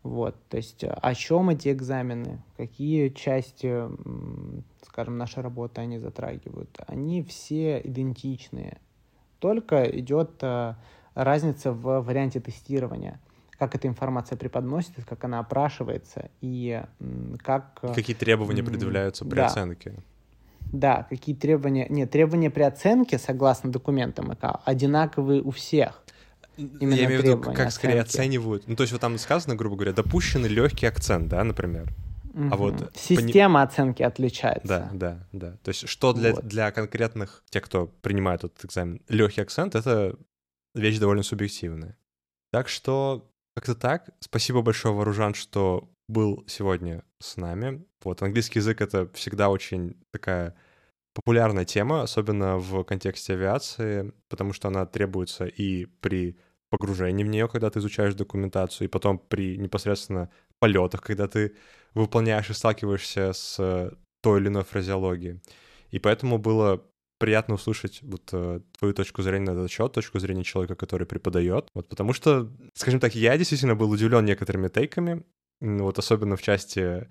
Вот, 0.08 0.38
то 0.48 0.56
есть 0.56 0.86
э, 0.86 0.88
о 0.88 1.14
чем 1.14 1.50
эти 1.50 1.70
экзамены, 1.70 2.42
какие 2.56 3.10
части, 3.10 3.84
скажем, 4.86 5.18
нашей 5.18 5.44
работы 5.44 5.82
они 5.82 6.00
затрагивают, 6.00 6.70
они 6.88 7.22
все 7.24 7.82
идентичные. 7.84 8.78
Только 9.40 9.84
идет 9.84 10.32
э, 10.42 10.76
разница 11.14 11.74
в 11.74 12.00
варианте 12.00 12.40
тестирования, 12.40 13.20
как 13.60 13.76
эта 13.76 13.90
информация 13.90 14.38
преподносится, 14.38 15.06
как 15.06 15.26
она 15.26 15.40
опрашивается 15.40 16.30
и 16.40 16.82
как... 17.44 17.80
э, 17.82 17.94
Какие 17.94 18.16
требования 18.16 18.64
предъявляются 18.64 19.26
при 19.26 19.36
да. 19.36 19.48
оценке? 19.48 19.94
Да, 20.72 21.06
какие 21.10 21.36
требования... 21.36 21.88
Нет, 21.90 22.12
требования 22.12 22.50
при 22.50 22.64
оценке, 22.64 23.18
согласно 23.18 23.74
документам 23.74 24.34
ИКАО, 24.34 24.62
одинаковые 24.64 25.42
у 25.42 25.52
всех. 25.52 26.02
Именно 26.58 26.94
Я 26.96 27.06
имею 27.06 27.22
в 27.22 27.24
виду, 27.24 27.38
как 27.40 27.72
скорее 27.72 28.02
оценки. 28.02 28.18
оценивают. 28.18 28.68
Ну, 28.68 28.76
то 28.76 28.84
есть 28.84 28.92
вот 28.92 29.02
там 29.02 29.18
сказано, 29.18 29.56
грубо 29.56 29.76
говоря, 29.76 29.94
допущенный 29.94 30.50
легкий 30.50 30.86
акцент, 30.88 31.28
да, 31.30 31.44
например. 31.44 31.94
Мгм. 32.34 32.50
вот 32.58 32.78
пони- 32.78 32.90
Система 32.96 33.64
оценки 33.64 34.04
отличается. 34.04 34.68
Да, 34.68 34.90
да, 34.94 35.28
да. 35.32 35.58
То 35.64 35.70
есть 35.70 35.88
что 35.88 36.14
для, 36.14 36.34
Вот. 36.36 36.46
для 36.46 36.72
конкретных 36.72 37.44
тех, 37.50 37.64
кто 37.64 37.88
принимает 37.88 38.44
этот 38.44 38.64
экзамен, 38.66 39.02
легкий 39.08 39.42
акцент— 39.42 39.74
это 39.76 40.16
вещь 40.76 41.00
довольно 41.00 41.24
субъективная. 41.24 41.98
Так 42.52 42.70
что 42.70 43.28
как-то 43.56 43.74
так. 43.74 44.10
Спасибо 44.20 44.62
большое, 44.62 44.94
Вооружан, 44.94 45.34
что 45.34 45.90
был 46.08 46.44
сегодня 46.48 47.04
с 47.20 47.38
нами. 47.38 47.84
Вот 48.04 48.22
английский 48.22 48.60
язык— 48.60 48.82
это 48.82 49.10
всегда 49.14 49.50
очень 49.50 49.96
такая 50.14 50.54
популярная 51.16 51.66
тема, 51.66 52.04
особенно 52.04 52.58
в 52.60 52.84
контексте 52.84 53.34
авиации, 53.34 54.14
потому 54.30 54.54
что 54.54 54.68
она 54.68 54.86
требуется 54.86 55.46
и 55.46 55.86
при 56.02 56.38
погружении 56.70 57.24
в 57.24 57.28
нее, 57.28 57.48
когда 57.48 57.70
ты 57.70 57.80
изучаешь 57.80 58.14
документацию, 58.14 58.88
и 58.88 58.92
потом 58.92 59.20
при 59.20 59.58
непосредственно 59.58 60.30
полетах, 60.60 61.02
когда 61.02 61.28
ты 61.28 61.56
выполняешь 61.94 62.50
и 62.50 62.54
сталкиваешься 62.54 63.34
с 63.34 63.56
э, 63.60 63.92
той 64.22 64.40
или 64.40 64.48
иной 64.48 64.64
фразеологией. 64.64 65.42
И 65.92 66.00
поэтому 66.00 66.38
было 66.38 66.84
приятно 67.20 67.56
услышать 67.56 68.00
вот 68.04 68.30
э, 68.32 68.62
твою 68.78 68.94
точку 68.94 69.22
зрения 69.22 69.46
на 69.46 69.52
этот 69.52 69.72
счет, 69.72 69.92
точку 69.94 70.20
зрения 70.20 70.44
человека, 70.44 70.76
который 70.76 71.08
преподает. 71.08 71.70
Вот 71.74 71.88
потому 71.90 72.14
что, 72.14 72.52
скажем 72.74 73.00
так, 73.00 73.16
я 73.16 73.38
действительно 73.38 73.76
был 73.76 73.90
удивлен 73.90 74.26
некоторыми 74.26 74.68
тейками, 74.68 75.24
вот 75.62 75.98
особенно 75.98 76.36
в 76.36 76.42
части 76.42 77.08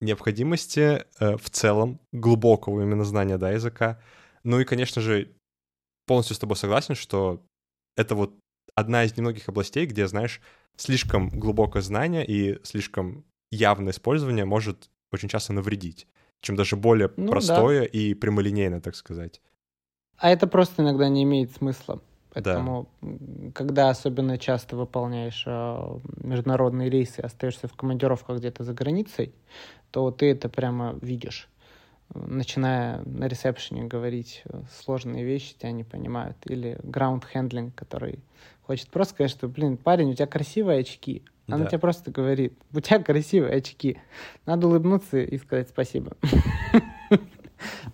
необходимости 0.00 1.04
э, 1.18 1.36
в 1.36 1.50
целом 1.50 2.00
глубокого 2.12 2.82
именно 2.82 3.04
знания 3.04 3.38
да, 3.38 3.50
языка. 3.50 4.00
Ну 4.44 4.60
и, 4.60 4.64
конечно 4.64 5.00
же, 5.00 5.30
полностью 6.06 6.36
с 6.36 6.38
тобой 6.38 6.56
согласен, 6.56 6.94
что 6.94 7.42
это 7.96 8.14
вот 8.14 8.34
одна 8.74 9.04
из 9.04 9.16
немногих 9.16 9.48
областей, 9.48 9.86
где, 9.86 10.06
знаешь, 10.06 10.40
слишком 10.76 11.28
глубокое 11.28 11.82
знание 11.82 12.24
и 12.26 12.58
слишком 12.64 13.24
явное 13.50 13.92
использование 13.92 14.44
может 14.44 14.90
очень 15.12 15.28
часто 15.28 15.52
навредить, 15.52 16.06
чем 16.40 16.56
даже 16.56 16.76
более 16.76 17.08
Ну 17.16 17.26
да. 17.26 17.30
простое 17.30 17.82
и 17.84 18.14
прямолинейное, 18.14 18.80
так 18.80 18.96
сказать. 18.96 19.40
А 20.16 20.30
это 20.30 20.46
просто 20.46 20.82
иногда 20.82 21.08
не 21.08 21.24
имеет 21.24 21.52
смысла. 21.52 22.00
Поэтому, 22.32 22.88
м, 23.02 23.52
когда 23.54 23.90
особенно 23.90 24.38
часто 24.38 24.76
выполняешь 24.76 25.44
а, 25.46 25.98
международные 26.16 26.88
рейсы, 26.88 27.20
остаешься 27.20 27.68
в 27.68 27.74
командировках 27.74 28.38
где-то 28.38 28.64
за 28.64 28.72
границей, 28.72 29.34
то 29.90 30.10
ты 30.10 30.30
это 30.30 30.48
прямо 30.48 30.98
видишь. 31.02 31.48
Э, 32.14 32.18
Начиная 32.26 33.02
на 33.04 33.28
ресепшене 33.28 33.84
говорить 33.84 34.42
э, 34.46 34.62
сложные 34.72 35.24
вещи, 35.24 35.54
тебя 35.58 35.72
не 35.72 35.84
понимают. 35.84 36.36
Или 36.46 36.78
handling, 37.34 37.72
который 37.72 38.20
хочет 38.62 38.88
просто 38.88 39.14
сказать, 39.14 39.30
что, 39.30 39.48
блин, 39.48 39.76
парень, 39.76 40.10
у 40.10 40.14
тебя 40.14 40.26
красивые 40.26 40.80
очки. 40.80 41.22
Она 41.48 41.64
Да. 41.64 41.66
тебе 41.66 41.78
просто 41.78 42.10
говорит, 42.10 42.54
у 42.72 42.80
тебя 42.80 43.00
красивые 43.02 43.56
очки. 43.56 43.98
Надо 44.46 44.68
улыбнуться 44.68 45.18
и 45.18 45.36
сказать 45.38 45.68
спасибо. 45.68 46.16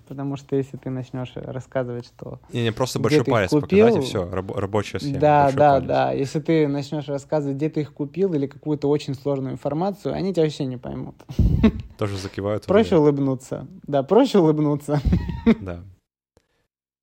Потому 0.06 0.36
что 0.36 0.56
если 0.56 0.78
ты 0.78 0.88
начнешь 0.88 1.32
рассказывать, 1.34 2.06
что 2.06 2.40
Не, 2.52 2.62
не 2.62 2.72
просто 2.72 2.98
большой 2.98 3.24
палец 3.24 3.50
показать, 3.50 3.72
и 3.72 3.98
купил? 3.98 4.02
все, 4.02 4.30
рабочая 4.30 4.98
схема. 4.98 5.18
Да, 5.18 5.52
да, 5.52 5.72
палец. 5.74 5.86
да. 5.88 6.12
Если 6.12 6.40
ты 6.40 6.68
начнешь 6.68 7.06
рассказывать, 7.08 7.56
где 7.56 7.68
ты 7.68 7.82
их 7.82 7.92
купил, 7.92 8.32
или 8.32 8.46
какую-то 8.46 8.88
очень 8.88 9.14
сложную 9.14 9.52
информацию, 9.52 10.14
они 10.14 10.32
тебя 10.32 10.44
вообще 10.44 10.64
не 10.64 10.78
поймут. 10.78 11.16
Тоже 11.98 12.16
закивают. 12.16 12.64
Проще 12.64 12.96
улыбнуться. 12.96 13.66
Да, 13.86 14.02
проще 14.02 14.38
улыбнуться. 14.38 15.00
Да. 15.60 15.82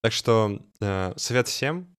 Так 0.02 0.12
что 0.12 0.60
э, 0.82 1.14
совет 1.18 1.48
всем, 1.48 1.95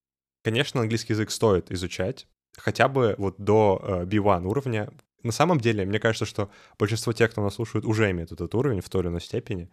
конечно, 0.47 0.81
английский 0.81 1.13
язык 1.15 1.31
стоит 1.33 1.73
изучать, 1.73 2.29
хотя 2.57 2.87
бы 2.89 3.17
вот 3.19 3.35
до 3.39 3.81
э, 3.83 4.05
B1 4.05 4.47
уровня. 4.47 4.89
На 5.25 5.33
самом 5.33 5.59
деле, 5.59 5.85
мне 5.85 5.99
кажется, 5.99 6.25
что 6.25 6.51
большинство 6.79 7.13
тех, 7.13 7.33
кто 7.33 7.43
нас 7.43 7.55
слушает, 7.55 7.85
уже 7.85 8.09
имеют 8.13 8.31
этот 8.31 8.55
уровень 8.55 8.81
в 8.81 8.89
той 8.89 9.01
или 9.03 9.09
иной 9.09 9.21
степени. 9.21 9.69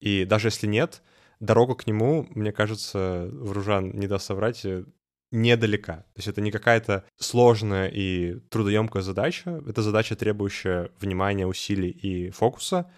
И 0.00 0.24
даже 0.24 0.48
если 0.48 0.66
нет, 0.66 1.02
дорога 1.40 1.74
к 1.74 1.86
нему, 1.86 2.26
мне 2.30 2.52
кажется, 2.52 3.28
Вружан 3.32 3.90
не 3.98 4.06
даст 4.06 4.24
соврать, 4.24 4.64
э, 4.64 4.84
недалека. 5.30 6.06
То 6.14 6.18
есть 6.18 6.28
это 6.28 6.40
не 6.40 6.50
какая-то 6.50 7.04
сложная 7.18 7.88
и 7.88 8.36
трудоемкая 8.48 9.02
задача. 9.02 9.62
Это 9.68 9.82
задача, 9.82 10.16
требующая 10.16 10.88
внимания, 11.00 11.46
усилий 11.46 11.90
и 11.90 12.30
фокуса. 12.30 12.90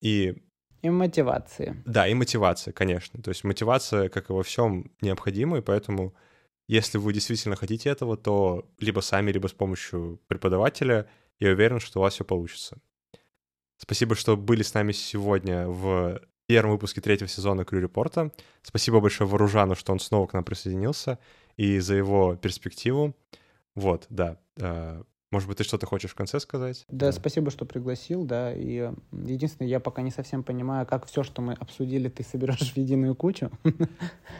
И 0.00 0.34
И 0.82 0.90
мотивации. 0.90 1.82
да, 1.86 2.06
и 2.06 2.14
мотивация, 2.14 2.72
конечно. 2.72 3.20
То 3.20 3.30
есть 3.30 3.42
мотивация, 3.44 4.08
как 4.08 4.30
и 4.30 4.32
во 4.32 4.42
всем, 4.42 4.92
необходима, 5.00 5.58
и 5.58 5.60
поэтому, 5.60 6.14
если 6.72 6.98
вы 6.98 7.12
действительно 7.12 7.54
хотите 7.54 7.90
этого, 7.90 8.16
то 8.16 8.66
либо 8.78 9.00
сами, 9.00 9.30
либо 9.30 9.46
с 9.46 9.52
помощью 9.52 10.18
преподавателя, 10.26 11.06
я 11.38 11.50
уверен, 11.50 11.80
что 11.80 11.98
у 11.98 12.02
вас 12.02 12.14
все 12.14 12.24
получится. 12.24 12.78
Спасибо, 13.76 14.14
что 14.14 14.36
были 14.36 14.62
с 14.62 14.72
нами 14.74 14.92
сегодня 14.92 15.68
в 15.68 16.22
первом 16.46 16.72
выпуске 16.72 17.00
третьего 17.00 17.28
сезона 17.28 17.64
Крю 17.64 17.80
Репорта. 17.80 18.32
Спасибо 18.62 19.00
большое 19.00 19.28
Вооружану, 19.28 19.74
что 19.74 19.92
он 19.92 20.00
снова 20.00 20.26
к 20.26 20.32
нам 20.32 20.44
присоединился, 20.44 21.18
и 21.56 21.78
за 21.78 21.94
его 21.94 22.36
перспективу. 22.36 23.14
Вот, 23.74 24.06
да. 24.08 24.38
Может 25.32 25.48
быть, 25.48 25.56
ты 25.56 25.64
что-то 25.64 25.86
хочешь 25.86 26.10
в 26.10 26.14
конце 26.14 26.38
сказать? 26.40 26.84
Да, 26.90 27.10
спасибо, 27.10 27.50
что 27.50 27.64
пригласил, 27.64 28.22
да. 28.24 28.52
И 28.52 28.76
э, 28.76 28.92
единственное, 29.12 29.66
я 29.66 29.80
пока 29.80 30.02
не 30.02 30.10
совсем 30.10 30.42
понимаю, 30.42 30.84
как 30.84 31.06
все, 31.06 31.22
что 31.22 31.40
мы 31.40 31.54
обсудили, 31.54 32.10
ты 32.10 32.22
соберешь 32.22 32.74
в 32.74 32.76
единую 32.76 33.14
кучу. 33.14 33.50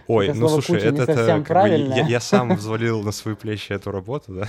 Ой, 0.07 0.29
Это 0.29 0.39
ну 0.39 0.49
слушай, 0.49 0.83
это, 0.83 1.05
это 1.05 1.43
как 1.43 1.63
бы 1.63 1.69
я, 1.71 2.07
я 2.07 2.21
сам 2.21 2.57
взвалил 2.57 3.03
на 3.03 3.11
свои 3.11 3.35
плечи 3.35 3.73
эту 3.73 3.91
работу, 3.91 4.35
да. 4.35 4.49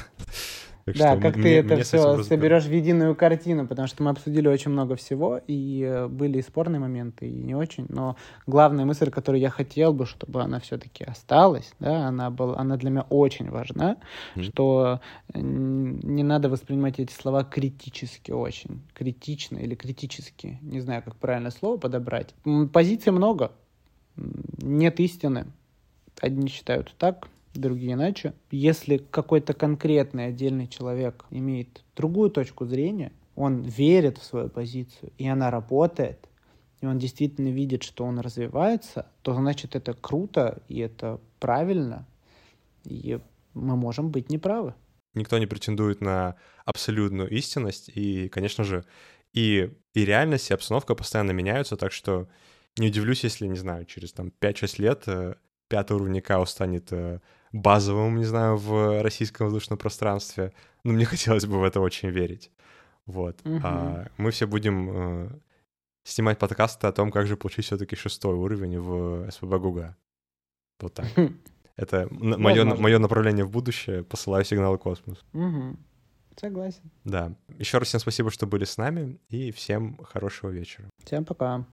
Так 0.86 0.98
Да, 0.98 1.12
что 1.14 1.22
как 1.22 1.36
мне- 1.36 1.44
ты 1.44 1.58
это 1.60 1.76
мне 1.76 1.84
с 1.86 1.94
этим 1.94 2.14
все 2.16 2.24
соберешь 2.24 2.66
в 2.66 2.72
единую 2.72 3.16
картину, 3.16 3.66
потому 3.68 3.88
что 3.88 4.04
мы 4.04 4.10
обсудили 4.10 4.50
очень 4.50 4.70
много 4.72 4.98
всего, 4.98 5.40
и 5.48 5.82
э, 5.82 6.08
были 6.10 6.40
и 6.40 6.42
спорные 6.42 6.80
моменты, 6.82 7.30
и 7.30 7.32
не 7.42 7.56
очень. 7.56 7.86
Но 7.88 8.18
главная 8.48 8.84
мысль, 8.84 9.10
которую 9.10 9.40
я 9.40 9.50
хотел 9.50 9.94
бы, 9.94 10.06
чтобы 10.06 10.42
она 10.42 10.60
все-таки 10.60 11.06
осталась, 11.06 11.72
да, 11.80 12.08
она, 12.08 12.30
была, 12.32 12.58
она 12.58 12.76
для 12.76 12.90
меня 12.90 13.06
очень 13.10 13.50
важна, 13.50 13.96
Мгм. 14.36 14.44
что 14.44 15.00
э, 15.34 15.40
не 15.40 16.24
надо 16.24 16.50
воспринимать 16.50 17.00
эти 17.00 17.14
слова 17.14 17.46
критически 17.46 18.32
очень, 18.32 18.82
критично 18.94 19.58
или 19.60 19.76
критически, 19.76 20.60
не 20.62 20.82
знаю, 20.82 21.02
как 21.04 21.16
правильное 21.16 21.52
слово 21.52 21.78
подобрать. 21.78 22.36
Позиций 22.74 23.14
много, 23.14 23.54
нет 24.62 25.00
истины. 25.00 25.46
Одни 26.22 26.48
считают 26.50 26.94
так, 27.00 27.28
другие 27.54 27.93
иначе. 27.93 28.34
Если 28.51 28.97
какой-то 28.97 29.54
конкретный 29.54 30.28
отдельный 30.28 30.68
человек 30.68 31.26
имеет 31.30 31.84
другую 31.95 32.30
точку 32.30 32.66
зрения, 32.66 33.12
он 33.36 33.62
верит 33.62 34.18
в 34.18 34.24
свою 34.24 34.49
позицию, 34.49 35.12
и 35.18 35.28
она 35.28 35.49
работает, 35.49 36.28
и 36.82 36.86
он 36.86 36.99
действительно 36.99 37.49
видит, 37.49 37.84
что 37.84 38.04
он 38.04 38.20
развивается, 38.20 39.08
то 39.22 39.34
значит 39.34 39.76
это 39.76 39.93
круто, 39.93 40.62
и 40.68 40.80
это 40.80 41.20
правильно, 41.39 42.08
и 42.84 43.20
мы 43.54 43.76
можем 43.76 44.12
быть 44.12 44.30
неправы. 44.30 44.76
Никто 45.14 45.38
не 45.38 45.45
претендует 45.45 46.01
на 46.01 46.36
абсолютную 46.66 47.30
истинность, 47.30 47.89
и, 47.93 48.30
конечно 48.30 48.64
же, 48.64 48.84
и, 49.32 49.72
и 49.93 50.06
реальность, 50.06 50.49
и 50.49 50.54
обстановка 50.54 50.95
постоянно 50.95 51.32
меняются, 51.32 51.78
так 51.78 51.91
что 51.91 52.28
не 52.78 52.88
удивлюсь, 52.88 53.24
если, 53.24 53.47
не 53.47 53.58
знаю, 53.58 53.86
через 53.86 54.14
там 54.14 54.32
5-6 54.41 54.82
лет 54.82 55.04
э, 55.08 55.36
пятый 55.68 55.93
уровень 55.93 56.20
ИКАО 56.20 56.45
станет 56.45 56.91
э, 56.91 57.20
базовым, 57.54 58.18
не 58.18 58.26
знаю, 58.26 58.58
в 58.58 59.01
российском 59.01 59.47
воздушном 59.47 59.78
пространстве. 59.78 60.51
Ну, 60.84 60.91
мне 60.93 61.06
хотелось 61.14 61.45
бы 61.45 61.60
в 61.60 61.64
это 61.64 61.80
очень 61.80 62.10
верить. 62.10 62.51
Вот. 63.06 63.39
Мгм. 63.45 63.62
А 63.64 64.08
мы 64.18 64.32
все 64.32 64.47
будем 64.47 64.89
э, 64.91 65.30
снимать 66.04 66.39
подкасты 66.39 66.88
о 66.88 66.91
том, 66.91 67.12
как 67.12 67.28
же 67.28 67.38
получить 67.38 67.66
все-таки 67.66 67.95
шестой 67.95 68.36
уровень 68.36 68.80
в 68.80 69.30
СПБ 69.32 69.60
ГУГа. 69.60 69.95
Вот 70.82 70.93
так. 70.93 71.06
Хм. 71.16 71.39
Это 71.76 72.08
мое, 72.12 72.99
направление 72.99 73.45
в 73.45 73.49
будущее. 73.49 74.04
Посылаю 74.04 74.45
сигналы 74.45 74.78
космос. 74.78 75.18
Согласен. 76.36 76.91
Да. 77.04 77.34
Еще 77.60 77.78
раз 77.78 77.88
всем 77.88 77.99
спасибо, 77.99 78.32
что 78.32 78.47
были 78.47 78.66
с 78.66 78.78
нами, 78.78 79.20
и 79.30 79.51
всем 79.51 79.97
хорошего 80.04 80.49
вечера. 80.49 80.89
Всем 81.04 81.26
пока. 81.26 81.66